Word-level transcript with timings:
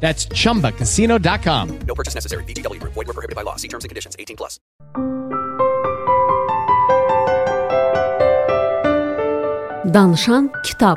That's 0.00 0.28
chumbacasino.com. 0.28 1.78
No 1.86 1.94
purchase 1.94 2.14
necessary. 2.14 2.44
VGW 2.44 2.80
Group. 2.80 2.94
Void 2.94 3.06
were 3.08 3.12
prohibited 3.12 3.34
by 3.34 3.42
law. 3.42 3.56
See 3.56 3.68
terms 3.68 3.84
and 3.84 3.88
conditions. 3.88 4.14
18 4.18 4.36
plus. 4.36 4.60
Danışan 9.94 10.52
kitab 10.64 10.96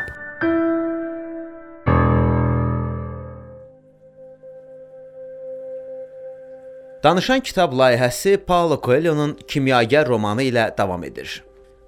Danışan 7.04 7.40
kitab 7.40 7.74
layihəsi 7.74 8.38
Paulo 8.38 8.82
Coelho-nun 8.82 9.38
Kimyager 9.48 10.08
romanı 10.08 10.44
ilə 10.44 10.78
davam 10.78 11.04
edir. 11.04 11.44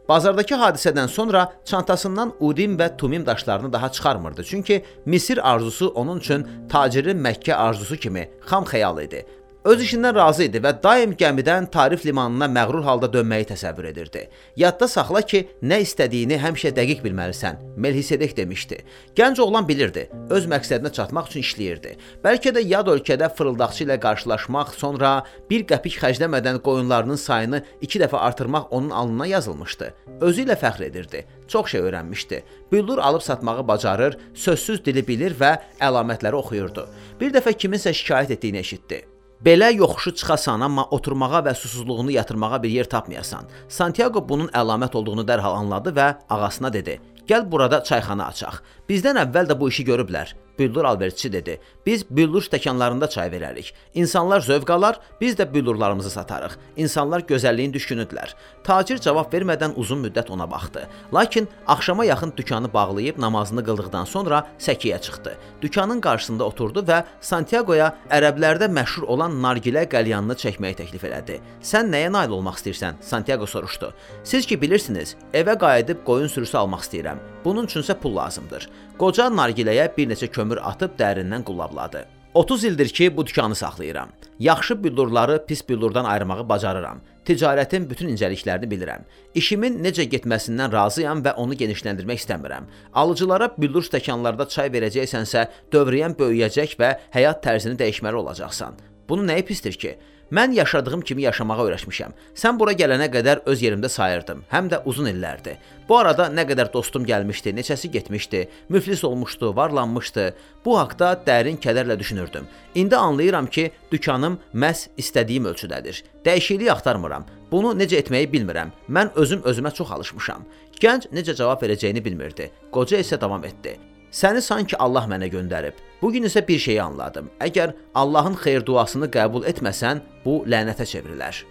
Bazardakı 0.09 0.55
hadisədən 0.55 1.07
sonra 1.07 1.53
çantasından 1.65 2.33
udim 2.39 2.77
və 2.77 2.97
tumim 2.97 3.25
daşlarını 3.25 3.73
daha 3.73 3.91
çıxarmırdı, 3.91 4.43
çünki 4.43 4.83
Misir 5.05 5.51
arzusu 5.51 5.87
onun 5.87 6.17
üçün 6.17 6.47
tacirin 6.69 7.23
Məkkə 7.23 7.53
arzusu 7.53 7.97
kimi 7.97 8.29
xam 8.45 8.63
xəyal 8.63 9.03
idi. 9.03 9.25
Öz 9.61 9.81
işindən 9.85 10.15
razı 10.17 10.47
idi 10.47 10.57
və 10.57 10.71
daim 10.81 11.11
gəmidən 11.13 11.67
Tarif 11.69 12.01
limanına 12.07 12.47
məğrur 12.49 12.81
halda 12.81 13.05
dönməyi 13.13 13.45
təsəvvür 13.51 13.91
edirdi. 13.91 14.23
Yadda 14.57 14.87
saxla 14.89 15.21
ki, 15.21 15.41
nə 15.61 15.77
istədiyini 15.83 16.39
həmişə 16.41 16.71
dəqiq 16.73 17.03
bilməlisən. 17.03 17.59
Melhisedek 17.77 18.33
demişdi. 18.37 18.79
Gənc 19.15 19.41
oğlan 19.45 19.67
bilirdi, 19.67 20.07
öz 20.33 20.47
məqsədinə 20.49 20.89
çatmaq 20.97 21.29
üçün 21.29 21.45
işləyirdi. 21.45 21.93
Bəlkə 22.23 22.55
də 22.55 22.63
yad 22.71 22.89
ölkədə 22.89 23.29
fırıldaqçı 23.37 23.85
ilə 23.85 23.99
qarşılaşmaq, 24.01 24.73
sonra 24.81 25.13
bir 25.51 25.67
qəpik 25.69 25.99
xərcləmədən 26.01 26.57
qoyunlarının 26.65 27.21
sayını 27.21 27.61
2 27.85 28.03
dəfə 28.07 28.17
artırmaq 28.17 28.73
onun 28.73 28.89
alnına 28.89 29.29
yazılmışdı. 29.35 29.93
Özü 30.25 30.47
ilə 30.47 30.57
fəxr 30.57 30.87
edirdi. 30.89 31.25
Çox 31.47 31.75
şey 31.75 31.85
öyrənmişdi. 31.85 32.43
Büllur 32.71 32.97
alıb 32.97 33.21
satmağı 33.21 33.67
bacarır, 33.67 34.17
sözsüz 34.33 34.85
dili 34.85 35.07
bilir 35.07 35.37
və 35.37 35.53
əlamətləri 35.77 36.41
oxuyurdu. 36.41 36.89
Bir 37.21 37.29
dəfə 37.29 37.53
kiminsə 37.53 37.93
şikayət 37.93 38.39
etdiyini 38.39 38.65
eşitdi. 38.65 39.03
Belə 39.45 39.71
yoxuşu 39.73 40.11
çıxasan, 40.21 40.61
amma 40.61 40.83
oturmağa 40.93 41.39
və 41.47 41.55
susuzluğunu 41.57 42.11
yatırmağa 42.13 42.59
bir 42.63 42.69
yer 42.69 42.89
tapmayasan. 42.89 43.47
Santiago 43.67 44.21
bunun 44.29 44.51
əlamət 44.53 44.93
olduğunu 44.99 45.25
dərhal 45.25 45.55
anladı 45.63 45.89
və 45.97 46.07
ağasına 46.29 46.69
dedi: 46.73 46.99
"Gəl 47.27 47.51
burada 47.51 47.79
çayxana 47.83 48.27
açaq. 48.27 48.61
Bizdən 48.89 49.17
əvvəl 49.23 49.49
də 49.49 49.59
bu 49.59 49.69
işi 49.69 49.85
görüblər." 49.85 50.35
Büllur 50.59 50.85
alverçi 50.85 51.33
dedi. 51.33 51.59
Biz 51.85 52.09
büllur 52.09 52.41
stəkanlarında 52.41 53.09
çay 53.09 53.27
verərik. 53.27 53.73
İnsanlar 53.93 54.39
zövq 54.41 54.73
alar, 54.73 54.99
biz 55.21 55.35
də 55.35 55.53
büllurlarımızı 55.53 56.09
satarıq. 56.09 56.57
İnsanlar 56.77 57.21
gözəlliyin 57.21 57.73
düşkünüdülər. 57.73 58.35
Tacir 58.63 58.97
cavab 58.97 59.33
vermədən 59.33 59.73
uzun 59.75 60.03
müddət 60.05 60.29
ona 60.29 60.51
baxdı. 60.51 60.87
Lakin 61.13 61.47
axşama 61.67 62.05
yaxın 62.05 62.33
dükanı 62.37 62.73
bağlayıb 62.73 63.17
namazını 63.19 63.63
qıldıqdan 63.63 64.05
sonra 64.05 64.47
səkiyə 64.59 65.01
çıxdı. 65.01 65.37
Dükanın 65.61 66.01
qarşısında 66.01 66.43
oturdu 66.43 66.85
və 66.87 67.03
Santiagoya 67.21 67.95
ərəblərdə 68.09 68.69
məşhur 68.69 69.07
olan 69.07 69.31
nargilə 69.43 69.87
qəlyanını 69.89 70.37
çəkməyi 70.37 70.75
təklif 70.75 71.03
elədi. 71.09 71.39
"Sən 71.61 71.89
nəyə 71.93 72.11
nail 72.11 72.29
olmaq 72.29 72.55
istəyirsən?" 72.55 72.93
Santiago 73.01 73.45
soruşdu. 73.45 73.93
"Siz 74.23 74.45
ki 74.45 74.61
bilirsiniz, 74.61 75.15
evə 75.33 75.57
qayıdıb 75.57 76.03
qoyun 76.05 76.27
sürüsü 76.27 76.57
almaq 76.57 76.79
istəyirəm. 76.79 77.17
Bunun 77.45 77.65
üçün 77.65 77.81
isə 77.81 77.97
pul 77.99 78.15
lazımdır." 78.15 78.69
Qoca 78.97 79.27
nargiləyə 79.33 79.91
bir 79.97 80.09
neçə 80.09 80.27
kömür 80.27 80.59
atıb 80.63 80.97
dərindən 80.99 81.43
qullabladı. 81.43 82.05
30 82.33 82.63
ildir 82.63 82.89
ki, 82.89 83.17
bu 83.17 83.25
dükanı 83.27 83.55
saxlayıram. 83.55 84.09
Yaxşı 84.39 84.83
büllurları 84.83 85.45
pis 85.45 85.69
büllurdan 85.69 86.05
ayırmağı 86.05 86.49
bacarıram. 86.49 87.01
Ticarətin 87.25 87.89
bütün 87.89 88.09
incəliklərini 88.09 88.69
bilirəm. 88.71 89.03
İşimin 89.35 89.83
necə 89.83 90.07
getməsindən 90.09 90.71
razıyam 90.71 91.21
və 91.25 91.33
onu 91.33 91.53
genişləndirmək 91.53 92.23
istəmirəm. 92.23 92.69
Alıcılara 92.93 93.51
büllur 93.57 93.83
stəkanlarda 93.83 94.47
çay 94.49 94.71
verəcəksənsə, 94.73 95.45
dövriyyən 95.73 96.15
böyüyəcək 96.17 96.77
və 96.79 96.95
həyat 97.13 97.43
tərzini 97.43 97.77
dəyişməli 97.77 98.23
olacaqsan. 98.23 98.79
Bunu 99.09 99.27
nəyi 99.27 99.45
pisdir 99.45 99.73
ki? 99.73 99.97
Mən 100.31 100.53
yaşadığım 100.55 101.01
kimi 101.01 101.21
yaşamağa 101.21 101.57
öyrəşmişəm. 101.65 102.13
Sən 102.35 102.59
bura 102.59 102.71
gələnə 102.71 103.09
qədər 103.11 103.41
öz 103.51 103.63
yerimdə 103.65 103.89
sayırdım, 103.91 104.45
həm 104.51 104.69
də 104.71 104.79
uzun 104.87 105.09
illərdir. 105.11 105.57
Bu 105.89 105.97
arada 105.97 106.29
nə 106.31 106.45
qədər 106.47 106.71
dostum 106.73 107.03
gəlmişdi, 107.05 107.51
neçəsi 107.57 107.91
getmişdi, 107.91 108.47
müflis 108.69 109.03
olmuşdu, 109.03 109.55
varlanmışdı. 109.55 110.29
Bu 110.65 110.77
haqqda 110.79 111.11
dərin 111.27 111.59
kədərlə 111.59 111.99
düşünürdüm. 111.99 112.47
İndi 112.75 112.95
anlayıram 112.95 113.47
ki, 113.47 113.71
dükanım 113.91 114.39
məhz 114.55 114.87
istədiyim 114.97 115.51
ölçüdədir. 115.51 116.03
Dəyişiklik 116.25 116.71
axtarmıram. 116.71 117.27
Bunu 117.51 117.75
necə 117.75 117.99
etməyi 117.99 118.31
bilmirəm. 118.31 118.71
Mən 118.89 119.11
özüm 119.15 119.43
özümə 119.43 119.73
çox 119.75 119.91
alışmışam. 119.91 120.47
Gənc 120.79 121.11
necə 121.11 121.35
cavab 121.35 121.59
verəcəyini 121.61 122.05
bilmirdi. 122.05 122.51
Qoca 122.71 123.03
isə 123.03 123.19
davam 123.19 123.43
etdi. 123.43 123.75
Səni 124.11 124.41
sanki 124.41 124.79
Allah 124.79 125.11
mənə 125.11 125.27
göndərib. 125.31 125.90
Bu 126.01 126.11
gün 126.11 126.25
isə 126.25 126.41
bir 126.47 126.59
şeyi 126.59 126.81
anladım. 126.81 127.29
Əgər 127.39 127.75
Allahın 127.95 128.35
xeyir 128.41 128.65
duasını 128.65 129.09
qəbul 129.13 129.45
etməsən, 129.51 130.01
bu 130.25 130.41
lənətə 130.49 130.87
çevrilər. 130.89 131.43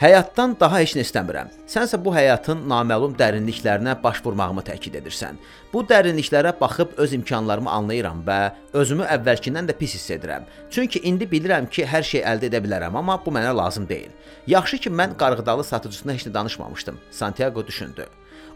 Həyatdan 0.00 0.54
daha 0.56 0.78
heç 0.80 0.94
nə 0.96 1.02
istəmirəm. 1.04 1.50
Sənsə 1.68 1.98
bu 2.00 2.14
həyatın 2.16 2.62
naməlum 2.70 3.12
dərinliklərinə 3.20 3.98
baş 4.00 4.22
vurmağımı 4.24 4.62
təkid 4.64 4.94
edirsən. 5.02 5.36
Bu 5.74 5.82
dərinliklərə 5.90 6.54
baxıb 6.60 6.94
öz 7.04 7.12
imkanlarımı 7.18 7.68
anlayıram 7.70 8.22
və 8.24 8.38
özümü 8.80 9.04
əvvəlkindən 9.18 9.68
də 9.68 9.76
pis 9.76 9.98
hiss 9.98 10.14
edirəm. 10.16 10.46
Çünki 10.72 11.04
indi 11.04 11.28
bilirəm 11.28 11.68
ki, 11.68 11.84
hər 11.84 12.06
şey 12.12 12.24
əldə 12.32 12.48
edə 12.48 12.62
bilərəm, 12.64 12.96
amma 12.96 13.18
bu 13.20 13.34
mənə 13.36 13.52
lazım 13.52 13.84
deyil. 13.88 14.08
Yaxşı 14.48 14.80
ki, 14.86 14.94
mən 15.02 15.12
qarğıdalı 15.20 15.68
satıcısına 15.68 16.16
heç 16.16 16.24
nə 16.30 16.34
danışmamışdım. 16.34 16.96
Santiago 17.10 17.66
düşündü. 17.66 18.08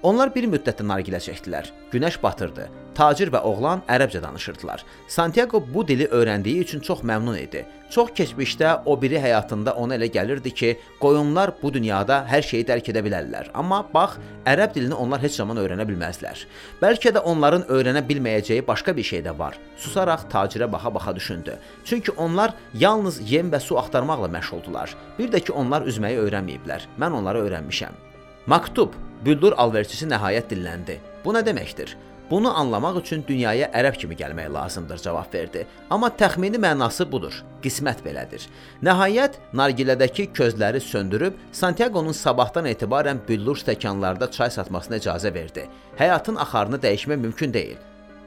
Onlar 0.05 0.29
bir 0.35 0.45
müddət 0.53 0.83
də 0.83 0.85
nargilə 0.85 1.17
çəkdilər. 1.25 1.71
Günəş 1.89 2.19
batırdı. 2.21 2.67
Tacir 2.95 3.31
və 3.33 3.41
oğlan 3.49 3.81
ərəbcə 3.89 4.21
danışırdılar. 4.21 4.85
Santiago 5.09 5.63
bu 5.75 5.87
dili 5.89 6.05
öyrəndiyi 6.13 6.61
üçün 6.61 6.85
çox 6.85 7.01
məmnun 7.09 7.39
idi. 7.41 7.63
Çox 7.91 8.11
keçmişdə 8.19 8.83
o 8.85 8.99
biri 9.01 9.17
həyatında 9.23 9.73
ona 9.81 9.97
elə 9.97 10.11
gəlirdi 10.13 10.53
ki, 10.55 10.75
qoyunlar 11.01 11.55
bu 11.63 11.73
dünyada 11.73 12.21
hər 12.29 12.45
şeyi 12.45 12.69
dərk 12.69 12.93
edə 12.93 13.01
bilərlər. 13.07 13.49
Amma 13.57 13.81
bax, 13.95 14.21
ərəb 14.45 14.77
dilini 14.77 14.95
onlar 14.95 15.25
heç 15.25 15.41
zaman 15.41 15.65
öyrənə 15.65 15.89
bilməzlər. 15.89 16.45
Bəlkə 16.85 17.17
də 17.17 17.25
onların 17.25 17.65
öyrənə 17.73 18.05
bilməyəcəyi 18.05 18.67
başqa 18.69 18.93
bir 18.97 19.09
şey 19.09 19.25
də 19.25 19.39
var. 19.39 19.57
Susaraq 19.81 20.29
tacirə 20.29 20.69
baxa-baxa 20.73 21.17
düşündü. 21.17 21.57
Çünki 21.85 22.13
onlar 22.13 22.53
yalnız 22.75 23.23
yem 23.31 23.49
və 23.49 23.61
su 23.61 23.81
axtarmaqla 23.81 24.29
məşğuldular. 24.37 24.93
Bir 25.19 25.33
də 25.33 25.41
ki, 25.41 25.53
onlar 25.53 25.89
üzməyi 25.89 26.21
öyrənməyiblər. 26.29 26.91
Mən 27.01 27.23
onları 27.23 27.49
öyrənmişəm. 27.49 28.14
Maktub 28.47 28.93
Büldur 29.25 29.55
alverçisi 29.57 30.05
nəhayət 30.05 30.51
dilləndi. 30.51 30.99
Bu 31.25 31.33
nə 31.33 31.41
deməkdir? 31.47 31.95
Bunu 32.29 32.51
anlamaq 32.61 32.99
üçün 33.01 33.23
dünyaya 33.25 33.71
ərəb 33.73 33.97
kimi 34.03 34.19
gəlmək 34.21 34.51
lazımdır 34.53 35.01
cavab 35.01 35.33
verdi. 35.33 35.63
Amma 35.91 36.11
təxmini 36.13 36.61
mənası 36.61 37.07
budur. 37.09 37.39
Qismət 37.65 38.03
belədir. 38.05 38.45
Nəhayət 38.85 39.41
nargilədəki 39.57 40.29
közləri 40.37 40.85
söndürüb 40.85 41.41
Santiago'nun 41.57 42.13
sabahdan 42.21 42.69
etibarən 42.69 43.25
büllur 43.29 43.57
stəkanlarda 43.65 44.29
çay 44.37 44.53
satmasına 44.53 45.01
icazə 45.01 45.33
verdi. 45.35 45.65
Həyatın 45.97 46.37
axarını 46.45 46.85
dəyişmək 46.85 47.25
mümkün 47.25 47.57
deyil. 47.57 47.81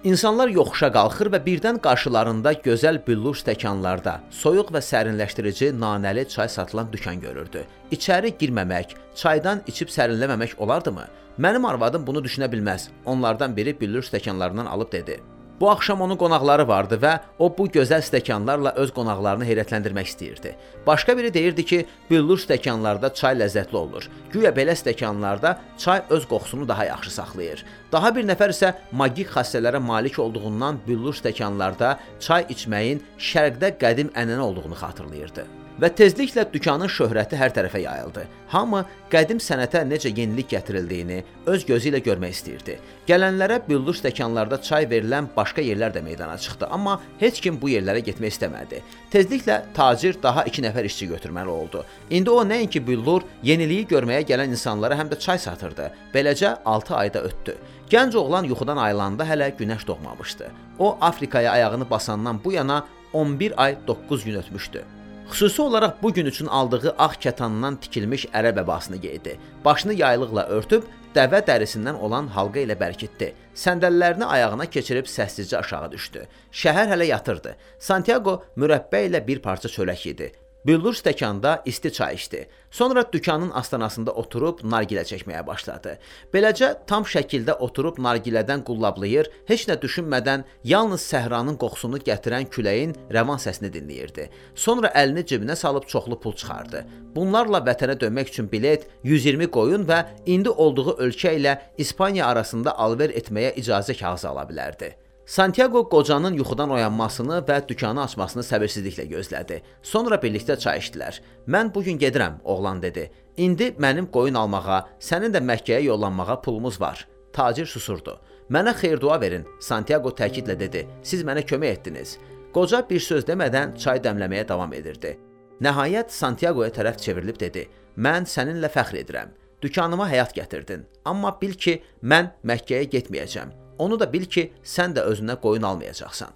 İnsanlar 0.05 0.51
yoxuşa 0.53 0.91
qalxır 0.93 1.31
və 1.33 1.39
birdən 1.41 1.79
qarşılarında 1.81 2.51
gözəl 2.65 2.99
büllur 3.07 3.33
stəkanlarda 3.39 4.19
soyuq 4.29 4.69
və 4.75 4.81
sərinləşdirici 4.85 5.71
nanəli 5.73 6.27
çay 6.29 6.49
satılan 6.53 6.91
dükan 6.93 7.17
görürdü. 7.19 7.63
İçəri 7.91 8.35
girməmək, 8.37 8.93
çaydan 9.15 9.63
içib 9.67 9.89
sərinləməmək 9.89 10.53
olardımı? 10.61 11.07
Mənim 11.41 11.65
arvadım 11.65 12.05
bunu 12.07 12.21
düşünə 12.21 12.51
bilməz. 12.51 12.89
Onlardan 13.05 13.57
biri 13.57 13.73
büllur 13.81 14.05
stəkanlarından 14.05 14.69
alıb 14.69 14.91
dedi: 14.91 15.19
Bu 15.59 15.71
axşam 15.71 16.01
onun 16.01 16.17
qonaqları 16.17 16.67
vardı 16.67 16.99
və 17.01 17.13
o 17.39 17.49
bu 17.57 17.65
gözəl 17.73 18.03
stəkanlarla 18.05 18.75
öz 18.77 18.91
qonaqlarını 18.93 19.45
heyrətləndirmək 19.49 20.11
istəyirdi. 20.11 20.53
Başqa 20.87 21.17
biri 21.17 21.33
deyirdi 21.33 21.65
ki, 21.65 21.79
billur 22.11 22.37
stəkanlarda 22.37 23.13
çay 23.13 23.39
ləzzətli 23.41 23.75
olur. 23.75 24.09
Güya 24.31 24.53
belə 24.53 24.77
stəkanlarda 24.77 25.57
çay 25.77 26.03
öz 26.09 26.27
qoxusunu 26.29 26.67
daha 26.67 26.85
yaxşı 26.85 27.11
saxlayır. 27.19 27.65
Daha 27.91 28.15
bir 28.15 28.29
nəfər 28.29 28.53
isə 28.53 28.73
magik 28.91 29.33
xassələrə 29.33 29.81
malik 29.81 30.19
olduğundan 30.19 30.81
billur 30.87 31.17
stəkanlarda 31.17 31.97
çay 32.19 32.45
içməyin 32.53 33.01
şərqdə 33.17 33.77
qədim 33.81 34.13
ənənə 34.13 34.45
olduğunu 34.49 34.77
xatırlayırdı 34.77 35.66
və 35.81 35.89
tezliklə 35.93 36.45
dükanın 36.53 36.89
şöhrəti 36.89 37.37
hər 37.37 37.53
tərəfə 37.55 37.81
yayıldı. 37.83 38.23
Hamı 38.51 38.83
qədim 39.11 39.39
sənətə 39.43 39.83
necə 39.87 40.09
yenilik 40.09 40.49
gətirildiyini 40.51 41.19
öz 41.51 41.65
gözü 41.67 41.91
ilə 41.91 42.01
görmək 42.05 42.35
istəyirdi. 42.35 42.77
Gələnlərə 43.07 43.59
billur 43.67 43.95
stəkanlarda 43.97 44.61
çay 44.63 44.87
verilən 44.89 45.29
başqa 45.35 45.61
yerlər 45.61 45.93
də 45.95 46.01
meydana 46.03 46.37
çıxdı, 46.37 46.67
amma 46.71 46.99
heç 47.19 47.41
kim 47.43 47.61
bu 47.61 47.69
yerlərə 47.69 48.01
getmək 48.07 48.35
istəmədi. 48.35 48.81
Tezliklə 49.11 49.61
tacir 49.77 50.17
daha 50.23 50.43
2 50.49 50.65
nəfər 50.67 50.89
işçi 50.89 51.09
götürməli 51.13 51.53
oldu. 51.53 51.85
İndi 52.09 52.29
o 52.31 52.43
nəinki 52.43 52.81
billur, 52.87 53.23
yeniliyi 53.43 53.87
görməyə 53.87 54.25
gələn 54.27 54.55
insanlara 54.55 54.97
həm 54.97 55.13
də 55.13 55.19
çay 55.19 55.39
satırdı. 55.39 55.91
Beləcə 56.13 56.57
6 56.65 56.95
ayda 56.95 57.23
ötdü. 57.29 57.57
Gənc 57.89 58.17
oğlan 58.17 58.43
yuxudan 58.43 58.77
ayılanda 58.77 59.23
hələ 59.23 59.53
günəş 59.59 59.87
doğmamışdı. 59.87 60.51
O 60.79 60.97
Afrikaya 61.01 61.51
ayağını 61.51 61.89
basandan 61.89 62.43
bu 62.43 62.51
yana 62.51 62.85
11 63.13 63.63
ay 63.63 63.77
9 63.87 64.25
gün 64.25 64.35
ötmüşdü. 64.35 64.96
Xüsusi 65.31 65.61
olaraq 65.61 65.91
bu 66.01 66.13
gün 66.13 66.25
üçün 66.25 66.47
aldığı 66.47 66.95
ağ 66.97 67.13
kətandan 67.23 67.75
tikilmiş 67.79 68.25
ərəb 68.33 68.61
əbasını 68.63 68.95
geydi. 68.95 69.35
Başını 69.65 69.93
yaylıqla 69.93 70.45
örtüb, 70.55 70.87
dəvə 71.15 71.41
dərisindən 71.49 71.99
olan 71.99 72.27
halqa 72.31 72.63
ilə 72.63 72.77
bərkitdi. 72.79 73.33
Səndəllərini 73.55 74.25
ayağına 74.25 74.65
keçirib 74.71 75.05
səssizcə 75.11 75.59
aşağı 75.59 75.91
düşdü. 75.91 76.25
Şəhər 76.51 76.93
hələ 76.93 77.11
yatırdı. 77.11 77.55
Santiago 77.79 78.41
mürəbbə 78.57 79.03
ilə 79.09 79.21
bir 79.27 79.43
parça 79.43 79.69
çörək 79.69 80.07
yedi. 80.07 80.31
Billur 80.67 80.93
stəkanda 80.93 81.61
isti 81.65 81.93
çay 81.93 82.15
içdi. 82.15 82.47
Sonra 82.71 83.11
dükanın 83.13 83.51
astanasında 83.55 84.11
oturub 84.11 84.59
nargilə 84.59 85.05
çəkməyə 85.07 85.45
başladı. 85.47 85.93
Beləcə 86.33 86.73
tam 86.89 87.07
şəkildə 87.07 87.55
oturub 87.63 88.01
nargilədən 88.03 88.65
qullablayır, 88.67 89.29
heç 89.47 89.63
nə 89.69 89.77
düşünmədən 89.79 90.43
yalnız 90.67 91.07
səhranın 91.13 91.55
qoxusunu 91.61 92.01
gətirən 92.09 92.49
küləyin 92.51 92.97
rəvan 93.15 93.39
səsini 93.39 93.71
dinləyirdi. 93.77 94.27
Sonra 94.55 94.91
əlini 94.91 95.23
cibinə 95.31 95.55
salıb 95.55 95.87
çoxlu 95.87 96.19
pul 96.19 96.35
çıxardı. 96.35 96.83
Bunlarla 97.15 97.63
vətənə 97.71 97.95
dönmək 98.03 98.35
üçün 98.35 98.51
bilet, 98.51 98.89
120 99.07 99.47
qoyun 99.47 99.87
və 99.87 100.03
indi 100.25 100.49
olduğu 100.51 100.97
ölkə 100.99 101.37
ilə 101.39 101.59
İspaniya 101.77 102.27
arasında 102.27 102.75
alver 102.77 103.15
etməyə 103.15 103.55
icazə 103.55 103.95
kağızı 103.95 104.33
ala 104.35 104.43
bilərdi. 104.51 104.97
Santiago 105.27 105.89
qocanın 105.89 106.37
yuxudan 106.39 106.69
oyanmasını 106.71 107.41
və 107.47 107.57
dükanı 107.67 107.99
açmasını 108.05 108.43
səbirsizliklə 108.47 109.03
gözlədi. 109.11 109.57
Sonra 109.83 110.15
birlikdə 110.15 110.55
çay 110.59 110.79
içdilər. 110.79 111.19
"Mən 111.47 111.73
bu 111.75 111.83
gün 111.83 111.99
gedirəm", 111.99 112.33
oğlan 112.43 112.81
dedi. 112.81 113.11
"İndi 113.37 113.63
mənim 113.63 114.07
qoyun 114.11 114.33
almağa, 114.33 114.87
sənin 114.99 115.33
də 115.35 115.41
Məkkəyə 115.49 115.83
yollanmağa 115.83 116.41
pulumuz 116.41 116.81
var." 116.81 117.07
Tacir 117.33 117.65
susurdu. 117.65 118.19
"Mənə 118.49 118.73
xeyir-dua 118.73 119.21
verin", 119.21 119.45
Santiago 119.59 120.09
təkidlə 120.09 120.59
dedi. 120.59 120.87
"Siz 121.03 121.23
mənə 121.23 121.43
kömək 121.43 121.71
etdiniz." 121.71 122.17
Qoca 122.53 122.89
bir 122.89 122.99
söz 122.99 123.23
demədən 123.25 123.77
çay 123.77 123.99
dəmləməyə 123.99 124.47
davam 124.47 124.73
edirdi. 124.73 125.17
Nəhayət 125.61 126.09
Santiagoya 126.09 126.69
tərəf 126.69 126.97
çevrilib 126.97 127.39
dedi: 127.39 127.67
"Mən 127.97 128.23
səninlə 128.23 128.69
fəxr 128.69 129.03
edirəm. 129.03 129.29
Dükanıma 129.61 130.09
həyat 130.09 130.33
gətirdin. 130.33 130.85
Amma 131.05 131.37
bil 131.41 131.53
ki, 131.53 131.81
mən 132.03 132.31
Məkkəyə 132.45 132.89
getməyəcəm. 132.89 133.66
Onu 133.77 133.99
da 133.99 134.13
bil 134.13 134.25
ki, 134.25 134.51
sən 134.63 134.95
də 134.97 135.05
özünə 135.11 135.37
qoyun 135.41 135.63
almayacaqsan. 135.63 136.29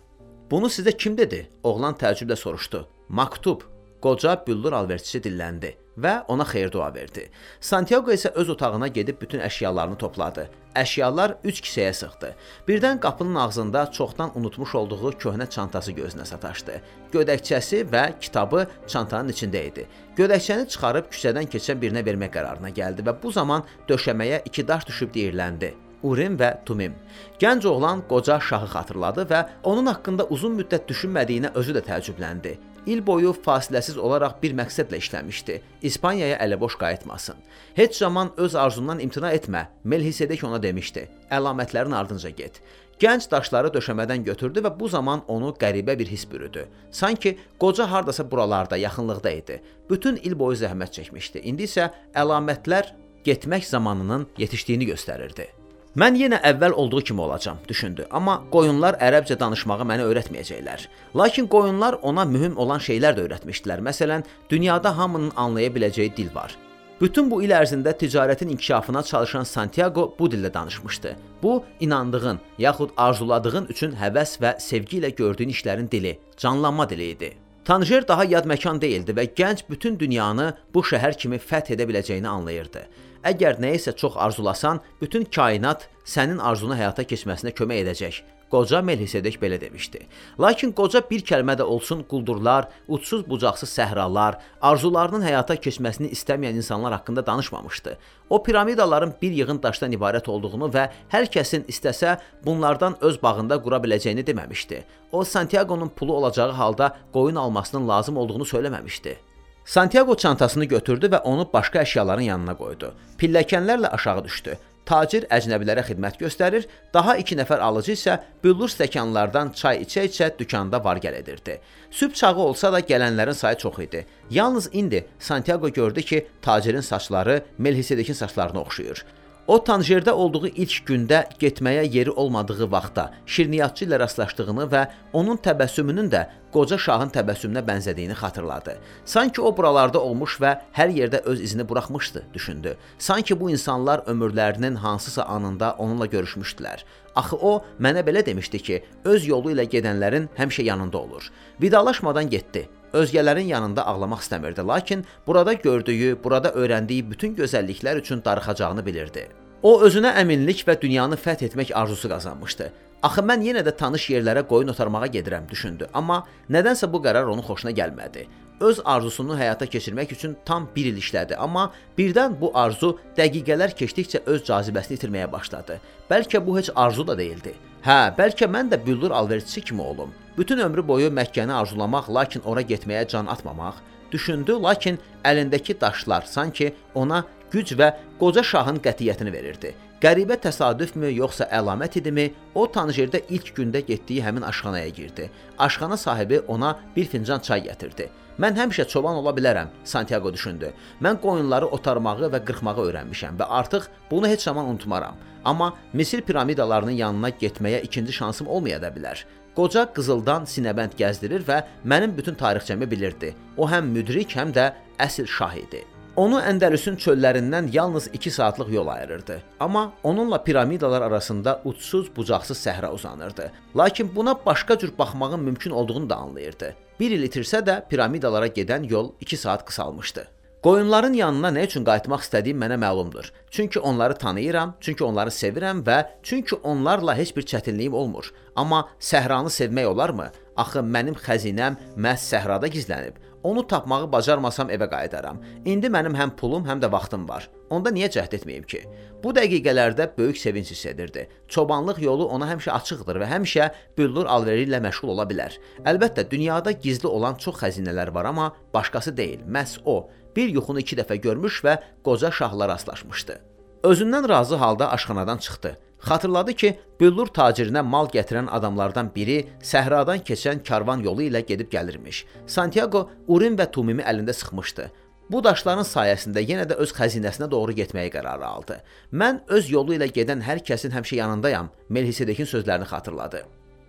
Bunu 0.52 0.68
sizə 0.68 0.96
kim 0.98 1.18
dedi? 1.18 1.46
Oğlan 1.64 1.96
təəccüblə 1.96 2.36
soruşdu. 2.36 2.88
Maktub. 3.10 3.62
Qoca 4.02 4.34
büllur 4.48 4.74
alverçisi 4.74 5.20
dilləndi 5.22 5.76
və 6.02 6.14
ona 6.32 6.46
xeyir-dua 6.48 6.88
verdi. 6.96 7.28
Santiago 7.60 8.12
isə 8.12 8.32
öz 8.40 8.50
otağına 8.50 8.88
gedib 8.88 9.22
bütün 9.22 9.44
əşyalarını 9.46 9.98
topladı. 9.98 10.48
Əşyalar 10.76 11.36
3 11.44 11.62
kisəyə 11.66 11.92
sıxdı. 11.94 12.32
Birdən 12.68 13.00
qapının 13.04 13.36
ağzında 13.36 13.92
çoxdan 13.92 14.32
unutmuş 14.40 14.76
olduğu 14.76 15.12
köhnə 15.12 15.50
çantası 15.50 15.92
gözünə 15.92 16.26
sataşdı. 16.26 16.80
Gödəkçəsi 17.14 17.84
və 17.92 18.04
kitabı 18.20 18.66
çantanın 18.88 19.36
içində 19.36 19.64
idi. 19.68 19.86
Gödəkçəni 20.18 20.68
çıxarıb 20.74 21.12
küçədən 21.12 21.52
keçən 21.52 21.80
birinə 21.84 22.06
vermək 22.08 22.34
qərarına 22.40 22.74
gəldi 22.74 23.06
və 23.06 23.16
bu 23.24 23.32
zaman 23.32 23.68
döşəməyə 23.90 24.42
iki 24.46 24.68
daş 24.68 24.88
düşüb 24.88 25.14
deyirləndi. 25.14 25.74
Urim 26.04 26.38
və 26.40 26.52
Tumim. 26.66 26.96
Gənc 27.40 27.68
oğlan 27.68 28.04
qoca 28.10 28.40
şahı 28.40 28.68
xatırladı 28.74 29.26
və 29.30 29.46
onun 29.64 29.86
haqqında 29.92 30.28
uzun 30.34 30.58
müddət 30.58 30.88
düşünmədiyinə 30.90 31.54
özü 31.56 31.78
də 31.78 31.86
təəccübləndi. 31.88 32.58
İl 32.86 33.06
boyu 33.06 33.36
fasiləsiz 33.46 33.98
olaraq 33.98 34.40
bir 34.42 34.56
məqsədlə 34.58 34.98
işləmişdi. 34.98 35.60
İspaniyaya 35.82 36.40
əliboş 36.42 36.78
qayıtmasın. 36.82 37.36
Heç 37.76 37.96
zaman 37.96 38.32
öz 38.38 38.56
arzundan 38.56 39.00
imtina 39.00 39.34
etmə, 39.34 39.68
Melhisedek 39.84 40.44
ona 40.44 40.64
demişdi. 40.64 41.08
Əlamətlərin 41.32 41.94
ardınca 41.96 42.30
get. 42.30 42.58
Gənc 43.02 43.30
daşları 43.32 43.70
döşəmədən 43.74 44.26
götürdü 44.26 44.66
və 44.66 44.74
bu 44.80 44.90
zaman 44.90 45.22
onu 45.28 45.54
qəribə 45.62 45.98
bir 46.00 46.10
his 46.10 46.26
bürüdü. 46.32 46.66
Sanki 46.92 47.38
qoca 47.60 47.92
hardasa 47.92 48.32
buralarda, 48.32 48.78
yaxınlıqda 48.78 49.32
idi. 49.32 49.62
Bütün 49.90 50.18
il 50.18 50.40
boyu 50.40 50.58
zəhmət 50.58 50.98
çəkmişdi. 50.98 51.46
İndi 51.46 51.70
isə 51.70 51.90
əlamətlər 52.14 52.94
getmək 53.26 53.66
zamanının 53.70 54.28
yetişdiyini 54.38 54.90
göstərirdi. 54.94 55.61
Mən 55.92 56.16
yenə 56.16 56.38
əvvəl 56.48 56.72
olduğu 56.72 57.02
kimi 57.02 57.22
olacam, 57.22 57.58
düşündü. 57.68 58.06
Amma 58.16 58.38
qoyunlar 58.52 58.96
ərəbcə 59.04 59.36
danışmağı 59.40 59.84
mənə 59.84 60.06
öyrətməyəcəklər. 60.08 60.86
Lakin 61.20 61.50
qoyunlar 61.52 61.98
ona 62.02 62.24
mühüm 62.26 62.56
olan 62.58 62.80
şeylər 62.80 63.18
də 63.18 63.26
öyrətmişdilər. 63.26 63.84
Məsələn, 63.84 64.24
dünyada 64.50 64.98
hamının 64.98 65.34
anlaya 65.36 65.68
biləcəyi 65.68 66.16
dil 66.16 66.30
var. 66.36 66.56
Bütün 67.02 67.28
bu 67.28 67.42
il 67.44 67.52
ərzində 67.52 67.92
ticarətin 67.92 68.54
inkişafına 68.54 69.04
çalışan 69.04 69.44
Santiago 69.44 70.16
bu 70.20 70.32
dildə 70.32 70.54
danışmışdı. 70.54 71.16
Bu 71.44 71.64
inandığın, 71.80 72.40
yaxud 72.58 72.96
arzuladığın 72.98 73.68
üçün 73.68 73.92
həvəs 74.00 74.40
və 74.40 74.60
sevgi 74.60 75.02
ilə 75.02 75.12
gördüyün 75.16 75.52
işlərin 75.52 75.92
dili, 75.92 76.20
canlanma 76.38 76.90
dili 76.90 77.12
idi. 77.18 77.34
Tanjer 77.66 78.08
daha 78.08 78.24
yad 78.24 78.48
məkan 78.48 78.80
deyildi 78.82 79.12
və 79.12 79.28
gənc 79.36 79.68
bütün 79.70 80.00
dünyanı 80.00 80.54
bu 80.74 80.88
şəhər 80.88 81.18
kimi 81.18 81.36
fəth 81.36 81.76
edə 81.76 81.84
biləcəyini 81.90 82.28
anlayırdı. 82.28 82.88
Əgər 83.22 83.60
nəyisə 83.62 83.94
çox 83.94 84.16
arzulasan, 84.18 84.80
bütün 85.02 85.28
kainat 85.30 85.86
sənin 86.10 86.40
arzunu 86.42 86.74
həyata 86.74 87.06
keçməsinə 87.06 87.54
kömək 87.54 87.84
edəcək. 87.84 88.16
Qoca 88.52 88.82
Melhisedek 88.82 89.38
belə 89.40 89.60
demişdi. 89.62 90.02
Lakin 90.42 90.74
qoca 90.76 91.00
bir 91.10 91.22
kəlmə 91.24 91.54
də 91.60 91.64
olsun 91.64 92.02
quldurlar, 92.04 92.68
uçsuz 92.88 93.22
bucaqsız 93.30 93.70
səhralar, 93.78 94.40
arzularının 94.62 95.24
həyata 95.24 95.56
keçməsini 95.56 96.10
istəməyən 96.18 96.60
insanlar 96.60 96.98
haqqında 96.98 97.26
danışmamışdı. 97.26 97.96
O 98.30 98.44
piramidaların 98.44 99.14
bir 99.22 99.32
yığın 99.32 99.62
daşdan 99.64 99.96
ibarət 99.96 100.28
olduğunu 100.28 100.68
və 100.74 100.90
hər 101.14 101.30
kəsin 101.32 101.64
istəsə 101.72 102.18
bunlardan 102.46 102.98
öz 103.02 103.24
bağında 103.24 103.62
qura 103.64 103.80
biləcəyini 103.86 104.28
deməmişdi. 104.28 104.84
O 105.12 105.24
Santiago'nun 105.24 105.90
pulu 105.90 106.14
olacağı 106.14 106.52
halda 106.52 106.96
qoyun 107.14 107.36
almasının 107.36 107.88
lazım 107.88 108.18
olduğunu 108.18 108.44
söyləməmişdi. 108.44 109.31
Santiago 109.66 110.16
çantasını 110.16 110.66
götürdü 110.66 111.08
və 111.14 111.22
onu 111.22 111.46
başqa 111.54 111.84
əşyaların 111.86 112.28
yanına 112.32 112.56
qoydu. 112.58 112.94
Pilləkənlərlə 113.20 113.92
aşağı 113.94 114.24
düşdü. 114.26 114.58
Tacir 114.86 115.28
əcnəbilərə 115.30 115.84
xidmət 115.86 116.18
göstərir, 116.20 116.66
daha 116.94 117.14
2 117.22 117.38
nəfər 117.38 117.62
alıcı 117.62 117.94
isə 117.94 118.18
büllur 118.44 118.70
stəkanlardan 118.74 119.54
çay 119.54 119.84
içə-içə 119.86 120.32
dükanda 120.40 120.82
var-gəl 120.84 121.16
edirdi. 121.20 121.60
Sübh 121.92 122.14
çağı 122.14 122.36
olsa 122.36 122.74
da 122.74 122.80
gələnlərin 122.80 123.38
sayı 123.38 123.58
çox 123.58 123.80
idi. 123.80 124.06
Yalnız 124.30 124.70
indi 124.74 125.06
Santiago 125.20 125.70
gördü 125.70 126.02
ki, 126.02 126.28
tacirin 126.42 126.82
saçları 126.82 127.44
Melhisedekin 127.58 128.14
saçlarına 128.14 128.62
oxşuyur. 128.62 129.06
O 129.52 129.58
Tanjerdə 129.60 130.14
olduğu 130.16 130.48
ilk 130.48 130.86
gündə 130.88 131.18
getməyə 131.40 131.82
yeri 131.92 132.12
olmadığı 132.12 132.70
vaxtda 132.72 133.04
şirniyyatçı 133.28 133.84
ilə 133.84 133.98
rastlaşdığını 134.00 134.68
və 134.72 134.86
onun 135.12 135.42
təbəssümünün 135.44 136.08
də 136.14 136.22
qoca 136.54 136.78
şahın 136.80 137.12
təbəssümünə 137.12 137.60
bənzədiyini 137.68 138.16
xatırladı. 138.16 138.78
Sanki 139.04 139.42
o 139.42 139.52
buralarda 139.58 140.00
olmuş 140.00 140.38
və 140.40 140.54
hər 140.78 140.94
yerdə 140.96 141.20
öz 141.28 141.42
izini 141.44 141.68
buraxmışdı, 141.70 142.24
düşündü. 142.34 142.78
Sanki 142.98 143.40
bu 143.40 143.50
insanlar 143.52 144.00
ömürlərinin 144.00 144.76
hansısa 144.76 145.24
anında 145.24 145.76
onunla 145.78 146.06
görüşmüşdülər. 146.06 146.88
Axı 147.16 147.36
o 147.36 147.58
mənə 147.80 148.06
belə 148.08 148.26
demişdi 148.26 148.60
ki, 148.60 148.84
öz 149.04 149.28
yolu 149.28 149.52
ilə 149.52 149.68
gedənlərin 149.68 150.30
həmişə 150.40 150.64
yanında 150.64 150.98
olur. 150.98 151.28
Vidalaşmadan 151.62 152.30
getdi. 152.30 152.70
Özgələrin 152.94 153.52
yanında 153.52 153.86
ağlamaq 153.88 154.24
istəmirdi, 154.24 154.68
lakin 154.68 155.06
burada 155.28 155.54
gördüyü, 155.54 156.18
burada 156.24 156.52
öyrəndiyi 156.52 157.12
bütün 157.12 157.36
gözəlliklər 157.36 158.00
üçün 158.00 158.24
darıxacağını 158.26 158.86
bilirdi. 158.86 159.41
O 159.62 159.76
özünə 159.86 160.16
əminlik 160.18 160.64
və 160.66 160.74
dünyanı 160.82 161.20
fəth 161.22 161.44
etmək 161.46 161.70
arzusu 161.78 162.10
qazanmışdı. 162.10 162.72
Axı 163.06 163.22
mən 163.22 163.44
yenə 163.46 163.62
də 163.66 163.76
tanış 163.78 164.08
yerlərə 164.10 164.42
qoyun 164.50 164.74
otarmağa 164.74 165.10
gedirəm 165.14 165.46
düşündü, 165.50 165.86
amma 165.94 166.24
nədənsə 166.50 166.90
bu 166.90 166.98
qərar 167.04 167.30
onun 167.30 167.46
xoşuna 167.46 167.72
gəlmədi. 167.78 168.26
öz 168.62 168.80
arzusunu 168.86 169.38
həyata 169.38 169.66
keçirmək 169.66 170.12
üçün 170.14 170.36
tam 170.46 170.68
1 170.76 170.86
il 170.86 170.98
işlədi, 170.98 171.36
amma 171.36 171.72
birdən 171.98 172.36
bu 172.42 172.52
arzu 172.58 172.92
dəqiqələr 173.18 173.74
keçdikcə 173.80 174.22
öz 174.26 174.44
cazibəsini 174.50 174.98
itirməyə 174.98 175.32
başladı. 175.32 175.80
Bəlkə 176.10 176.46
bu 176.46 176.58
heç 176.58 176.70
arzu 176.76 177.08
da 177.08 177.18
değildi. 177.18 177.54
Hə, 177.86 178.14
bəlkə 178.18 178.46
mən 178.46 178.70
də 178.72 178.86
büllur 178.86 179.12
alverçisi 179.12 179.62
kimi 179.62 179.82
olum. 179.82 180.14
Bütün 180.38 180.60
ömrü 180.60 180.88
boyu 180.88 181.10
Məkkəni 181.10 181.54
arzulamaq, 181.54 182.10
lakin 182.14 182.42
ora 182.46 182.62
getməyə 182.62 183.08
can 183.08 183.26
atmamaq, 183.26 183.82
düşündü, 184.12 184.62
lakin 184.62 185.00
əlindəki 185.24 185.82
daşlar 185.82 186.22
sanki 186.22 186.74
ona 186.96 187.26
güc 187.52 187.76
və 187.80 187.92
qoca 188.20 188.44
şahın 188.44 188.80
qətiyyətini 188.84 189.34
verirdi. 189.34 189.74
Qəribə 190.02 190.40
təsadüfmü, 190.42 191.12
yoxsa 191.14 191.46
əlamət 191.54 192.00
idimi? 192.00 192.32
O 192.56 192.66
Tanjerdə 192.66 193.22
ilk 193.30 193.52
gündə 193.58 193.84
getdiyi 193.86 194.24
həmin 194.26 194.42
aşxanaya 194.48 194.90
girdi. 194.90 195.30
Aşxana 195.60 195.98
sahibi 195.98 196.40
ona 196.48 196.80
bir 196.96 197.06
fincan 197.06 197.40
çay 197.40 197.68
gətirdi. 197.68 198.08
Mən 198.42 198.58
həmişə 198.58 198.88
çoban 198.90 199.20
ola 199.20 199.34
bilərəm, 199.38 199.68
Santiago 199.84 200.34
düşündü. 200.34 200.72
Mən 201.04 201.20
qoyunları 201.22 201.68
otarmağı 201.78 202.32
və 202.34 202.40
qırxmağı 202.48 202.88
öyrənmişəm 202.88 203.38
və 203.38 203.50
artıq 203.60 203.86
bunu 204.12 204.28
heç 204.28 204.42
zaman 204.42 204.66
unutmaram. 204.66 205.20
Amma 205.46 205.74
Misir 205.94 206.22
piramidalarının 206.22 206.98
yanına 206.98 207.30
getməyə 207.30 207.82
ikinci 207.82 208.14
şansım 208.14 208.48
olmaya 208.48 208.82
da 208.82 208.90
bilər. 208.90 209.26
Qoca 209.56 209.86
qızıldan 209.94 210.48
sinəbənd 210.48 210.98
gəzdirir 210.98 211.44
və 211.46 211.64
mənim 211.86 212.18
bütün 212.18 212.40
tarixçəmi 212.40 212.90
bilirdi. 212.92 213.36
O 213.58 213.70
həm 213.70 213.92
müdrik, 213.94 214.34
həm 214.34 214.56
də 214.56 214.72
əsl 214.98 215.28
şah 215.28 215.58
idi. 215.60 215.84
Onu 216.20 216.42
Əndəlüsün 216.44 216.98
çöllərindən 217.00 217.70
yalnız 217.72 218.10
2 218.14 218.32
saatlıq 218.32 218.74
yol 218.74 218.88
ayırırdı. 218.88 219.42
Amma 219.60 219.94
onunla 220.04 220.44
piramidalar 220.44 221.02
arasında 221.02 221.62
uçsuz 221.66 222.16
bucaqsız 222.16 222.58
səhra 222.58 222.92
uzanırdı. 222.92 223.52
Lakin 223.78 224.16
buna 224.16 224.46
başqa 224.46 224.78
cür 224.80 224.98
baxmağın 224.98 225.40
mümkün 225.40 225.72
olduğunu 225.72 226.10
da 226.10 226.16
anlayırdı. 226.16 226.76
1 227.00 227.12
il 227.12 227.24
itirsə 227.24 227.64
də 227.64 227.88
piramidalara 227.88 228.48
gedən 228.48 228.90
yol 228.90 229.12
2 229.22 229.38
saat 229.38 229.66
qısalmışdı. 229.66 230.28
Qoyunların 230.64 231.14
yanına 231.14 231.50
nə 231.50 231.64
üçün 231.66 231.88
qayıtmaq 231.88 232.22
istədiyim 232.22 232.60
mənə 232.62 232.76
məlumdur. 232.78 233.32
Çünki 233.50 233.80
onları 233.80 234.18
tanıyıram, 234.18 234.76
çünki 234.82 235.04
onları 235.04 235.30
sevirəm 235.30 235.82
və 235.88 236.04
çünki 236.24 236.56
onlarla 236.56 237.16
heç 237.16 237.36
bir 237.38 237.42
çətinliyim 237.42 237.94
olmur. 237.94 238.34
Amma 238.56 238.90
səhranı 239.00 239.50
sevmək 239.50 239.86
olarmı? 239.86 240.28
Axı 240.58 240.84
mənim 240.84 241.16
xəzinəm 241.16 241.80
məhz 241.98 242.28
səhrada 242.34 242.68
gizlənib. 242.68 243.16
Onu 243.44 243.64
tapmağı 243.68 244.12
bacarmasam 244.12 244.70
evə 244.70 244.88
qayıdaram. 244.90 245.40
İndi 245.66 245.90
mənim 245.90 246.14
həm 246.18 246.36
pulum, 246.38 246.66
həm 246.68 246.82
də 246.82 246.92
vaxtım 246.92 247.28
var. 247.30 247.50
Onda 247.70 247.90
niyə 247.90 248.10
cəhd 248.14 248.36
etməyim 248.38 248.66
ki? 248.70 248.82
Bu 249.24 249.34
dəqiqələrdə 249.38 250.10
böyük 250.18 250.38
sevinc 250.38 250.70
hiss 250.72 250.86
edirdi. 250.86 251.28
Çobanlıq 251.48 252.02
yolu 252.04 252.28
ona 252.36 252.50
həmişə 252.52 252.72
açıqdır 252.78 253.22
və 253.24 253.30
həmişə 253.34 253.70
büllur 253.98 254.30
alveri 254.30 254.68
ilə 254.68 254.82
məşğul 254.86 255.14
ola 255.16 255.26
bilər. 255.30 255.58
Əlbəttə, 255.86 256.28
dünyada 256.32 256.72
gizli 256.72 257.08
olan 257.08 257.36
çox 257.36 257.62
xəzinələr 257.64 258.14
var, 258.14 258.30
amma 258.30 258.52
başqası 258.74 259.18
deyil. 259.18 259.42
Məhz 259.48 259.80
o 259.86 260.10
bir 260.36 260.50
yuxunu 260.50 260.80
2 260.86 261.02
dəfə 261.02 261.18
görmüş 261.22 261.64
və 261.66 261.80
qoca 262.06 262.32
şahla 262.32 262.68
rastlaşmışdı. 262.70 263.40
Özündən 263.84 264.30
razı 264.30 264.56
halda 264.56 264.92
aşxanadan 264.92 265.38
çıxdı. 265.38 265.78
Xatırladı 266.02 266.54
ki, 266.54 266.72
büllur 267.00 267.30
tacirinə 267.30 267.84
mal 267.86 268.10
gətirən 268.10 268.50
adamlardan 268.50 269.12
biri 269.16 269.38
səhradan 269.62 270.24
keçən 270.26 270.64
karvan 270.66 271.04
yolu 271.06 271.28
ilə 271.30 271.44
gedib 271.46 271.70
gəlirmiş. 271.74 272.26
Santiago 272.48 273.08
Urim 273.28 273.58
və 273.58 273.70
Tumimi 273.72 274.02
əlində 274.02 274.34
sıxmışdı. 274.34 274.90
Bu 275.32 275.44
daşların 275.44 275.86
sayəsində 275.88 276.42
yenə 276.44 276.66
də 276.68 276.76
öz 276.84 276.92
xəzinəsinə 276.98 277.48
doğru 277.52 277.78
getməyə 277.78 278.10
qərarı 278.12 278.46
aldı. 278.48 278.82
Mən 279.14 279.44
öz 279.48 279.70
yolu 279.72 279.96
ilə 279.96 280.10
gedən 280.12 280.42
hər 280.44 280.60
kəsin 280.66 280.92
həmişə 280.92 281.22
yanındayam, 281.22 281.70
Melhisedekin 281.90 282.50
sözlərini 282.50 282.90
xatırladı. 282.90 283.46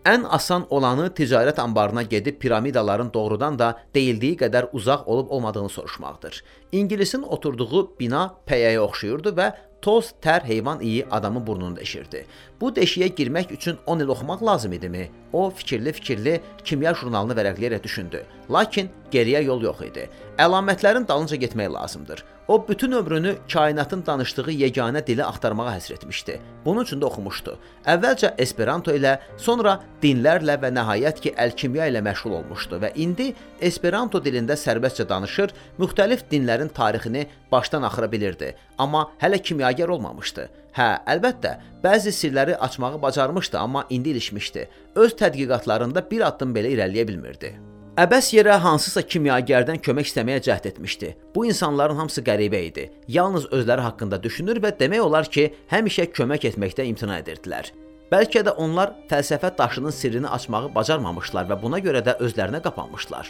Ən 0.06 0.24
asan 0.34 0.64
olanı 0.70 1.08
ticarət 1.14 1.60
anbarına 1.62 2.02
gedib 2.02 2.40
piramidaların 2.42 3.10
doğrudan 3.14 3.58
da 3.58 3.74
deyildiyi 3.94 4.36
qədər 4.36 4.68
uzaq 4.72 5.06
olub 5.06 5.30
olmadığını 5.30 5.68
soruşmaqdır. 5.68 6.42
İngilisin 6.72 7.22
oturduğu 7.22 7.84
bina 8.00 8.24
pəyəyə 8.46 8.78
oxşuyurdu 8.82 9.34
və 9.38 9.52
toz, 9.82 10.12
tər, 10.22 10.44
heyvan 10.46 10.80
iyi 10.80 11.06
adamın 11.10 11.46
burnunu 11.46 11.76
deşirdi. 11.76 12.24
Bu 12.60 12.70
deşiyə 12.70 13.10
girmək 13.18 13.52
üçün 13.52 13.78
10 13.86 13.98
il 13.98 14.08
oxumaq 14.14 14.44
lazım 14.46 14.72
idimi? 14.72 15.10
O 15.32 15.50
fikirli-fikirli 15.50 16.40
kimya 16.64 16.94
jurnalını 16.94 17.34
vərəqləyərək 17.38 17.82
düşündü. 17.82 18.22
Lakin 18.50 18.90
geriyə 19.12 19.42
yol 19.44 19.62
yox 19.62 19.82
idi. 19.86 20.08
Əlamətlərin 20.38 21.08
dalınca 21.08 21.36
getmək 21.36 21.72
lazımdır. 21.74 22.24
O 22.52 22.68
bütün 22.68 22.92
ömrünü 22.92 23.36
kainatın 23.52 24.02
danışdığı 24.06 24.52
yeganə 24.52 25.00
dili 25.06 25.24
axtarmağa 25.24 25.70
həsr 25.76 25.94
etmişdi. 25.94 26.34
Bunun 26.64 26.84
üçün 26.84 27.00
də 27.00 27.06
oxumuşdu. 27.08 27.54
Əvvəlcə 27.88 28.34
Esperanto 28.44 28.92
ilə, 28.92 29.14
sonra 29.40 29.78
dinlərlə 30.02 30.58
və 30.60 30.68
nəhayət 30.76 31.24
ki, 31.24 31.32
əlkimya 31.46 31.88
ilə 31.88 32.04
məşğul 32.04 32.36
olmuşdu 32.42 32.82
və 32.84 32.92
indi 33.06 33.30
Esperanto 33.70 34.20
dilində 34.20 34.58
sərbəstcə 34.66 35.08
danışır, 35.08 35.56
müxtəlif 35.80 36.28
dinlərin 36.28 36.68
tarixini 36.68 37.24
başdan 37.52 37.88
axıra 37.88 38.12
bilirdi, 38.12 38.52
amma 38.76 39.08
hələ 39.24 39.40
kimyager 39.40 39.88
olmamışdı. 39.88 40.48
Hə, 40.76 40.92
əlbəttə, 41.08 41.56
bəzi 41.80 42.12
sirləri 42.12 42.60
açmağı 42.68 43.02
bacarmışdı, 43.02 43.58
amma 43.64 43.86
indi 43.88 44.12
ilişmişdi. 44.12 44.68
Öz 44.94 45.20
tədqiqatlarında 45.24 46.10
bir 46.10 46.28
addım 46.28 46.52
belə 46.52 46.76
irəliləyə 46.76 47.08
bilmirdi. 47.08 47.56
Əbəs 47.92 48.30
yerə 48.32 48.54
hansısa 48.56 49.02
kimyagerdən 49.04 49.76
kömək 49.84 50.06
istəməyə 50.08 50.40
cəhd 50.46 50.64
etmişdi. 50.70 51.10
Bu 51.34 51.42
insanların 51.44 51.98
hamısı 52.00 52.22
qəribə 52.24 52.62
idi. 52.64 52.86
Yalnız 53.04 53.50
özləri 53.52 53.84
haqqında 53.84 54.16
düşünür 54.24 54.62
və 54.64 54.70
demək 54.78 55.02
olar 55.04 55.28
ki, 55.28 55.50
həmişə 55.68 56.06
kömək 56.16 56.46
etməkdə 56.48 56.86
imtina 56.88 57.18
edirdilər. 57.20 57.68
Bəlkə 58.08 58.46
də 58.48 58.56
onlar 58.56 58.94
fəlsəfə 59.12 59.52
daşının 59.58 59.92
sirrini 59.92 60.28
açmağı 60.38 60.72
bacarmamışlar 60.72 61.50
və 61.52 61.60
buna 61.60 61.82
görə 61.84 62.00
də 62.06 62.16
özlərinə 62.24 62.62
qapanmışlar. 62.64 63.28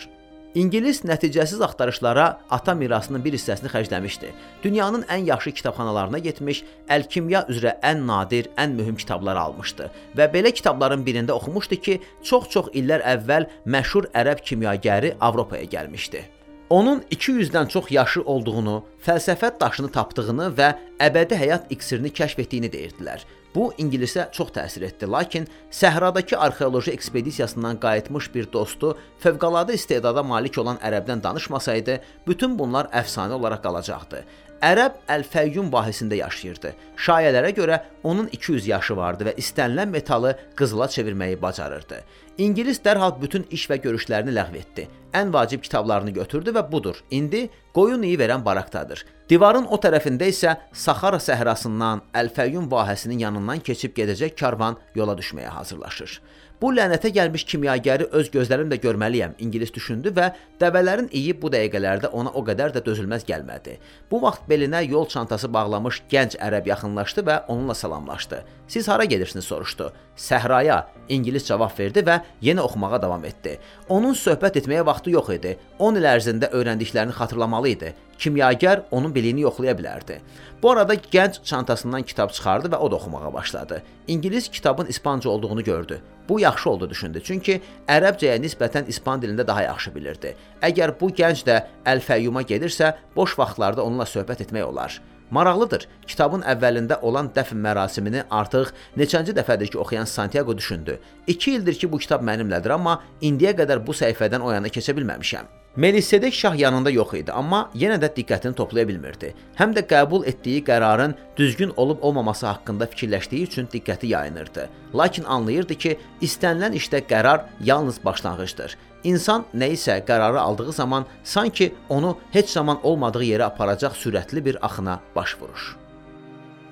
İngilis 0.54 1.00
nəticəsiz 1.09 1.62
axtarışlara 1.64 2.25
ata 2.50 2.75
mirasının 2.76 3.23
bir 3.25 3.32
hissəsini 3.32 3.71
xərcləmişdi. 3.73 4.32
Dünyanın 4.62 5.06
ən 5.09 5.25
yaxşı 5.30 5.50
kitabxanalarına 5.61 6.18
getmiş, 6.26 6.61
əlkimya 6.92 7.47
üzrə 7.49 7.78
ən 7.80 8.04
nadir, 8.06 8.50
ən 8.61 8.76
mühüm 8.76 8.99
kitabları 9.00 9.40
almışdı 9.40 9.88
və 10.18 10.28
belə 10.35 10.52
kitabların 10.52 11.06
birində 11.06 11.32
oxumuşdu 11.32 11.80
ki, 11.87 11.99
çox-çox 12.28 12.68
illər 12.76 13.00
əvvəl 13.14 13.49
məşhur 13.64 14.11
ərəb 14.12 14.44
kimyagəri 14.44 15.16
Avropaya 15.21 15.64
gəlmişdi. 15.64 16.21
Onun 16.68 17.00
200-dən 17.11 17.68
çox 17.68 17.88
yaşı 17.90 18.21
olduğunu, 18.23 18.82
fəlsəfə 19.06 19.54
daşını 19.61 19.88
tapdığını 19.92 20.52
və 20.59 20.75
əbədi 21.00 21.37
həyat 21.37 21.73
iksirini 21.73 22.12
kəşf 22.12 22.44
etdiyini 22.44 22.68
deyirdilər. 22.73 23.25
Bu 23.54 23.66
ingilisə 23.78 24.30
çox 24.32 24.49
təsir 24.56 24.87
etdi, 24.87 25.06
lakin 25.06 25.47
səhradakı 25.71 26.38
arxeoloji 26.38 26.90
ekspedisiyasından 26.90 27.80
qayıtmış 27.80 28.30
bir 28.35 28.49
dostu 28.52 28.94
fövqəladə 29.25 29.76
istedada 29.76 30.23
malik 30.23 30.56
olan 30.59 30.80
ərəbdən 30.80 31.23
danışmasaydı, 31.23 31.99
bütün 32.26 32.56
bunlar 32.59 32.88
əfsanə 33.02 33.37
olaraq 33.37 33.61
qalacaqdı. 33.66 34.25
Ərəb 34.62 35.00
Əl-Fəyyum 35.11 35.73
vahəsində 35.75 36.16
yaşayırdı. 36.21 36.71
Şayələrə 36.97 37.50
görə 37.56 37.80
onun 38.06 38.28
200 38.32 38.68
yaşı 38.71 38.97
vardı 38.97 39.26
və 39.26 39.32
istənilən 39.42 39.90
metalı 39.90 40.37
qızıla 40.56 40.87
çevirməyi 40.87 41.40
bacarırdı. 41.42 41.99
İngilis 42.38 42.78
dərhal 42.85 43.16
bütün 43.21 43.44
iş 43.50 43.66
və 43.71 43.80
görüşlərini 43.82 44.32
ləğv 44.37 44.54
etdi. 44.61 44.87
Ən 45.12 45.32
vacib 45.35 45.66
kitablarını 45.66 46.14
götürdü 46.14 46.54
və 46.54 46.62
budur. 46.73 47.02
İndi 47.11 47.49
qoyun 47.75 48.06
iyi 48.06 48.16
verən 48.18 48.44
barakdadır. 48.44 49.04
Divarın 49.33 49.65
o 49.73 49.79
tərəfində 49.81 50.27
isə 50.29 50.51
Saxara 50.77 51.17
səhrasından 51.23 52.03
Əl-Fəyyum 52.21 52.67
vahəsinin 52.69 53.23
yanından 53.23 53.62
keçib 53.65 53.95
gedəcək 53.97 54.35
karvan 54.37 54.77
yola 54.99 55.15
düşməyə 55.17 55.55
hazırlaşır. 55.55 56.19
Bu 56.61 56.69
lənətə 56.77 57.09
gəlmiş 57.17 57.43
kimyagəri 57.51 58.11
öz 58.19 58.29
gözlərimlə 58.35 58.77
görməliyəm, 58.83 59.33
İngilis 59.43 59.73
düşündü 59.75 60.12
və 60.19 60.29
dəvələrin 60.61 61.09
iyi 61.11 61.33
bu 61.41 61.49
dəqiqələrdə 61.51 62.12
ona 62.12 62.31
o 62.39 62.43
qədər 62.47 62.75
də 62.77 62.85
dözülməz 62.87 63.25
gəlmədi. 63.31 63.79
Bu 64.11 64.21
vaxt 64.23 64.45
belinə 64.51 64.85
yol 64.85 65.09
çantası 65.11 65.49
bağlamış 65.55 66.03
gənc 66.12 66.37
ərəb 66.37 66.69
yaxınlaşdı 66.69 67.25
və 67.27 67.41
onunla 67.49 67.75
salamlaşdı. 67.75 68.45
"Siz 68.69 68.89
hara 68.89 69.05
gedirsiniz?" 69.05 69.45
soruşdu. 69.45 69.93
"Səhraya." 70.17 70.85
İngilis 71.09 71.47
cavab 71.47 71.79
verdi 71.79 72.01
və 72.01 72.21
yenə 72.43 72.61
oxumağa 72.61 73.03
davam 73.03 73.25
etdi. 73.25 73.59
Onun 73.89 74.15
söhbət 74.15 74.61
etməyə 74.61 74.87
vaxtı 74.87 75.11
yox 75.11 75.29
idi. 75.29 75.59
10 75.79 75.97
il 75.97 76.05
ərzində 76.05 76.51
öyrəndiklərini 76.51 77.12
xatırlamalı 77.12 77.69
idi. 77.69 77.95
Kimyager 78.23 78.83
onun 78.91 79.14
biliyini 79.14 79.41
yoxlaya 79.43 79.73
bilərdi. 79.75 80.21
Bu 80.62 80.71
arada 80.71 80.95
gənc 80.95 81.41
çantasından 81.45 82.02
kitab 82.07 82.31
çıxardı 82.31 82.69
və 82.71 82.79
o 82.79 82.91
da 82.91 82.97
oxumağa 82.97 83.33
başladı. 83.35 83.83
İngilis 84.09 84.49
kitabın 84.49 84.87
ispanca 84.87 85.31
olduğunu 85.31 85.64
gördü. 85.64 86.00
Bu 86.29 86.41
yaxşı 86.41 86.71
oldu 86.71 86.91
düşündü, 86.91 87.23
çünki 87.25 87.57
ərəbcəyə 87.88 88.37
nisbətən 88.45 88.87
ispan 88.87 89.23
dilində 89.23 89.47
daha 89.47 89.62
yaxşı 89.62 89.95
bilirdi. 89.95 90.37
Əgər 90.62 90.93
bu 91.00 91.09
gənc 91.11 91.43
də 91.49 91.57
Əl-Fəyyuma 91.85 92.45
gedirsə, 92.47 92.93
boş 93.17 93.35
vaxtlarda 93.38 93.83
onunla 93.83 94.07
söhbət 94.07 94.45
etmək 94.47 94.69
olar. 94.69 95.00
Maraqlıdır. 95.31 95.88
Kitabın 96.07 96.47
əvvəlində 96.47 97.00
olan 97.02 97.33
dəfn 97.35 97.59
mərasimini 97.64 98.23
artıq 98.31 98.71
neçənci 98.97 99.35
dəfədir 99.35 99.73
ki, 99.73 99.79
oxuyan 99.79 100.05
Santiago 100.05 100.57
düşündü. 100.59 100.99
2 101.26 101.50
ildir 101.50 101.75
ki, 101.75 101.91
bu 101.93 101.99
kitab 101.99 102.23
mənimlədir, 102.23 102.76
amma 102.79 103.00
indiyə 103.21 103.57
qədər 103.64 103.83
bu 103.87 103.99
səhifədən 103.99 104.47
o 104.47 104.55
yana 104.55 104.71
keçə 104.71 104.95
bilməmişəm. 104.95 105.50
Melisedek 105.76 106.35
şah 106.35 106.59
yanında 106.59 106.91
yox 106.91 107.14
idi, 107.17 107.33
amma 107.33 107.71
yenə 107.73 107.97
də 107.97 108.11
diqqətini 108.12 108.52
toplaya 108.52 108.85
bilmirdi. 108.88 109.31
Həm 109.57 109.71
də 109.73 109.81
qəbul 109.88 110.26
etdiyi 110.29 110.61
qərarın 110.67 111.14
düzgün 111.37 111.71
olub-olmaması 111.76 112.47
haqqında 112.47 112.87
fikirləşdiyi 112.93 113.47
üçün 113.47 113.67
diqqəti 113.73 114.07
yayınırdı. 114.07 114.69
Lakin 114.95 115.25
anlayırdı 115.25 115.75
ki, 115.75 115.95
istənilən 116.21 116.76
işdə 116.76 117.00
qərar 117.09 117.47
yalnız 117.64 118.02
başlanğıcdır. 118.05 118.76
İnsan 119.05 119.47
nə 119.55 119.71
isə 119.73 119.97
qərarı 120.05 120.41
aldığı 120.41 120.73
zaman 120.73 121.07
sanki 121.25 121.75
onu 121.88 122.19
heç 122.33 122.50
zaman 122.50 122.79
olmadığı 122.83 123.25
yerə 123.25 123.49
aparacaq 123.49 123.97
sürətli 123.97 124.45
bir 124.45 124.59
axına 124.67 124.99
baş 125.17 125.38
vurur. 125.41 125.79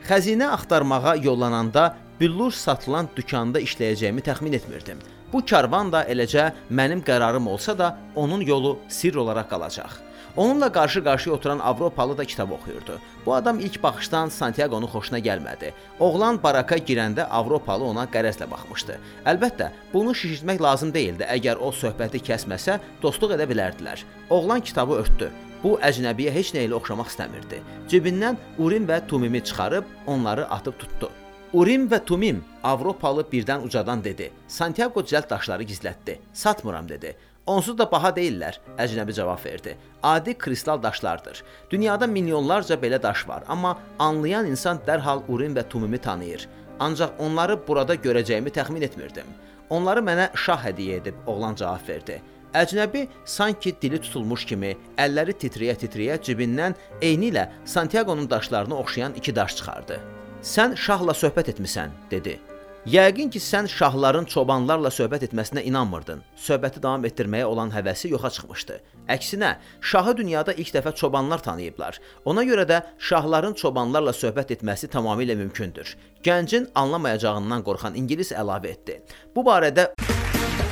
Xəzinə 0.09 0.51
axtarmağa 0.59 1.17
yollananda 1.25 1.97
billur 2.21 2.53
satılan 2.53 3.09
dükanda 3.17 3.61
işləyəcəyimi 3.61 4.21
təxmin 4.29 4.53
etmirdim. 4.61 5.01
Bu 5.33 5.43
karvan 5.47 5.93
da 5.93 6.05
eləcə 6.11 6.51
mənim 6.71 7.03
qərarım 7.07 7.47
olsa 7.47 7.79
da, 7.79 7.97
onun 8.17 8.41
yolu 8.41 8.79
sirr 8.89 9.17
olaraq 9.23 9.51
qalacaq. 9.51 9.93
Onunla 10.37 10.67
qarşı-qarşıya 10.73 11.35
oturan 11.35 11.59
Avropalı 11.59 12.19
da 12.19 12.25
kitab 12.25 12.51
oxuyurdu. 12.51 12.99
Bu 13.27 13.35
adam 13.35 13.61
ilk 13.61 13.83
baxışdan 13.83 14.29
Santiago-nun 14.29 14.89
xoşuna 14.89 15.19
gəlmədi. 15.19 15.73
Oğlan 16.01 16.43
baraka 16.43 16.77
girəndə 16.77 17.27
Avropalı 17.27 17.85
ona 17.85 18.05
qərəzlə 18.05 18.51
baxmışdı. 18.51 18.99
Əlbəttə, 19.27 19.71
bunu 19.93 20.15
şişirtmək 20.15 20.63
lazım 20.63 20.95
değildi. 20.95 21.27
Əgər 21.27 21.59
o 21.59 21.73
söhbəti 21.75 22.23
kəsməsə, 22.31 22.79
dostluq 23.03 23.35
edə 23.37 23.49
bilərdilər. 23.51 24.05
Oğlan 24.31 24.61
kitabı 24.61 25.03
örtdü. 25.03 25.31
Bu 25.63 25.77
əcnəbiyə 25.83 26.31
heç 26.33 26.55
nə 26.55 26.67
ilə 26.69 26.79
oxşamaq 26.79 27.11
istəmirdi. 27.11 27.59
Cibindən 27.91 28.39
Urim 28.59 28.87
və 28.89 29.03
Tumimi 29.07 29.45
çıxarıb 29.45 29.85
onları 30.07 30.47
atıb 30.51 30.79
tutdu. 30.79 31.11
Urim 31.53 31.89
və 31.91 31.99
Tumim 32.07 32.45
Avropalı 32.63 33.25
birdən 33.27 33.65
ucadan 33.67 34.05
dedi. 34.05 34.29
Santiago 34.49 35.03
cəld 35.03 35.27
daşları 35.31 35.65
gizlətdi. 35.67 36.21
Satmıram 36.33 36.89
dedi. 36.89 37.17
Onsuz 37.47 37.75
da 37.79 37.89
baha 37.91 38.13
deyillər, 38.15 38.61
əcnəbi 38.79 39.17
cavab 39.17 39.43
verdi. 39.45 39.75
Adi 40.03 40.37
kristal 40.39 40.83
daşlardır. 40.83 41.43
Dünyada 41.71 42.07
milyonlarca 42.07 42.75
belə 42.75 43.03
daş 43.03 43.29
var, 43.29 43.43
amma 43.49 43.79
anlayan 43.99 44.47
insan 44.47 44.79
dərhal 44.87 45.25
Urim 45.29 45.57
və 45.57 45.67
Tumimi 45.69 45.99
tanıyır. 45.99 46.47
Ancaq 46.79 47.19
onları 47.19 47.59
burada 47.69 47.95
görəcəyimi 47.95 48.55
təxmin 48.55 48.87
etmirdim. 48.87 49.27
Onları 49.71 50.07
mənə 50.07 50.31
şah 50.37 50.63
hədiyyə 50.69 51.03
edib, 51.03 51.19
oğlan 51.27 51.59
cavab 51.59 51.83
verdi. 51.89 52.21
Əcnəbi 52.55 53.09
sanki 53.25 53.75
dili 53.83 53.99
tutulmuş 53.99 54.47
kimi, 54.47 54.77
əlləri 54.99 55.35
titrəyə-titrəyə 55.43 56.23
cibindən 56.23 56.79
eyni 57.03 57.35
ilə 57.35 57.49
Santiago-nun 57.65 58.31
daşlarına 58.31 58.79
oxşayan 58.79 59.19
iki 59.19 59.37
daş 59.37 59.57
çıxardı. 59.57 60.20
"Sən 60.43 60.77
şahla 60.77 61.13
söhbət 61.13 61.53
etmisən," 61.53 61.91
dedi. 62.11 62.41
Yəqin 62.87 63.29
ki, 63.31 63.39
sən 63.39 63.67
şahların 63.69 64.25
çobanlarla 64.25 64.89
söhbət 64.89 65.27
etməsinə 65.27 65.61
inanmırdın. 65.69 66.23
Söhbəti 66.37 66.81
davam 66.83 67.05
etdirməyə 67.05 67.45
olan 67.45 67.69
həvəsi 67.71 68.09
yoxa 68.09 68.31
çıxmışdı. 68.31 68.79
Əksinə, 69.09 69.51
şahı 69.81 70.17
dünyada 70.17 70.53
ilk 70.53 70.73
dəfə 70.75 70.95
çobanlar 70.97 71.43
tanıyıblar. 71.45 72.01
Ona 72.25 72.45
görə 72.45 72.65
də 72.65 72.79
şahların 72.99 73.55
çobanlarla 73.55 74.11
söhbət 74.17 74.55
etməsi 74.57 74.89
tamamilə 74.89 75.37
mümkündür. 75.37 75.97
Gəncin 76.25 76.71
anlamayacağından 76.75 77.63
qorxan 77.63 77.95
ingilis 77.95 78.33
əlavə 78.33 78.73
etdi. 78.73 79.03
Bu 79.37 79.45
barədə 79.45 79.91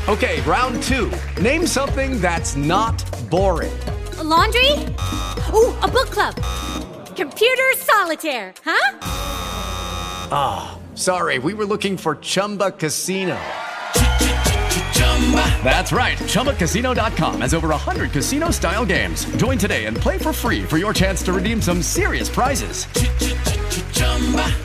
Okay, 0.09 0.41
round 0.47 0.83
two. 0.83 1.11
Name 1.43 1.67
something 1.67 2.19
that's 2.23 2.57
not 2.57 3.05
boring. 3.31 3.75
A 4.19 4.25
laundry? 4.25 4.73
Ooh, 5.53 5.77
a 5.83 5.89
book 5.93 6.09
club. 6.15 6.35
Computer 7.15 7.75
solitaire, 7.77 8.55
huh? 8.65 9.48
Sorry, 10.95 11.39
we 11.39 11.55
were 11.55 11.65
looking 11.67 11.97
for 11.97 12.17
Chumba 12.17 12.71
Casino. 12.71 13.39
That's 15.63 15.93
right. 15.93 16.17
ChumbaCasino.com 16.19 17.41
has 17.43 17.53
over 17.53 17.69
100 17.69 18.13
casino 18.13 18.51
style 18.51 18.87
games. 18.87 19.27
Join 19.37 19.59
today 19.59 19.85
and 19.87 19.97
play 19.97 20.17
for 20.17 20.33
free 20.33 20.63
for 20.63 20.79
your 20.79 20.95
chance 20.95 21.23
to 21.25 21.33
redeem 21.33 21.61
some 21.61 21.83
serious 21.83 22.29
prizes. 22.31 22.87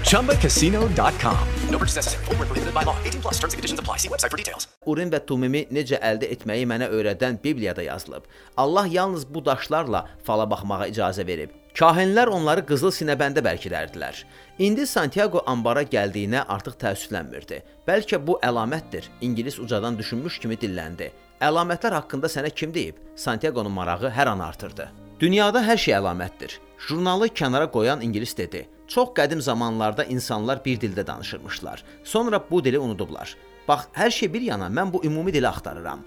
ChumbaCasino.com. 0.10 1.48
No 1.70 1.78
purchase 1.78 1.96
necessary. 1.98 2.26
Where 2.26 2.38
prohibited 2.38 2.74
by 2.74 2.84
law. 2.84 2.96
18 3.04 3.22
plus 3.22 3.34
terms 3.40 3.54
and 3.54 3.60
conditions 3.60 3.80
apply. 3.80 3.98
See 3.98 4.08
website 4.08 4.32
for 4.32 4.38
details. 4.38 4.68
Urim 4.86 5.10
və 5.12 5.20
Tumimi 5.26 5.66
necə 5.72 6.00
əldə 6.00 6.30
etməyi 6.36 6.66
mənə 6.70 6.90
öyrədən 6.92 7.42
Bibliyada 7.44 7.84
yazılıb. 7.84 8.24
Allah 8.58 8.88
yalnız 8.88 9.26
bu 9.34 9.46
daşlarla 9.46 10.08
fala 10.24 10.50
baxmağa 10.50 10.88
icazə 10.88 11.28
verib. 11.28 11.50
Kahinlər 11.74 12.30
onları 12.30 12.62
qızıl 12.70 12.92
sinəbəndə 12.94 13.42
bərkidərdilər. 13.42 14.20
İndi 14.60 14.86
Santiago 14.88 15.42
ambara 15.50 15.82
gəldiyinə 15.82 16.44
artıq 16.46 16.76
təəssüflənmirdi. 16.78 17.58
Bəlkə 17.88 18.20
bu 18.22 18.36
əlamətdir. 18.46 19.08
İngilis 19.22 19.58
ucadan 19.60 19.98
düşünmüş 19.98 20.38
kimi 20.44 20.54
dilləndi. 20.62 21.08
Əlamətlər 21.42 21.96
haqqında 21.98 22.30
sənə 22.30 22.52
kim 22.54 22.74
deyib? 22.74 23.00
Santiago'nun 23.16 23.74
marağı 23.74 24.12
hər 24.14 24.30
an 24.30 24.44
artırdı. 24.46 24.86
Dünyada 25.20 25.64
hər 25.66 25.82
şey 25.82 25.96
əlamətdir. 25.98 26.60
Jurnalı 26.88 27.32
kənara 27.34 27.72
qoyan 27.72 28.06
ingilis 28.06 28.38
dedi. 28.38 28.68
Çox 28.88 29.10
qədim 29.18 29.42
zamanlarda 29.42 30.06
insanlar 30.06 30.62
bir 30.66 30.78
dildə 30.78 31.08
danışırmışlar. 31.08 31.84
Sonra 32.04 32.44
bu 32.52 32.64
dili 32.64 32.80
unudublar. 32.80 33.36
Bax, 33.68 33.90
hər 33.94 34.12
şey 34.12 34.34
bir 34.34 34.42
yana, 34.42 34.70
mən 34.70 34.94
bu 34.94 35.02
ümumi 35.06 35.34
dili 35.34 35.48
axtarıram. 35.48 36.06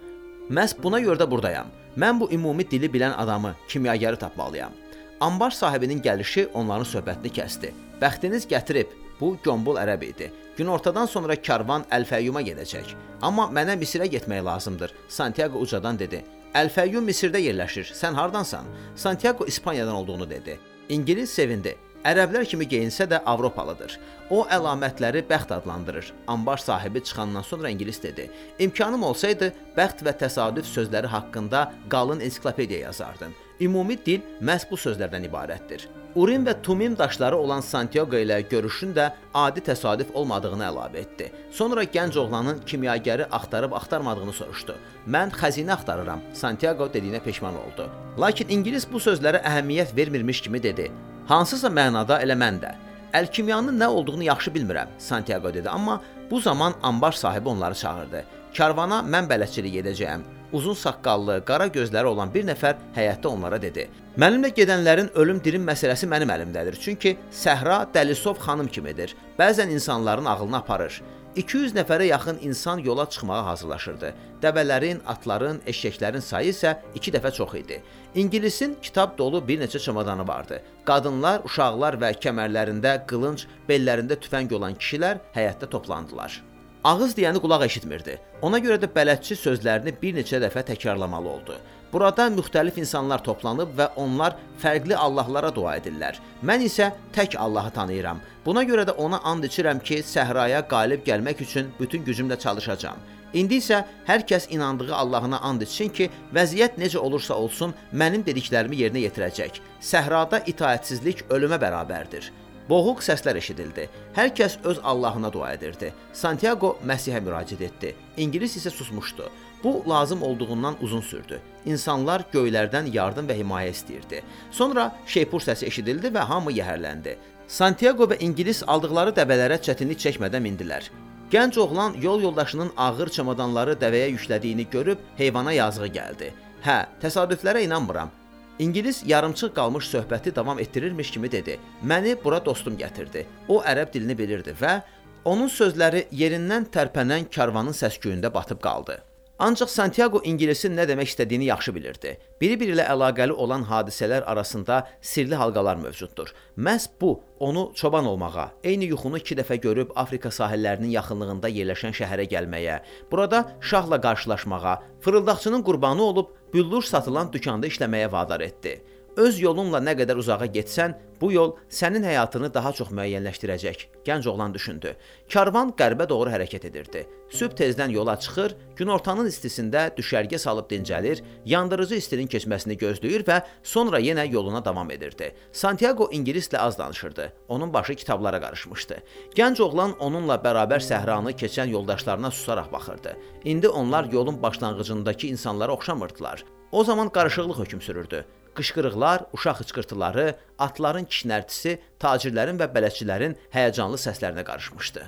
Məhz 0.50 0.78
buna 0.82 1.00
görə 1.02 1.18
də 1.18 1.30
burdayam. 1.30 1.66
Mən 1.98 2.20
bu 2.20 2.30
ümumi 2.30 2.70
dili 2.70 2.86
bilən 2.86 3.16
adamı, 3.16 3.56
kimyagarı 3.68 4.16
tapmalıyam. 4.16 4.70
Ambar 5.20 5.50
sahibinin 5.50 6.02
gəlişi 6.02 6.48
onların 6.54 6.84
söhbətini 6.84 7.30
kəsdi. 7.32 7.70
Bəxtiniz 8.00 8.44
gətirib. 8.50 8.90
Bu 9.20 9.36
Gombol 9.44 9.78
ərəb 9.80 10.02
idi. 10.04 10.26
Günortadan 10.58 11.06
sonra 11.08 11.36
karvan 11.42 11.86
Əl-Fəyyuma 11.90 12.42
gedəcək. 12.44 12.92
Amma 13.24 13.46
mənə 13.48 13.78
Misirə 13.80 14.10
getmək 14.12 14.44
lazımdır. 14.44 14.92
Santiago 15.08 15.58
ucadan 15.64 15.98
dedi. 15.98 16.20
Əl-Fəyyum 16.54 17.08
Misirdə 17.08 17.40
yerləşir. 17.40 17.94
Sən 17.96 18.12
hardansan? 18.12 18.68
Santiago 18.96 19.46
İspaniyadan 19.46 19.94
olduğunu 19.94 20.30
dedi. 20.30 20.58
İngilis 20.88 21.30
sevindi. 21.30 21.76
Ərəblər 22.04 22.44
kimi 22.44 22.68
geyinsə 22.68 23.08
də 23.08 23.22
Avropalıdır. 23.24 23.96
O 24.30 24.44
əlamətləri 24.52 25.24
bəxt 25.30 25.54
adlandırır. 25.56 26.12
Ambar 26.26 26.56
sahibi 26.56 27.04
çıxandan 27.04 27.42
sonra 27.42 27.70
ingilis 27.70 28.02
dedi: 28.02 28.30
"İmkanım 28.58 29.02
olsaydı, 29.02 29.52
bəxt 29.76 30.04
və 30.04 30.12
təsadüf 30.18 30.68
sözləri 30.76 31.06
haqqında 31.06 31.72
qalın 31.88 32.20
ensiklopediya 32.20 32.78
yazardım. 32.80 33.34
Ümumi 33.60 33.98
dil 34.06 34.20
məhz 34.40 34.70
bu 34.70 34.76
sözlərdən 34.76 35.28
ibarətdir." 35.30 35.88
Urim 36.16 36.46
və 36.46 36.54
Tumim 36.62 36.98
daşları 36.98 37.36
olan 37.36 37.60
Santiago 37.60 38.16
ilə 38.16 38.38
görüşün 38.48 38.94
də 38.96 39.10
adi 39.34 39.60
təsadüf 39.60 40.14
olmadığını 40.14 40.64
əlavə 40.64 40.96
etdi. 40.96 41.32
Sonra 41.50 41.84
gənc 41.84 42.18
oğlanın 42.18 42.62
kimyagarı 42.66 43.26
axtarıb 43.30 43.72
axtarmadığını 43.72 44.32
soruşdu. 44.32 44.76
"Mən 45.08 45.30
xəzinə 45.30 45.72
axtarıram." 45.72 46.20
Santiago 46.32 46.86
dediyinə 46.86 47.20
peşman 47.20 47.54
oldu. 47.54 47.90
Lakin 48.18 48.48
ingilis 48.48 48.86
bu 48.92 48.96
sözlərə 48.96 49.42
əhəmiyyət 49.42 49.96
vermirmiş 49.96 50.40
kimi 50.40 50.62
dedi: 50.62 50.90
Hansısa 51.26 51.68
mənada 51.68 52.22
elə 52.22 52.36
mən 52.38 52.60
də. 52.62 52.74
Əlkimyanın 53.12 53.80
nə 53.80 53.86
olduğunu 53.86 54.22
yaxşı 54.22 54.50
bilmirəm, 54.50 54.88
Santiago 54.98 55.54
dedi, 55.54 55.70
amma 55.70 56.02
bu 56.30 56.40
zaman 56.40 56.74
ambar 56.82 57.12
sahibi 57.12 57.48
onları 57.48 57.74
çağırdı. 57.74 58.24
Karvana 58.56 58.98
mən 59.12 59.28
bələdçilik 59.30 59.74
edəcəyəm. 59.82 60.20
Uzun 60.56 60.76
saqqallı, 60.78 61.34
qara 61.44 61.66
gözləri 61.68 62.08
olan 62.08 62.30
bir 62.34 62.46
nəfər 62.48 62.78
həyətdə 62.96 63.28
onlara 63.28 63.58
dedi: 63.60 63.82
"Mənimlə 64.22 64.54
gedənlərin 64.56 65.10
ölüm 65.22 65.42
dirim 65.44 65.66
məsələsi 65.68 66.08
mənim 66.12 66.32
əlimdədir. 66.36 66.78
Çünki 66.84 67.12
səhra 67.42 67.82
Dəlisov 67.94 68.40
xanım 68.46 68.70
kimidir. 68.76 69.12
Bəzən 69.38 69.74
insanların 69.76 70.24
ağlını 70.32 70.56
aparır. 70.56 71.02
200 71.36 71.76
nəfərə 71.76 72.06
yaxın 72.08 72.38
insan 72.48 72.78
yola 72.88 73.04
çıxmağa 73.10 73.42
hazırlaşırdı. 73.46 74.14
Dəvələrin, 74.42 75.04
atların, 75.06 75.60
eşşəklərin 75.66 76.24
sayı 76.30 76.56
isə 76.56 76.74
2 76.94 77.16
dəfə 77.18 77.34
çox 77.38 77.54
idi. 77.60 77.82
İngilisin 78.14 78.76
kitab 78.82 79.18
dolu 79.18 79.48
bir 79.48 79.60
neçə 79.60 79.78
çamadanı 79.78 80.28
vardı. 80.28 80.62
Qadınlar, 80.88 81.44
uşaqlar 81.44 82.00
və 82.00 82.14
kəmərlərində 82.24 82.98
qılınc, 83.06 83.44
bellərində 83.68 84.16
tüfəng 84.16 84.52
olan 84.56 84.74
kişilər 84.80 85.20
həyətdə 85.36 85.68
toplandılar. 85.68 86.55
Ağız 86.86 87.16
deyəni 87.18 87.40
qulaq 87.42 87.64
eşitmirdi. 87.66 88.12
Ona 88.46 88.60
görə 88.62 88.76
də 88.78 88.86
bələdçi 88.96 89.34
sözlərini 89.40 89.90
bir 90.02 90.12
neçə 90.14 90.38
dəfə 90.38 90.62
təkrarlamalı 90.68 91.28
oldu. 91.28 91.56
Burada 91.92 92.26
müxtəlif 92.34 92.78
insanlar 92.78 93.24
toplanıb 93.26 93.72
və 93.80 93.88
onlar 94.02 94.36
fərqli 94.62 94.94
allahlara 95.06 95.50
dua 95.56 95.72
edirlər. 95.80 96.20
Mən 96.46 96.62
isə 96.68 96.92
tək 97.16 97.34
Allahı 97.42 97.72
tanıyıram. 97.80 98.22
Buna 98.46 98.62
görə 98.70 98.86
də 98.86 98.94
ona 99.02 99.18
and 99.32 99.48
içirəm 99.50 99.82
ki, 99.82 99.98
səhraya 100.12 100.62
qalib 100.68 101.02
gəlmək 101.10 101.42
üçün 101.48 101.74
bütün 101.80 102.06
gücümlə 102.06 102.38
çalışacağam. 102.46 103.02
İndi 103.34 103.58
isə 103.64 103.82
hər 104.06 104.22
kəs 104.30 104.46
inandığı 104.54 104.94
Allahına 104.94 105.42
and 105.42 105.66
içsin 105.66 105.90
ki, 105.90 106.10
vəziyyət 106.38 106.78
necə 106.78 107.02
olursa 107.02 107.34
olsun, 107.34 107.74
mənim 107.92 108.22
dediklərimi 108.30 108.84
yerinə 108.86 109.08
yetirəcək. 109.08 109.58
Səhrada 109.80 110.44
itaətsizlik 110.54 111.26
ölümə 111.34 111.58
bərabərdir. 111.58 112.30
Boğuq 112.68 113.02
səslər 113.06 113.38
eşidildi. 113.38 113.86
Hər 114.16 114.32
kəs 114.34 114.56
öz 114.66 114.80
Allahına 114.82 115.30
dua 115.32 115.52
edirdi. 115.54 115.92
Santiago 116.12 116.72
Məsihə 116.86 117.20
müraciət 117.22 117.62
etdi. 117.68 117.92
İngilis 118.16 118.56
isə 118.58 118.70
susmuşdu. 118.74 119.28
Bu 119.64 119.84
lazım 119.88 120.22
olduğundan 120.22 120.76
uzun 120.80 121.00
sürdü. 121.00 121.40
İnsanlar 121.64 122.24
göylərdən 122.32 122.90
yardım 122.92 123.28
və 123.30 123.38
himayə 123.38 123.70
istəyirdi. 123.70 124.22
Sonra 124.50 124.90
şeypur 125.06 125.40
səsi 125.46 125.66
eşidildi 125.70 126.10
və 126.10 126.26
hamı 126.26 126.52
yəhərləndi. 126.58 127.16
Santiago 127.48 128.10
və 128.10 128.18
İngilis 128.20 128.64
aldıqları 128.66 129.14
dəvələrə 129.14 129.60
çətinlik 129.62 130.02
çəkmədən 130.02 130.42
mindilər. 130.42 130.90
Gənc 131.30 131.58
oğlan 131.58 131.94
yol 132.02 132.22
yoldaşının 132.22 132.72
ağır 132.76 133.08
çamadanları 133.14 133.78
dəvəyə 133.78 134.10
yüklədiyini 134.10 134.70
görüb 134.70 134.98
heyvana 135.16 135.52
yazığı 135.52 135.88
gəldi. 135.94 136.34
Hə, 136.66 136.86
təsadüflərə 137.02 137.62
inanmıram. 137.62 138.10
İngilis 138.58 139.02
yarımçıq 139.06 139.54
qalmış 139.54 139.84
söhbəti 139.94 140.34
davam 140.36 140.58
etdirirmiş 140.58 141.10
kimi 141.10 141.32
dedi. 141.32 141.58
Məni 141.84 142.16
bura 142.24 142.44
dostum 142.44 142.76
gətirdi. 142.76 143.26
O 143.48 143.60
ərəb 143.60 143.92
dilini 143.92 144.18
bilirdi 144.18 144.54
və 144.60 144.80
onun 145.24 145.50
sözləri 145.52 146.06
yerindən 146.12 146.70
tərpənən 146.72 147.28
karvanın 147.34 147.76
səs-küyündə 147.76 148.32
batıb 148.34 148.60
qaldı. 148.64 149.02
Ancaq 149.38 149.68
Santiago 149.68 150.22
ingilisin 150.24 150.72
nə 150.72 150.86
demək 150.88 151.10
istədiyini 151.10 151.50
yaxşı 151.50 151.74
bilirdi. 151.76 152.14
Biri-biri 152.40 152.72
ilə 152.72 152.86
əlaqəli 152.88 153.34
olan 153.36 153.66
hadisələr 153.68 154.24
arasında 154.24 154.78
sirli 155.04 155.36
halqalar 155.36 155.76
mövcuddur. 155.76 156.32
Məhz 156.56 156.86
bu 157.00 157.20
onu 157.40 157.66
çoban 157.74 158.06
olmağa, 158.06 158.46
eyni 158.64 158.88
yuxunu 158.88 159.20
2 159.20 159.36
dəfə 159.42 159.60
görüb 159.60 159.92
Afrika 159.94 160.32
sahillərinin 160.32 160.94
yaxınlığında 160.96 161.52
yerləşən 161.52 161.92
şəhərə 162.00 162.24
gəlməyə, 162.32 162.80
burada 163.12 163.44
şahla 163.60 164.00
qarşılaşmağa, 164.00 164.80
fırıldaqçının 165.04 165.62
qurbanı 165.68 166.02
olub 166.02 166.32
büllur 166.54 166.82
satılan 166.82 167.28
dükanda 167.32 167.68
işləməyə 167.68 168.12
vadar 168.12 168.40
etdi. 168.40 168.78
Öz 169.16 169.38
yolunla 169.40 169.78
nə 169.80 169.94
qədər 169.96 170.18
uzağa 170.20 170.44
getsən, 170.52 170.92
bu 171.20 171.30
yol 171.32 171.54
sənin 171.72 172.04
həyatını 172.04 172.50
daha 172.52 172.68
çox 172.76 172.90
müəyyənləşdirəcək. 172.92 173.86
Gənc 174.04 174.28
oğlan 174.28 174.52
düşündü. 174.52 174.92
Karvan 175.32 175.70
qərbə 175.78 176.04
doğru 176.10 176.34
hərəkət 176.34 176.66
edirdi. 176.68 177.06
Sübh 177.32 177.56
tezdən 177.56 177.94
yola 177.96 178.18
çıxır, 178.20 178.52
günortanın 178.76 179.30
istisində 179.30 179.86
düşərgə 179.96 180.36
salıb 180.38 180.68
dincəlir, 180.68 181.24
yandırıcı 181.48 181.96
istinin 182.02 182.28
keçməsini 182.28 182.76
gözləyir 182.76 183.24
və 183.24 183.40
sonra 183.64 184.02
yenə 184.04 184.28
yoluna 184.28 184.60
davam 184.64 184.92
edirdi. 184.92 185.32
Santiago 185.52 186.10
ingilislə 186.12 186.58
az 186.58 186.78
danışırdı. 186.78 187.32
Onun 187.48 187.72
başı 187.72 187.94
kitablara 187.94 188.40
qarışmışdı. 188.40 189.02
Gənc 189.34 189.62
oğlan 189.62 189.96
onunla 189.98 190.36
bərabər 190.44 190.84
səhranı 190.84 191.32
keçən 191.32 191.72
yoldaşlarına 191.72 192.30
susaraq 192.30 192.72
baxırdı. 192.72 193.16
İndi 193.44 193.68
onlar 193.68 194.12
yolun 194.12 194.42
başlanğıcındakı 194.42 195.26
insanlara 195.26 195.72
oxşamırdılar. 195.72 196.44
O 196.72 196.84
zaman 196.84 197.08
qarışıqlıq 197.08 197.58
hökm 197.58 197.80
sürürdü. 197.80 198.26
Qışqırıqlar, 198.56 199.26
uşaq 199.36 199.60
hıçqırtıları, 199.60 200.26
atların 200.58 201.04
kişnərtisi, 201.12 201.76
tacirlərin 202.00 202.56
və 202.60 202.70
bələdçilərin 202.72 203.36
həyəcanlı 203.52 204.00
səslərinə 204.00 204.46
qarışmışdı. 204.48 205.04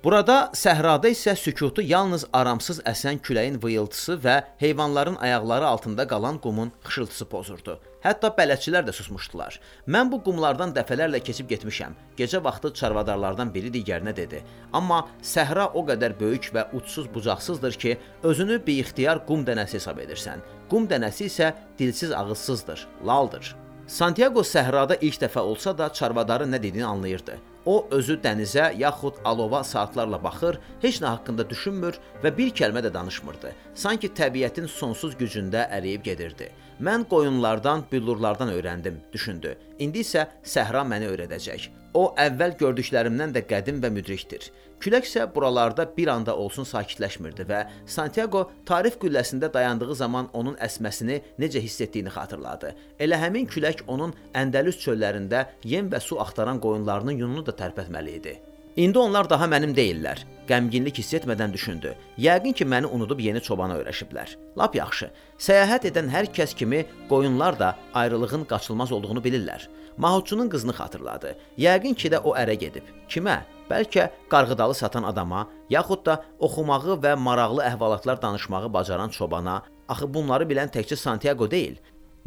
Burada 0.00 0.48
səhrada 0.56 1.10
isə 1.12 1.34
sükutu 1.36 1.82
yalnız 1.84 2.22
aramsız 2.32 2.78
əsən 2.88 3.18
küləyin 3.20 3.58
vıyıltısı 3.60 4.14
və 4.24 4.36
heyvanların 4.62 5.18
ayaqları 5.20 5.66
altında 5.66 6.06
qalan 6.08 6.38
qumun 6.40 6.70
xışıltısı 6.86 7.26
pozurdu. 7.28 7.74
Hətta 8.00 8.30
bələdçilər 8.38 8.86
də 8.86 8.94
susmuşdular. 8.96 9.58
Mən 9.84 10.08
bu 10.08 10.22
qumlardan 10.24 10.72
dəfələrlə 10.72 11.20
keçib 11.26 11.50
getmişəm. 11.52 11.98
Gecə 12.16 12.40
vaxtı 12.44 12.72
çarvadarlardan 12.80 13.52
biri 13.52 13.74
digərinə 13.74 14.16
dedi. 14.16 14.40
Amma 14.72 15.02
səhra 15.20 15.68
o 15.74 15.84
qədər 15.92 16.16
böyük 16.20 16.48
və 16.56 16.70
uçsuz 16.80 17.12
bucaqsızdır 17.14 17.78
ki, 17.84 17.98
özünü 18.22 18.56
biixtiyar 18.66 19.26
qum 19.28 19.44
dənəsi 19.44 19.82
hesab 19.82 20.00
edirsən. 20.00 20.40
Qum 20.72 20.88
dənəsi 20.88 21.28
isə 21.28 21.52
dilsiz 21.78 22.16
ağızsızdır, 22.16 22.88
laldır. 23.04 23.54
Santiago 23.86 24.40
səhrada 24.40 24.96
ilk 24.96 25.20
dəfə 25.26 25.44
olsa 25.44 25.76
da 25.76 25.92
çarvadarın 25.92 26.56
nə 26.56 26.62
dediyini 26.62 26.88
anlayırdı. 26.88 27.36
O 27.66 27.86
özü 27.90 28.16
dənizə 28.24 28.70
yaxud 28.78 29.20
alova 29.24 29.60
saatlarla 29.64 30.22
baxır, 30.24 30.58
heç 30.82 31.00
nə 31.02 31.10
haqqında 31.16 31.44
düşünmür 31.50 31.98
və 32.22 32.32
bir 32.36 32.54
kəlmə 32.56 32.80
də 32.86 32.92
danışmırdı. 32.94 33.52
Sanki 33.74 34.08
təbiətin 34.16 34.68
sonsuz 34.68 35.16
gücündə 35.20 35.66
əriyib 35.76 36.04
gedirdi. 36.04 36.48
Mən 36.80 37.04
qoyunlardan, 37.10 37.84
büllurlardan 37.92 38.48
öyrəndim, 38.54 39.02
düşündü. 39.12 39.56
İndi 39.78 40.00
isə 40.06 40.26
səhra 40.44 40.86
məni 40.88 41.12
öyrədəcək. 41.12 41.68
O 41.94 42.12
əvvəl 42.22 42.52
gördüklərimdən 42.58 43.32
də 43.34 43.42
qədim 43.50 43.80
və 43.82 43.88
müdrikdir. 43.90 44.44
Külək 44.80 45.08
isə 45.08 45.24
buralarda 45.34 45.84
bir 45.96 46.08
anda 46.12 46.36
olsun 46.38 46.64
sakitləşmirdi 46.64 47.44
və 47.48 47.64
Santiago 47.86 48.44
tarix 48.66 48.94
qülləsində 49.02 49.50
dayandığı 49.52 49.96
zaman 49.98 50.30
onun 50.32 50.54
əsməsini 50.62 51.18
necə 51.42 51.60
hiss 51.60 51.82
etdiyini 51.84 52.12
xatırladı. 52.14 52.70
Elə 53.02 53.18
həmin 53.20 53.50
külək 53.50 53.82
onun 53.88 54.14
Əndəlüs 54.32 54.78
çöllərində 54.84 55.48
yem 55.64 55.90
və 55.90 56.00
su 56.00 56.20
axtaran 56.22 56.62
qoyunlarının 56.62 57.18
yununu 57.24 57.44
da 57.44 57.56
tərpətməli 57.58 58.16
idi. 58.22 58.38
İndi 58.76 58.98
onlar 58.98 59.30
daha 59.30 59.46
mənim 59.50 59.72
deyillər. 59.74 60.22
Qəmginlik 60.46 60.98
hiss 60.98 61.14
etmədən 61.18 61.52
düşündü. 61.52 61.92
Yəqin 62.18 62.54
ki, 62.54 62.64
məni 62.64 62.86
unudub 62.86 63.20
yeni 63.20 63.40
çobana 63.42 63.76
öyrəşiblər. 63.80 64.36
Lap 64.58 64.74
yaxşı. 64.74 65.10
Səyahət 65.38 65.88
edən 65.90 66.10
hər 66.10 66.30
kəs 66.34 66.54
kimi 66.58 66.84
qoyunlar 67.10 67.58
da 67.58 67.76
ayrılığın 67.94 68.44
qaçılmaz 68.50 68.92
olduğunu 68.92 69.22
bilirlər. 69.26 69.66
Mahutçunun 69.96 70.48
qızını 70.48 70.72
xatırladı. 70.72 71.34
Yəqin 71.58 71.94
ki 71.94 72.10
də 72.14 72.22
o 72.22 72.34
ərə 72.38 72.54
gedib. 72.54 72.86
Kimə? 73.08 73.40
Bəlkə 73.70 74.08
qarğıdalı 74.30 74.74
satan 74.74 75.02
adama, 75.02 75.48
yaxud 75.70 76.06
da 76.06 76.22
oxumağı 76.38 76.98
və 77.04 77.14
maraqlı 77.14 77.62
əhvalatlar 77.66 78.22
danışmağı 78.22 78.72
bacaran 78.72 79.08
çobana. 79.08 79.62
Axı 79.88 80.14
bunları 80.14 80.46
bilən 80.46 80.70
təkcə 80.70 80.96
Santiago 80.96 81.50
deyil. 81.50 81.76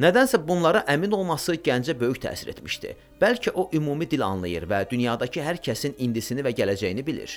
Nədənsə 0.02 0.40
bunlara 0.42 0.80
əmin 0.90 1.12
olması 1.14 1.54
gəncə 1.62 1.94
böyük 2.00 2.24
təsir 2.24 2.50
etmişdi. 2.50 2.96
Bəlkə 3.22 3.52
o 3.54 3.70
ümumi 3.78 4.08
dil 4.10 4.24
anlayır 4.26 4.66
və 4.66 4.80
dünyadakı 4.90 5.44
hər 5.46 5.60
kəsin 5.62 5.94
indisini 6.02 6.42
və 6.42 6.54
gələcəyini 6.58 7.06
bilir. 7.06 7.36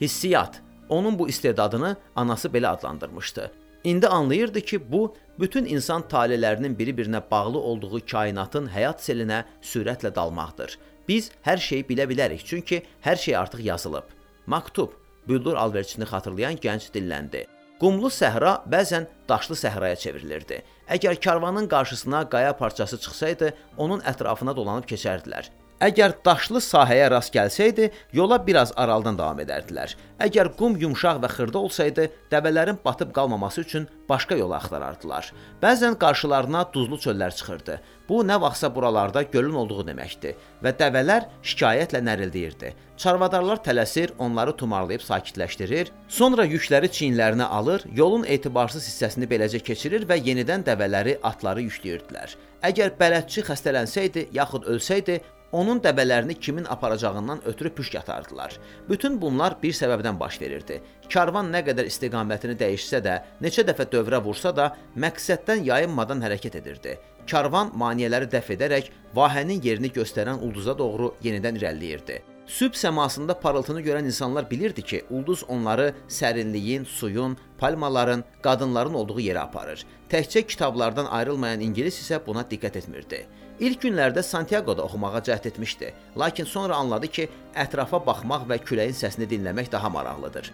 Hissiyat 0.00 0.58
onun 0.88 1.18
bu 1.18 1.28
istedadını 1.28 1.96
anası 2.16 2.48
belə 2.48 2.74
adlandırmışdı. 2.74 3.50
İndi 3.84 4.08
anlayırdı 4.08 4.60
ki, 4.60 4.92
bu 4.92 5.14
bütün 5.38 5.64
insan 5.64 6.02
talelərinin 6.02 6.78
bir-birinə 6.78 7.22
bağlı 7.30 7.58
olduğu 7.58 8.00
kainatın 8.06 8.66
həyat 8.66 8.98
selinə 8.98 9.44
sürətlə 9.62 10.14
dalmaqdır. 10.14 10.78
Biz 11.08 11.30
hər 11.46 11.58
şeyi 11.58 11.86
bilə 11.86 12.06
bilərik, 12.10 12.42
çünki 12.44 12.82
hər 13.02 13.16
şey 13.16 13.36
artıq 13.36 13.62
yazılıb. 13.62 14.04
Maktub, 14.46 14.90
bülbül 15.28 15.54
alverçisini 15.54 16.04
xatırlayan 16.04 16.58
gənc 16.58 16.90
dilləndi. 16.94 17.46
Qumlu 17.82 18.10
səhra 18.14 18.60
bəzən 18.70 19.08
daşlı 19.28 19.56
səhraya 19.58 19.96
çevrilirdi. 19.96 20.62
Əgər 20.90 21.20
karvanın 21.22 21.68
qarşısına 21.68 22.28
qaya 22.30 22.56
parçası 22.56 22.98
çıxsaydı, 22.98 23.52
onun 23.76 24.00
ətrafına 24.00 24.56
dolanıb 24.56 24.88
keçərdilər. 24.90 25.48
Əgər 25.82 26.12
daşlı 26.22 26.60
sahəyə 26.62 27.08
rast 27.10 27.32
gəlsəydi, 27.34 27.88
yola 28.14 28.36
biraz 28.46 28.70
aralıdan 28.78 29.16
davam 29.18 29.40
edərdilər. 29.42 29.96
Əgər 30.22 30.52
qum 30.54 30.76
yumşaq 30.78 31.18
və 31.24 31.30
xırda 31.32 31.58
olsaydı, 31.58 32.04
dəvələrin 32.30 32.78
batıb 32.84 33.10
qalmaması 33.16 33.64
üçün 33.64 33.88
başqa 34.08 34.38
yol 34.38 34.54
axtarardılar. 34.54 35.32
Bəzən 35.62 35.98
qarşılarına 35.98 36.62
duzlu 36.72 37.00
çöllər 37.02 37.34
çıxırdı. 37.34 37.80
Bu 38.08 38.20
nə 38.22 38.38
vaxtsa 38.44 38.70
buralarda 38.76 39.24
gölün 39.34 39.58
olduğu 39.64 39.88
deməkdir 39.90 40.38
və 40.62 40.70
dəvələr 40.78 41.26
şikayətlə 41.42 42.04
nərildəyirdi. 42.06 42.72
Çarvadarlar 43.02 43.58
tələsir, 43.66 44.14
onları 44.22 44.54
tumarlayıb 44.54 45.02
sakitləşdirir, 45.02 45.90
sonra 46.06 46.46
yükləri 46.46 46.94
çiyinlərinə 46.94 47.50
alır, 47.58 47.88
yolun 47.90 48.22
etibarsız 48.30 48.86
hissəsini 48.86 49.26
beləcə 49.26 49.58
keçirir 49.66 50.06
və 50.06 50.22
yenidən 50.22 50.62
dəvələri, 50.62 51.18
atları 51.26 51.66
yükləyirdilər. 51.66 52.38
Əgər 52.62 52.98
bələdçi 53.00 53.42
xəstələnsəydi, 53.48 54.28
yaxud 54.36 54.68
ölsəydi, 54.70 55.18
onun 55.52 55.80
dəbələrini 55.84 56.34
kimin 56.40 56.64
aparacağından 56.64 57.44
ötürü 57.44 57.70
püşk 57.74 57.94
atardılar. 57.94 58.58
Bütün 58.88 59.20
bunlar 59.20 59.56
bir 59.62 59.72
səbəbdən 59.72 60.20
baş 60.20 60.40
verirdi. 60.40 60.80
Karvan 61.12 61.52
nə 61.52 61.60
qədər 61.66 61.88
istiqamətini 61.92 62.56
dəyişsə 62.58 63.02
də, 63.04 63.18
neçə 63.44 63.66
dəfə 63.68 63.86
dövrə 63.92 64.22
vursa 64.24 64.56
da, 64.56 64.72
məqsəddən 64.96 65.64
yayınmadan 65.68 66.24
hərəkət 66.24 66.58
edirdi. 66.62 66.98
Karvan 67.30 67.70
maneələri 67.78 68.26
dəf 68.32 68.50
edərək 68.56 68.90
vahənin 69.14 69.62
yerini 69.62 69.92
göstərən 69.94 70.40
ulduza 70.42 70.78
doğru 70.78 71.14
yenidən 71.22 71.60
irəliləyirdi. 71.60 72.22
Sübh 72.46 72.74
səmasında 72.74 73.36
parıltını 73.40 73.80
görən 73.80 74.04
insanlar 74.04 74.50
bilirdi 74.50 74.82
ki, 74.82 75.04
ulduz 75.10 75.44
onları 75.48 75.94
sərinliyin, 76.08 76.84
suyun, 76.84 77.36
palmaların, 77.58 78.24
qadınların 78.42 78.94
olduğu 78.94 79.20
yerə 79.20 79.44
aparır. 79.46 79.84
Təkcə 80.10 80.42
kitablardan 80.42 81.06
ayrılmayan 81.06 81.60
ingilis 81.60 82.00
isə 82.02 82.18
buna 82.26 82.42
diqqət 82.42 82.76
etmirdi. 82.82 83.22
İlk 83.62 83.84
günlərdə 83.84 84.24
Santiago-da 84.26 84.82
oxumağa 84.82 85.20
cəhd 85.22 85.44
etmişdi, 85.46 85.92
lakin 86.18 86.44
sonra 86.50 86.74
anladı 86.82 87.06
ki, 87.06 87.28
ətrafa 87.54 88.00
baxmaq 88.06 88.48
və 88.50 88.56
küləyin 88.58 88.96
səsini 88.98 89.28
dinləmək 89.30 89.68
daha 89.70 89.90
maraqlıdır. 89.96 90.48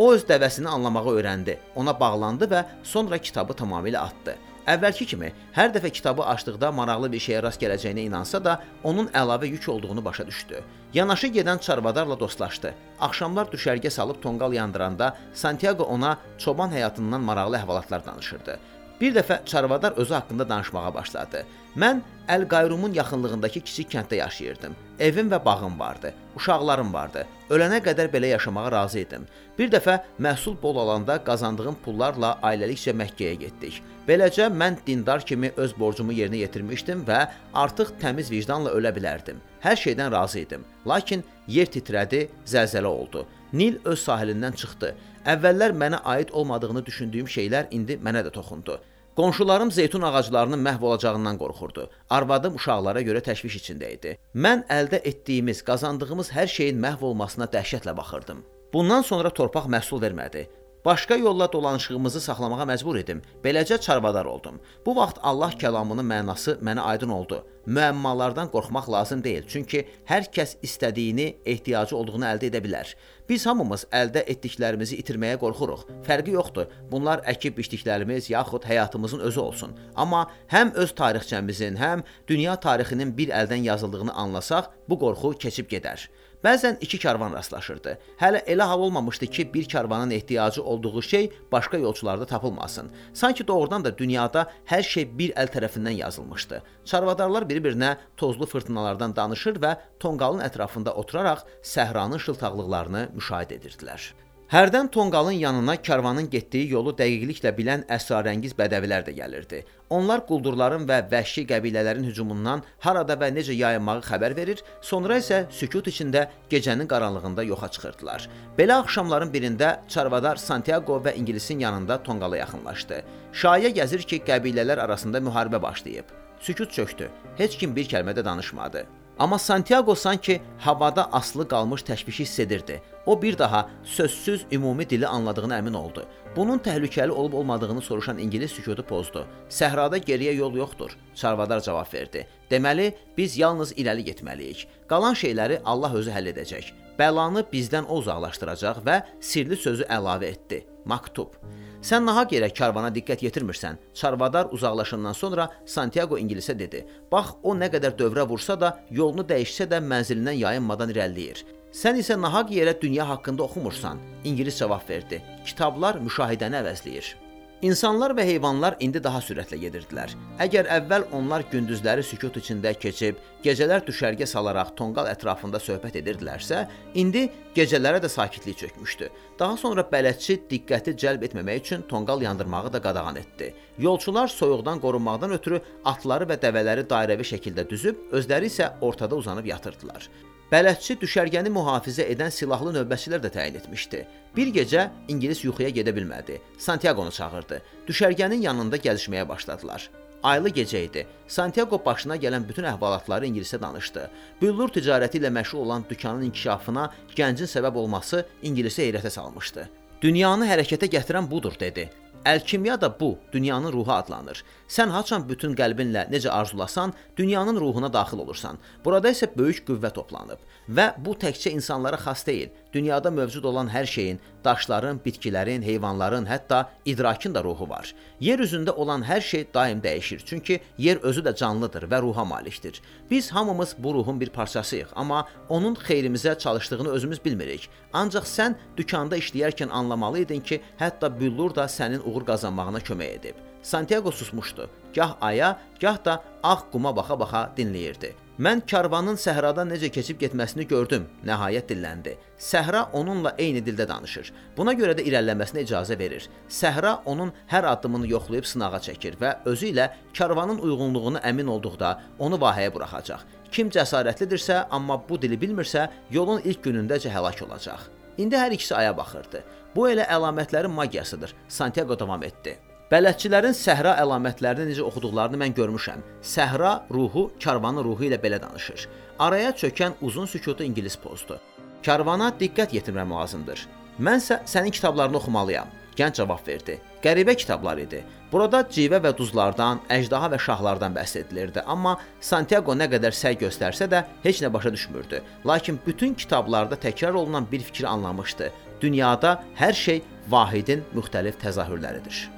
O 0.00 0.06
öz 0.14 0.22
dəvəsini 0.24 0.70
anlamağı 0.72 1.12
öyrəndi. 1.18 1.58
Ona 1.76 1.92
bağlandı 2.00 2.48
və 2.48 2.62
sonra 2.82 3.18
kitabı 3.18 3.52
tamamilə 3.52 4.00
atdı. 4.00 4.38
Əvvəlki 4.64 5.04
kimi 5.10 5.28
hər 5.52 5.74
dəfə 5.74 5.90
kitabı 5.92 6.24
açdıqda 6.24 6.70
maraqlı 6.72 7.10
bir 7.12 7.20
şeyə 7.20 7.42
rast 7.44 7.60
gələcəyinə 7.60 8.06
inansa 8.08 8.40
da, 8.44 8.54
onun 8.82 9.12
əlavə 9.12 9.50
yük 9.50 9.68
olduğunu 9.68 10.04
başa 10.04 10.26
düşdü. 10.26 10.62
Yanaşı 10.94 11.28
gedən 11.36 11.60
çarvadarla 11.60 12.16
dostlaşdı. 12.20 12.72
Axşamlar 13.00 13.52
düşərgə 13.52 13.90
salıb 13.90 14.22
tonqal 14.22 14.56
yandıranda 14.56 15.16
Santiago 15.34 15.84
ona 15.84 16.16
çoban 16.38 16.72
həyatından 16.72 17.28
maraqlı 17.28 17.60
əhvalatlar 17.60 18.06
danışırdı. 18.06 18.58
Bir 19.00 19.14
dəfə 19.14 19.44
çarvadar 19.46 19.92
özü 19.92 20.14
haqqında 20.14 20.48
danışmağa 20.48 20.94
başladı. 20.94 21.44
Mən 21.76 22.00
Əl-Qayrumun 22.28 22.94
yaxınlığındakı 22.94 23.60
kiçik 23.60 23.90
kənddə 23.92 24.20
yaşayırdım. 24.20 24.76
Evim 24.98 25.30
və 25.30 25.44
bağım 25.44 25.78
vardı. 25.80 26.12
Uşaqlarım 26.36 26.92
vardı. 26.94 27.26
Ölənə 27.50 27.80
qədər 27.84 28.08
belə 28.12 28.30
yaşamağa 28.30 28.70
razı 28.72 28.98
idim. 29.02 29.26
Bir 29.58 29.70
dəfə 29.70 29.98
məhsul 30.20 30.54
bol 30.62 30.76
olanda 30.76 31.18
qazandığım 31.24 31.76
pullarla 31.84 32.38
ailəlikcə 32.42 32.94
Məkkəyə 32.96 33.34
getdik. 33.42 33.82
Beləcə 34.08 34.48
mən 34.52 34.78
dindar 34.86 35.26
kimi 35.26 35.50
öz 35.56 35.74
borcumu 35.78 36.12
yerinə 36.12 36.44
yetirmişdim 36.44 37.04
və 37.08 37.20
artıq 37.54 37.92
təmiz 38.00 38.30
vicdanla 38.30 38.70
ölə 38.78 38.94
bilərdim. 38.94 39.42
Hər 39.60 39.76
şeydən 39.84 40.12
razı 40.12 40.38
idim. 40.46 40.64
Lakin 40.86 41.24
yer 41.48 41.66
titrədi, 41.66 42.28
zəlzələ 42.46 42.86
oldu. 42.86 43.26
Nil 43.54 43.76
öz 43.86 44.00
sahilindən 44.02 44.56
çıxdı. 44.58 44.88
Əvvəllər 45.30 45.74
mənə 45.78 46.00
aid 46.10 46.32
olmadığını 46.34 46.80
düşündüyüm 46.86 47.28
şeylər 47.30 47.68
indi 47.70 47.94
mənə 48.02 48.24
də 48.26 48.32
toxundu. 48.34 48.80
Qonşularım 49.16 49.70
zeytun 49.70 50.02
ağaclarının 50.02 50.58
məhv 50.66 50.82
olacağından 50.84 51.38
qorxurdu. 51.38 51.84
Arvadım 52.10 52.56
uşaqlara 52.58 53.02
görə 53.08 53.22
təşviş 53.28 53.60
içində 53.60 53.92
idi. 53.94 54.16
Mən 54.34 54.66
əldə 54.66 54.98
etdiyimiz, 55.10 55.62
qazandığımız 55.70 56.32
hər 56.34 56.50
şeyin 56.56 56.82
məhv 56.82 57.06
olmasına 57.10 57.46
dəhşətlə 57.54 57.96
baxırdım. 57.96 58.42
Bundan 58.72 59.06
sonra 59.06 59.30
torpaq 59.30 59.70
məhsul 59.70 60.02
vermədi. 60.02 60.48
Başqa 60.84 61.16
yolla 61.16 61.52
dolanışığımızı 61.52 62.20
saxlamağa 62.20 62.64
məcbur 62.68 62.98
idim. 63.00 63.22
Beləcə 63.44 63.80
çarvadar 63.80 64.24
oldum. 64.24 64.60
Bu 64.86 64.96
vaxt 64.96 65.16
Allah 65.22 65.52
kəlamının 65.56 66.04
mənası 66.04 66.58
mənə 66.60 66.80
aydın 66.80 67.08
oldu. 67.08 67.38
Müəmmalardan 67.66 68.50
qorxmaq 68.52 68.90
lazım 68.92 69.22
deyil, 69.24 69.46
çünki 69.48 69.86
hər 70.04 70.26
kəs 70.28 70.58
istədiyini, 70.62 71.30
ehtiyacı 71.46 71.96
olduğunu 71.96 72.26
əldə 72.28 72.50
edə 72.50 72.60
bilər. 72.66 72.90
Biz 73.28 73.46
hamımız 73.48 73.86
əldə 74.00 74.26
etdiklərimizi 74.34 74.98
itirməyə 75.00 75.38
qorxuruq. 75.40 75.86
Fərqi 76.04 76.36
yoxdur. 76.36 76.68
Bunlar 76.92 77.24
əkib 77.32 77.56
biçdiklərimiz 77.56 78.28
yaxud 78.34 78.68
həyatımızın 78.68 79.24
özü 79.30 79.40
olsun. 79.40 79.72
Amma 79.96 80.26
həm 80.52 80.74
öz 80.84 80.92
tarixçəmizin, 81.00 81.80
həm 81.80 82.04
dünya 82.28 82.60
tarixinin 82.60 83.16
bir 83.16 83.32
əldən 83.32 83.64
yazıldığını 83.70 84.12
anlasaq, 84.12 84.68
bu 84.88 85.00
qorxu 85.00 85.32
keçib 85.46 85.72
gedər. 85.72 86.04
Bəzən 86.44 86.76
iki 86.84 86.98
karvan 87.00 87.32
rastlaşırdı. 87.32 87.94
Hələ 88.20 88.42
elə 88.52 88.66
hal 88.68 88.80
olmamışdı 88.86 89.26
ki, 89.26 89.54
bir 89.54 89.68
karvanın 89.68 90.10
ehtiyacı 90.10 90.62
olduğu 90.62 91.02
şey 91.02 91.32
başqa 91.52 91.76
yolçularda 91.76 92.26
tapılmasın. 92.26 92.90
Sanki 93.12 93.46
doğrudan 93.48 93.84
da 93.84 93.98
dünyada 93.98 94.50
hər 94.68 94.82
şey 94.82 95.06
bir 95.18 95.32
əl 95.32 95.48
tərəfindən 95.54 95.96
yazılmışdı. 96.04 96.62
Çarvadarlar 96.84 97.48
bir-birinə 97.48 97.96
tozlu 98.16 98.46
fırtınalardan 98.46 99.16
danışır 99.16 99.56
və 99.56 99.76
tonqalın 100.00 100.44
ətrafında 100.44 100.92
oturaraq 100.92 101.46
səhranın 101.62 102.20
şıltaqlıqlarını 102.20 103.08
müşahidə 103.16 103.56
edirdilər. 103.60 104.12
Hərdən 104.52 104.90
tonqalın 104.92 105.32
yanına 105.32 105.74
karvanın 105.82 106.26
getdiyi 106.30 106.66
yolu 106.74 106.92
dəqiqliklə 106.98 107.50
bilən 107.56 107.84
əsrarəngiz 107.88 108.52
bədəvilər 108.58 109.06
də 109.06 109.14
gəlirdi. 109.16 109.62
Onlar 109.88 110.20
quldurların 110.28 110.82
və 110.88 110.98
vəhşi 111.08 111.46
qəbilələrin 111.48 112.04
hücumundan 112.04 112.60
harada 112.84 113.16
və 113.16 113.30
necə 113.32 113.56
yayınmağı 113.56 114.02
xəbər 114.04 114.36
verir, 114.36 114.60
sonra 114.82 115.16
isə 115.22 115.46
sükut 115.50 115.88
içində 115.88 116.26
gecənin 116.50 116.88
qaranlığında 116.90 117.42
yoxa 117.48 117.68
çıxırdılar. 117.76 118.26
Belə 118.58 118.76
axşamların 118.82 119.32
birində 119.32 119.70
Çarvadar 119.88 120.36
Santiago 120.36 120.98
və 121.06 121.14
İngilisin 121.16 121.64
yanında 121.64 122.02
tonqala 122.02 122.36
yaxınlaşdı. 122.42 123.00
Şayə 123.32 123.72
gəzir 123.80 124.04
ki, 124.04 124.20
qəbilələr 124.28 124.84
arasında 124.84 125.24
müharibə 125.24 125.62
başlayıb. 125.62 126.12
Sükut 126.40 126.72
çökdü. 126.72 127.08
Heç 127.40 127.56
kim 127.56 127.76
bir 127.76 127.88
kəlmə 127.88 128.12
də 128.12 128.24
danışmadı. 128.24 128.84
Amma 129.18 129.38
Santiago 129.38 129.94
sanki 129.94 130.40
havada 130.58 131.12
asılı 131.12 131.48
qalmış 131.48 131.82
təşvişi 131.82 132.22
hiss 132.22 132.38
edirdi. 132.38 132.82
O 133.06 133.22
bir 133.22 133.38
daha 133.38 133.70
sözsüz 133.84 134.46
ümumi 134.52 134.90
dili 134.90 135.06
anladığına 135.06 135.58
əmin 135.58 135.76
oldu. 135.76 136.06
Bunun 136.36 136.58
təhlükəli 136.58 137.10
olub-olmadığını 137.10 137.82
soruşan 137.82 138.18
ingilis 138.18 138.52
sükutu 138.52 138.82
pozdu. 138.82 139.26
Səhrada 139.48 139.98
geriyə 139.98 140.34
yol 140.34 140.56
yoxdur, 140.56 140.96
Çarvadar 141.14 141.60
cavab 141.60 141.94
verdi. 141.94 142.26
Deməli, 142.50 142.92
biz 143.18 143.38
yalnız 143.38 143.72
irəli 143.72 144.02
getməliyik. 144.10 144.66
Qalan 144.88 145.14
şeyləri 145.14 145.60
Allah 145.64 145.94
özü 145.94 146.10
həll 146.10 146.32
edəcək. 146.34 146.72
Bəlanı 146.98 147.44
bizdən 147.52 147.86
o 147.86 147.98
uzaqlaşdıracaq 148.02 148.82
və 148.86 149.02
sirli 149.20 149.56
sözü 149.56 149.86
əlavə 149.90 150.24
etdi. 150.34 150.64
Maktub. 150.84 151.38
Sən 151.84 152.06
nahaq 152.08 152.30
yerə 152.32 152.48
karvana 152.48 152.88
diqqət 152.94 153.26
yetirmirsən. 153.26 153.76
Çarvadar 154.00 154.48
uzaqlaşandan 154.56 155.12
sonra 155.12 155.48
Santiago 155.66 156.16
ingilisə 156.18 156.54
dedi: 156.58 156.80
"Bax, 157.12 157.34
o 157.42 157.52
nə 157.54 157.68
qədər 157.74 157.98
dövrə 157.98 158.24
vursa 158.30 158.56
da, 158.60 158.70
yolunu 158.90 159.24
dəyişsə 159.32 159.66
də 159.72 159.82
mənzilindən 159.90 160.38
yayınmadan 160.44 160.94
irəliləyir. 160.94 161.42
Sən 161.82 162.00
isə 162.00 162.16
nahaq 162.20 162.54
yerə 162.56 162.74
dünya 162.80 163.08
haqqında 163.10 163.42
oxumursan." 163.42 164.00
İngilis 164.24 164.58
cavab 164.58 164.88
verdi: 164.88 165.22
"Kitablar 165.44 166.00
müşahidəni 166.06 166.62
əvəzləyir." 166.62 167.23
İnsanlar 167.62 168.12
və 168.18 168.24
heyvanlar 168.26 168.74
indi 168.82 169.00
daha 169.02 169.20
sürətlə 169.24 169.56
gedirdilər. 169.62 170.10
Əgər 170.42 170.66
əvvəl 170.74 171.06
onlar 171.16 171.44
gündüzləri 171.52 172.02
sükut 172.04 172.36
içində 172.40 172.74
keçib, 172.76 173.20
gecələr 173.44 173.84
düşərgə 173.86 174.26
salaraq 174.26 174.74
tonqal 174.76 175.08
ətrafında 175.08 175.60
söhbət 175.62 176.00
edirdilərsə, 176.02 176.64
indi 176.98 177.28
gecələrə 177.56 178.02
də 178.04 178.10
sakitlik 178.12 178.58
çökmüşdü. 178.58 179.08
Daha 179.38 179.56
sonra 179.56 179.86
bələdçi 179.92 180.40
diqqəti 180.50 180.96
cəlb 181.04 181.24
etməmək 181.30 181.64
üçün 181.64 181.86
tonqal 181.88 182.26
yandırmağı 182.26 182.72
da 182.74 182.82
qadağan 182.82 183.22
etdi. 183.22 183.54
Yolçular 183.78 184.28
soyuqdan 184.28 184.82
qorunmaqdan 184.84 185.38
ötürü 185.38 185.62
atları 185.84 186.28
və 186.34 186.40
dəvələri 186.44 186.88
dairəvi 186.90 187.30
şəkildə 187.32 187.68
düzüb, 187.70 188.08
özləri 188.12 188.52
isə 188.52 188.74
ortada 188.80 189.16
uzanıb 189.16 189.46
yatırdılar. 189.54 190.10
Bələdçi 190.54 190.94
düşərgəni 191.02 191.50
mühafizə 191.50 192.04
edən 192.12 192.30
silahlı 192.30 192.70
növbətçilər 192.76 193.18
də 193.24 193.30
təyin 193.34 193.56
etmişdi. 193.58 194.04
Bir 194.36 194.52
gecə 194.54 194.84
ingilis 195.10 195.40
yuxuya 195.42 195.72
gedə 195.74 195.90
bilmədi. 195.96 196.36
Santiago-nu 196.62 197.10
çağırdı. 197.16 197.58
Düşərgənin 197.88 198.44
yanında 198.44 198.78
gəzişməyə 198.84 199.24
başladılar. 199.28 199.88
Aylı 200.22 200.52
gecə 200.58 200.84
idi. 200.86 201.02
Santiago 201.26 201.80
başına 201.86 202.20
gələn 202.22 202.46
bütün 202.48 202.68
əhvalatları 202.70 203.26
ingilisə 203.26 203.58
danışdı. 203.64 204.06
Büllur 204.42 204.70
ticarəti 204.76 205.18
ilə 205.18 205.34
məşğul 205.40 205.64
olan 205.66 205.88
dükanın 205.90 206.28
inkişafına 206.28 206.86
gəncin 207.16 207.50
səbəb 207.56 207.74
olması 207.82 208.22
ingilisi 208.42 208.86
heyrətə 208.86 209.10
salmışdı. 209.10 209.66
Dünyanı 210.06 210.46
hərəkətə 210.52 210.92
gətirən 210.94 211.30
budur 211.30 211.58
dedi. 211.60 211.90
Əlkimya 212.24 212.80
da 212.80 212.88
bu, 213.00 213.18
dünyanın 213.32 213.72
ruhu 213.72 213.92
adlanır. 213.92 214.44
Sən 214.68 214.88
haçan 214.88 215.26
bütün 215.28 215.52
qəlbinlə 215.56 216.06
necə 216.12 216.30
arzulasan, 216.32 216.92
dünyanın 217.16 217.60
ruhuna 217.60 217.92
daxil 217.92 218.18
olursan. 218.24 218.58
Burada 218.84 219.10
isə 219.12 219.28
böyük 219.36 219.64
qüvvə 219.68 219.92
toplanıb 219.92 220.40
və 220.68 220.86
bu 221.04 221.12
təkcə 221.20 221.52
insanlara 221.52 221.98
xas 222.00 222.24
deyil. 222.26 222.48
Dünyada 222.72 223.10
mövcud 223.10 223.44
olan 223.44 223.68
hər 223.68 223.86
şeyin, 223.86 224.18
daşların, 224.44 224.98
bitkilərin, 225.04 225.62
heyvanların, 225.62 226.26
hətta 226.26 226.64
idrakın 226.84 227.34
da 227.34 227.44
ruhu 227.44 227.68
var. 227.68 227.94
Yer 228.20 228.38
üzündə 228.38 228.70
olan 228.70 229.04
hər 229.04 229.20
şey 229.20 229.46
daim 229.54 229.84
dəyişir, 229.84 230.24
çünki 230.24 230.60
yer 230.78 230.96
özü 230.96 231.22
də 231.22 231.36
canlıdır 231.36 231.86
və 231.92 232.02
ruha 232.02 232.24
malikdir. 232.24 232.80
Biz 233.10 233.30
hamımız 233.30 233.76
bu 233.78 233.94
ruhun 233.94 234.20
bir 234.20 234.30
parçasıyıq, 234.30 234.96
amma 234.96 235.28
onun 235.48 235.74
xeyrimizə 235.74 236.38
çalışdığını 236.38 236.88
özümüz 236.88 237.24
bilmirik. 237.24 237.68
Ancaq 237.92 238.26
sən 238.26 238.56
dükanda 238.76 239.18
işləyərkən 239.18 239.70
anlamalı 239.70 240.24
idin 240.24 240.40
ki, 240.40 240.62
hətta 240.80 241.20
büllur 241.20 241.54
da 241.54 241.68
sənin 241.68 242.02
uğur 242.02 242.26
qazanmağına 242.26 242.78
kömək 242.78 243.18
edib. 243.20 243.53
Santiago 243.64 244.10
susmuşdu. 244.10 244.70
Gah 244.94 245.16
aya, 245.20 245.58
gah 245.80 246.04
da 246.04 246.22
ağ 246.42 246.60
quma 246.72 246.90
baxa-baxa 246.96 247.48
dinləyirdi. 247.56 248.10
Mən 248.38 248.60
karvanın 248.66 249.16
səhrada 249.16 249.62
necə 249.62 249.88
keçib 249.94 250.18
getməsini 250.20 250.66
gördüm, 250.68 251.06
nəhayət 251.24 251.70
dilləndi. 251.70 252.16
Səhra 252.38 252.82
onunla 252.92 253.32
eyni 253.38 253.62
dildə 253.64 253.86
danışır. 253.88 254.32
Buna 254.56 254.74
görə 254.74 254.96
də 254.98 255.06
irəliləməsinə 255.08 255.62
icazə 255.64 255.96
verir. 255.98 256.26
Səhra 256.48 256.96
onun 257.06 257.32
hər 257.52 257.70
addımını 257.70 258.10
yoxlayıb 258.10 258.50
sınağa 258.50 258.82
çəkir 258.88 259.16
və 259.22 259.32
özü 259.52 259.70
ilə 259.70 259.88
karvanın 260.18 260.58
uyğunluğunu 260.58 261.24
əmin 261.30 261.54
olduqda 261.56 261.94
onu 262.18 262.42
vahəyə 262.44 262.74
buraxacaq. 262.74 263.24
Kim 263.54 263.70
cəsarətlidirsə, 263.70 264.66
amma 264.70 264.98
bu 265.08 265.22
dili 265.22 265.38
bilmirsə, 265.38 265.88
yolun 266.10 266.42
ilk 266.44 266.66
günündəcə 266.66 267.14
həlak 267.16 267.40
olacaq. 267.48 267.88
İndi 268.18 268.36
hər 268.36 268.52
ikisi 268.58 268.74
aya 268.74 268.92
baxırdı. 268.96 269.40
Bu 269.76 269.88
elə 269.88 270.10
əlamətlərin 270.10 270.74
magiyasıdır. 270.74 271.34
Santiago 271.48 271.98
davam 271.98 272.22
etdi. 272.22 272.58
Bələdçilərin 272.94 273.56
səhra 273.58 273.96
əlamətlərini 273.98 274.68
necə 274.68 274.84
oxuduqlarını 274.86 275.38
mən 275.40 275.54
görmüşəm. 275.56 276.02
Səhra 276.22 276.74
ruhu 276.94 277.24
karvanın 277.42 277.82
ruhu 277.82 278.04
ilə 278.06 278.20
belə 278.22 278.38
danışır. 278.38 278.84
Araya 279.18 279.48
çökən 279.50 279.96
uzun 280.00 280.28
sükutu 280.30 280.62
ingilis 280.62 280.94
pozdu. 281.02 281.40
Karvana 281.82 282.28
diqqət 282.38 282.76
yetirməm 282.76 283.10
lazımdır. 283.16 283.64
Mənsə 283.98 284.36
sənin 284.46 284.70
kitablarını 284.76 285.18
oxumalıyam. 285.18 285.72
Gənc 285.98 286.20
cavab 286.20 286.46
verdi. 286.46 286.76
Qəribə 287.02 287.34
kitablar 287.40 287.80
idi. 287.82 288.04
Burada 288.30 288.60
civə 288.76 289.02
və 289.02 289.10
duzlardan, 289.18 289.82
əjdaha 289.96 290.30
və 290.36 290.40
şahlardan 290.46 290.94
bəhs 290.94 291.16
edilirdi, 291.18 291.64
amma 291.66 291.96
Santiago 292.20 292.78
nə 292.78 292.86
qədər 292.94 293.14
səy 293.14 293.40
göstərsə 293.42 293.90
də 293.90 294.04
heç 294.22 294.44
nə 294.44 294.52
başa 294.54 294.70
düşmürdü. 294.74 295.22
Lakin 295.46 295.80
bütün 295.86 296.14
kitablarda 296.14 296.78
təkrar 296.86 297.18
olunan 297.18 297.50
bir 297.50 297.66
fikri 297.66 297.90
anlamışdı. 297.90 298.52
Dünyada 298.80 299.40
hər 299.58 299.74
şey 299.82 300.02
vahidin 300.30 300.86
müxtəlif 300.94 301.42
təzahürləridir. 301.42 302.33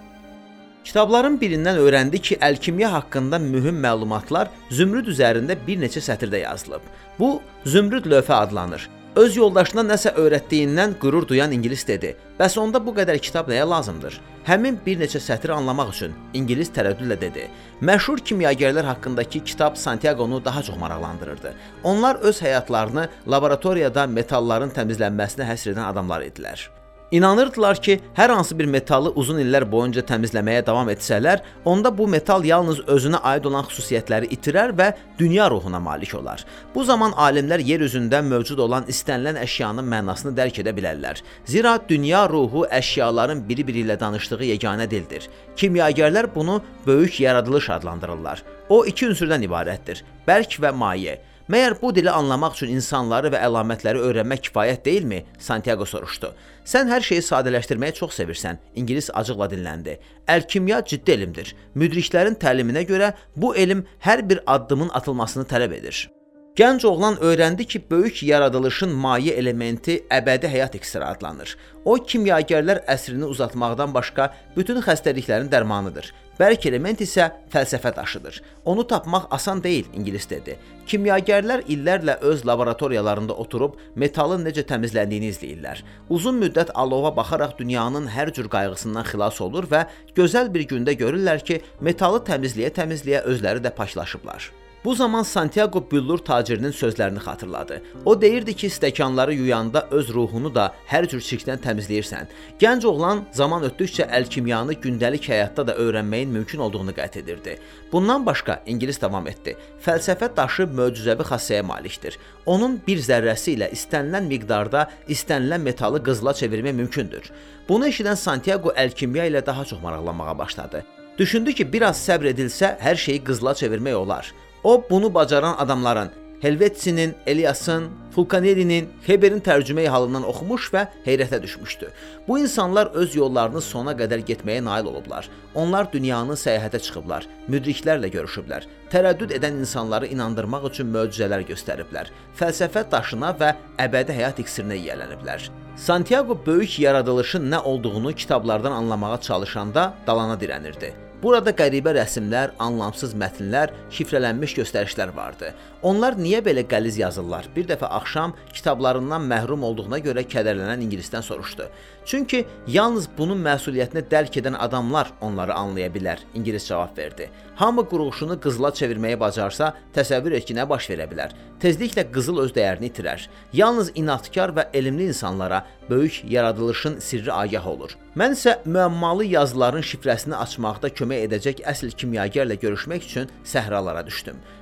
Kitabların 0.87 1.35
birindən 1.41 1.81
öyrəndi 1.83 2.21
ki, 2.23 2.37
əlkimya 2.47 2.93
haqqında 2.93 3.41
mühüm 3.43 3.81
məlumatlar 3.83 4.53
zümrüd 4.71 5.09
üzərində 5.11 5.57
bir 5.67 5.81
neçə 5.83 5.99
sətirdə 5.99 6.45
yazılıb. 6.45 6.85
Bu 7.19 7.31
zümrüd 7.67 8.07
lövhə 8.07 8.37
adlanır. 8.45 8.85
Öz 9.17 9.37
yoldaşına 9.37 9.83
nəsə 9.89 10.13
öyrətdiyindən 10.21 10.95
qürur 11.03 11.27
duyan 11.29 11.51
ingilis 11.57 11.83
dedi: 11.89 12.13
"Bəs 12.39 12.59
onda 12.63 12.79
bu 12.87 12.95
qədər 13.01 13.19
kitab 13.19 13.51
nəyə 13.51 13.67
lazımdır?" 13.73 14.21
Həmin 14.47 14.79
bir 14.87 15.01
neçə 15.03 15.19
sətri 15.27 15.57
anlamaq 15.57 15.91
üçün 15.97 16.15
ingilis 16.35 16.71
tərəddüdlə 16.79 17.21
dedi: 17.21 17.49
"Məşhur 17.81 18.23
kimyagerlər 18.31 18.87
haqqındakı 18.93 19.45
kitab 19.51 19.77
Santiago-nu 19.77 20.45
daha 20.45 20.63
çox 20.63 20.77
maraqlandırırdı. 20.77 21.55
Onlar 21.85 22.17
öz 22.17 22.43
həyatlarını 22.43 23.09
laboratoriyada 23.29 24.07
metalların 24.07 24.71
təmizlənməsinə 24.71 25.51
həsr 25.51 25.75
edən 25.75 25.87
adamlar 25.91 26.23
idilər." 26.31 26.76
İnanırdılar 27.11 27.83
ki, 27.83 28.01
hər 28.17 28.33
hansı 28.35 28.57
bir 28.59 28.67
metalı 28.67 29.13
uzun 29.15 29.39
illər 29.39 29.63
boyunca 29.71 30.03
təmizləməyə 30.03 30.65
davam 30.67 30.89
etsələr, 30.91 31.39
onda 31.65 31.93
bu 31.99 32.09
metal 32.11 32.43
yalnız 32.45 32.81
özünə 32.91 33.21
aid 33.31 33.45
olan 33.47 33.63
xüsusiyyətləri 33.69 34.33
itirər 34.35 34.75
və 34.75 34.89
dünya 35.19 35.47
ruhuna 35.51 35.79
malik 35.81 36.17
olar. 36.19 36.43
Bu 36.75 36.83
zaman 36.85 37.15
alimlər 37.15 37.63
yer 37.63 37.85
üzündə 37.87 38.25
mövcud 38.27 38.59
olan 38.59 38.91
istənilən 38.91 39.39
əşyanın 39.45 39.87
mənasını 39.87 40.35
dərk 40.35 40.59
edə 40.65 40.75
bilərlər. 40.75 41.23
Zira 41.47 41.77
dünya 41.89 42.25
ruhu 42.29 42.67
əşyaların 42.81 43.47
biri-biri 43.47 43.87
ilə 43.87 44.01
danışdığı 44.01 44.43
yeganə 44.51 44.91
dildir. 44.91 45.31
Kimyagerlər 45.57 46.27
bunu 46.35 46.59
böyük 46.87 47.21
yaradılış 47.21 47.71
adlandırırlar. 47.79 48.43
O 48.69 48.83
iki 48.85 49.07
ünsürdən 49.07 49.47
ibarətdir: 49.47 50.03
bərk 50.27 50.59
və 50.59 50.75
maye. 50.75 51.21
Məyər 51.47 51.77
bu 51.79 51.93
dili 51.95 52.11
anlamaq 52.11 52.57
üçün 52.57 52.73
insanları 52.75 53.31
və 53.31 53.39
əlamətləri 53.47 54.01
öyrənmək 54.03 54.41
kifayət 54.49 54.81
deyilmi? 54.89 55.21
Santiago 55.39 55.87
soruşdu. 55.87 56.33
Sən 56.67 56.91
hər 56.91 57.07
şeyi 57.07 57.23
sadələşdirməyi 57.23 57.95
çox 58.01 58.19
sevirsən. 58.19 58.59
İngilis 58.75 59.13
acıqla 59.15 59.47
dinləndi. 59.53 59.95
Əlkimya 60.27 60.81
ciddi 60.91 61.15
elmdir. 61.15 61.55
Müdriklərin 61.79 62.35
təliminə 62.43 62.83
görə 62.91 63.13
bu 63.37 63.55
elm 63.55 63.87
hər 64.03 64.27
bir 64.29 64.43
addımın 64.47 64.91
atılmasını 64.99 65.47
tələb 65.47 65.79
edir. 65.79 66.09
Gənc 66.57 66.87
oğlan 66.89 67.15
öyrəndi 67.23 67.65
ki, 67.65 67.83
böyük 67.91 68.23
yaradılışın 68.23 68.91
maye 68.91 69.35
elementi 69.39 70.01
əbədi 70.11 70.51
həyat 70.51 70.75
iksiri 70.79 71.05
adlanır. 71.05 71.55
O 71.85 71.95
kimyagərlər 71.95 72.81
əsrini 72.91 73.29
uzatmaqdan 73.29 73.95
başqa 73.95 74.33
bütün 74.57 74.81
xəstəliklərin 74.83 75.53
dərmanıdır. 75.53 76.11
Bərk 76.37 76.67
element 76.69 77.01
isə 77.01 77.31
fəlsəfə 77.53 77.95
daşıdır. 77.97 78.43
Onu 78.69 78.83
tapmaq 78.85 79.25
asan 79.33 79.63
deyil, 79.65 79.87
ingilis 79.97 80.29
dedi. 80.29 80.59
Kimyagərlər 80.87 81.63
illərlə 81.73 82.19
öz 82.31 82.45
laboratoriyalarında 82.45 83.33
oturub 83.41 83.79
metalın 83.97 84.45
necə 84.45 84.67
təmizləndiyini 84.69 85.33
izləyirlər. 85.33 85.81
Uzun 86.13 86.37
müddət 86.43 86.75
alova 86.75 87.15
baxaraq 87.17 87.57
dünyanın 87.59 88.11
hər 88.13 88.35
cür 88.37 88.53
qayğısından 88.53 89.09
xilas 89.09 89.41
olur 89.41 89.71
və 89.73 89.87
gözəl 90.19 90.53
bir 90.53 90.69
gündə 90.69 90.99
görürlər 91.01 91.41
ki, 91.41 91.63
metalı 91.81 92.21
təmizləyə-təmizləyə 92.29 93.25
özləri 93.33 93.65
də 93.65 93.73
paklaşıblar. 93.81 94.53
Bu 94.85 94.95
zaman 94.95 95.23
Santiago 95.23 95.91
büllur 95.91 96.19
tacirinin 96.19 96.71
sözlərini 96.71 97.19
xatırladı. 97.19 97.83
O 98.05 98.21
deyirdi 98.21 98.55
ki, 98.57 98.67
stəkanları 98.67 99.35
yuyanda 99.35 99.89
öz 99.91 100.09
ruhunu 100.15 100.55
da 100.55 100.75
hər 100.87 101.09
cür 101.09 101.21
çirkdən 101.21 101.59
təmizləyirsən. 101.65 102.29
Gənc 102.61 102.87
oğlan 102.87 103.25
zaman 103.33 103.67
ötdükcə 103.67 104.07
əlkimyanı 104.19 104.79
gündəlik 104.85 105.27
həyatda 105.29 105.67
da 105.67 105.75
öyrənməyin 105.75 106.31
mümkün 106.31 106.59
olduğunu 106.59 106.95
qət 106.95 107.19
edirdi. 107.19 107.59
Bundan 107.93 108.27
başqa 108.27 108.63
ingilis 108.67 109.01
davam 109.03 109.27
etdi. 109.27 109.57
Fəlsəfə 109.87 110.31
daşı 110.37 110.63
möcüzəvi 110.63 111.27
xassəyə 111.33 111.63
malikdir. 111.63 112.19
Onun 112.47 112.81
bir 112.87 113.03
zərrəsi 113.03 113.57
ilə 113.57 113.73
istənilən 113.75 114.31
miqdarda 114.31 114.87
istənilən 115.09 115.67
metalı 115.67 116.03
qızıla 116.03 116.33
çevirmək 116.33 116.73
mümkündür. 116.73 117.33
Bunu 117.69 117.89
eşidən 117.89 118.17
Santiago 118.17 118.71
əlkimya 118.77 119.27
ilə 119.33 119.47
daha 119.47 119.65
çox 119.65 119.83
maraqlanmağa 119.83 120.39
başladı. 120.39 120.85
Düşündü 121.19 121.53
ki, 121.53 121.73
biraz 121.73 121.97
səbr 122.09 122.29
edilsə 122.35 122.77
hər 122.79 122.97
şeyi 122.97 123.25
qızıla 123.25 123.55
çevirmək 123.55 123.95
olar. 123.95 124.35
O 124.67 124.85
bunu 124.91 125.15
bacaran 125.15 125.55
adamların 125.59 126.11
Helvetsinin, 126.41 127.15
Eliasın, 127.27 127.85
Fulcanelli'nin, 128.15 128.89
Heberin 129.07 129.39
tərcümeyi 129.41 129.89
halından 129.89 130.27
oxumuş 130.27 130.67
və 130.75 130.83
heyrətə 131.05 131.39
düşmüşdü. 131.43 131.91
Bu 132.29 132.39
insanlar 132.39 132.87
öz 132.87 133.15
yollarını 133.15 133.63
sona 133.63 133.95
qədər 134.01 134.25
getməyə 134.27 134.65
nail 134.65 134.91
olublar. 134.91 135.29
Onlar 135.55 135.93
dünyanı 135.93 136.35
səyahətə 136.35 136.83
çıxıblar, 136.83 137.29
müdriklərlə 137.49 138.11
görüşüblər. 138.19 138.67
Tərəddüd 138.91 139.39
edən 139.39 139.63
insanları 139.63 140.11
inandırmaq 140.11 140.67
üçün 140.73 140.91
möcüzələr 140.99 141.47
göstəriblər. 141.47 142.11
Fəlsəfə 142.35 142.89
daşına 142.91 143.37
və 143.39 143.55
əbədi 143.87 144.19
həyat 144.19 144.43
iksirinə 144.43 144.83
yiyələniblər. 144.83 145.49
Santiago 145.77 146.41
böyük 146.47 146.79
yaradılışın 146.81 147.51
nə 147.53 147.63
olduğunu 147.63 148.13
kitablardan 148.13 148.73
anlamağa 148.73 149.21
çalışanda 149.21 149.93
dalana 150.07 150.35
dirənirdi. 150.35 151.06
Burada 151.23 151.53
qəribə 151.57 151.95
rəsmlər, 151.97 152.51
anlamsız 152.61 153.15
mətnlər, 153.17 153.71
şifrələnmiş 153.97 154.53
göstərişlər 154.59 155.15
vardı. 155.17 155.55
Onlar 155.83 156.17
niyə 156.17 156.41
belə 156.45 156.65
qəliz 156.65 156.97
yazırlar? 156.99 157.51
Bir 157.57 157.67
dəfə 157.69 157.89
axşam 157.99 158.33
kitablarından 158.53 159.27
məhrum 159.29 159.65
olduğuna 159.69 159.99
görə 160.05 160.25
kədərlənən 160.25 160.81
ingilisdən 160.87 161.23
soruşdu. 161.23 161.69
Çünki 162.07 162.45
yalnız 162.67 163.09
bunun 163.19 163.43
məsuliyyətini 163.45 164.05
dərk 164.11 164.39
edən 164.41 164.57
adamlar 164.57 165.13
onları 165.21 165.55
anlaya 165.55 165.89
bilər, 165.93 166.23
ingilis 166.35 166.69
cavab 166.69 166.99
verdi. 166.99 167.29
Hamı 167.57 167.89
qurğuşunu 167.89 168.41
qızıla 168.41 168.71
çevirməyi 168.71 169.21
bacarsa, 169.21 169.75
təsəvvür 169.95 170.39
et 170.39 170.45
ki, 170.49 170.55
nə 170.57 170.69
baş 170.69 170.89
verə 170.91 171.09
bilər. 171.11 171.37
Tezliklə 171.61 172.07
qızıl 172.13 172.41
öz 172.45 172.53
dəyərini 172.57 172.91
itirər. 172.91 173.29
Yalnız 173.53 173.93
inadkar 173.95 174.53
və 174.57 174.69
elmli 174.73 175.09
insanlara 175.13 175.65
böyük 175.91 176.23
yaradılışın 176.29 177.01
sirri 177.01 177.33
agah 177.33 177.67
olur. 177.67 177.97
Mən 178.17 178.37
isə 178.37 178.59
müəmmalı 178.65 179.25
yazıların 179.25 179.85
şifrəsini 179.85 180.37
açmaqda 180.37 180.89
kömək 180.89 181.27
edəcək 181.29 181.65
əsl 181.73 181.93
kimyagerlə 181.97 182.61
görüşmək 182.61 183.09
üçün 183.09 183.33
səhralara 183.45 184.07
düşdüm. 184.07 184.37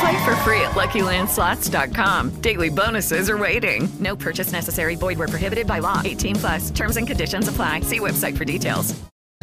Play 0.00 0.24
for 0.24 0.34
free 0.36 0.60
at 0.60 0.72
LuckyLandSlots.com. 0.72 2.40
Daily 2.40 2.70
bonuses 2.70 3.28
are 3.28 3.38
waiting. 3.38 3.88
No 4.00 4.16
purchase 4.16 4.52
necessary. 4.52 4.96
Void 4.96 5.18
where 5.18 5.28
prohibited 5.28 5.66
by 5.66 5.78
law. 5.80 6.00
18 6.04 6.36
plus. 6.36 6.70
Terms 6.70 6.96
and 6.96 7.06
conditions 7.06 7.48
apply. 7.48 7.80
See 7.80 8.00
website 8.00 8.36
for 8.36 8.44
details. 8.44 8.94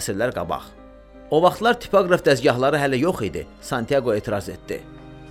Əsrlər 0.01 0.33
qabaq. 0.33 0.63
O 1.31 1.39
vaxtlar 1.43 1.77
tipoqraf 1.79 2.25
dəzgahları 2.25 2.79
hələ 2.81 2.99
yox 2.99 3.21
idi. 3.29 3.45
Santiago 3.61 4.15
etiraz 4.15 4.49
etdi. 4.49 4.81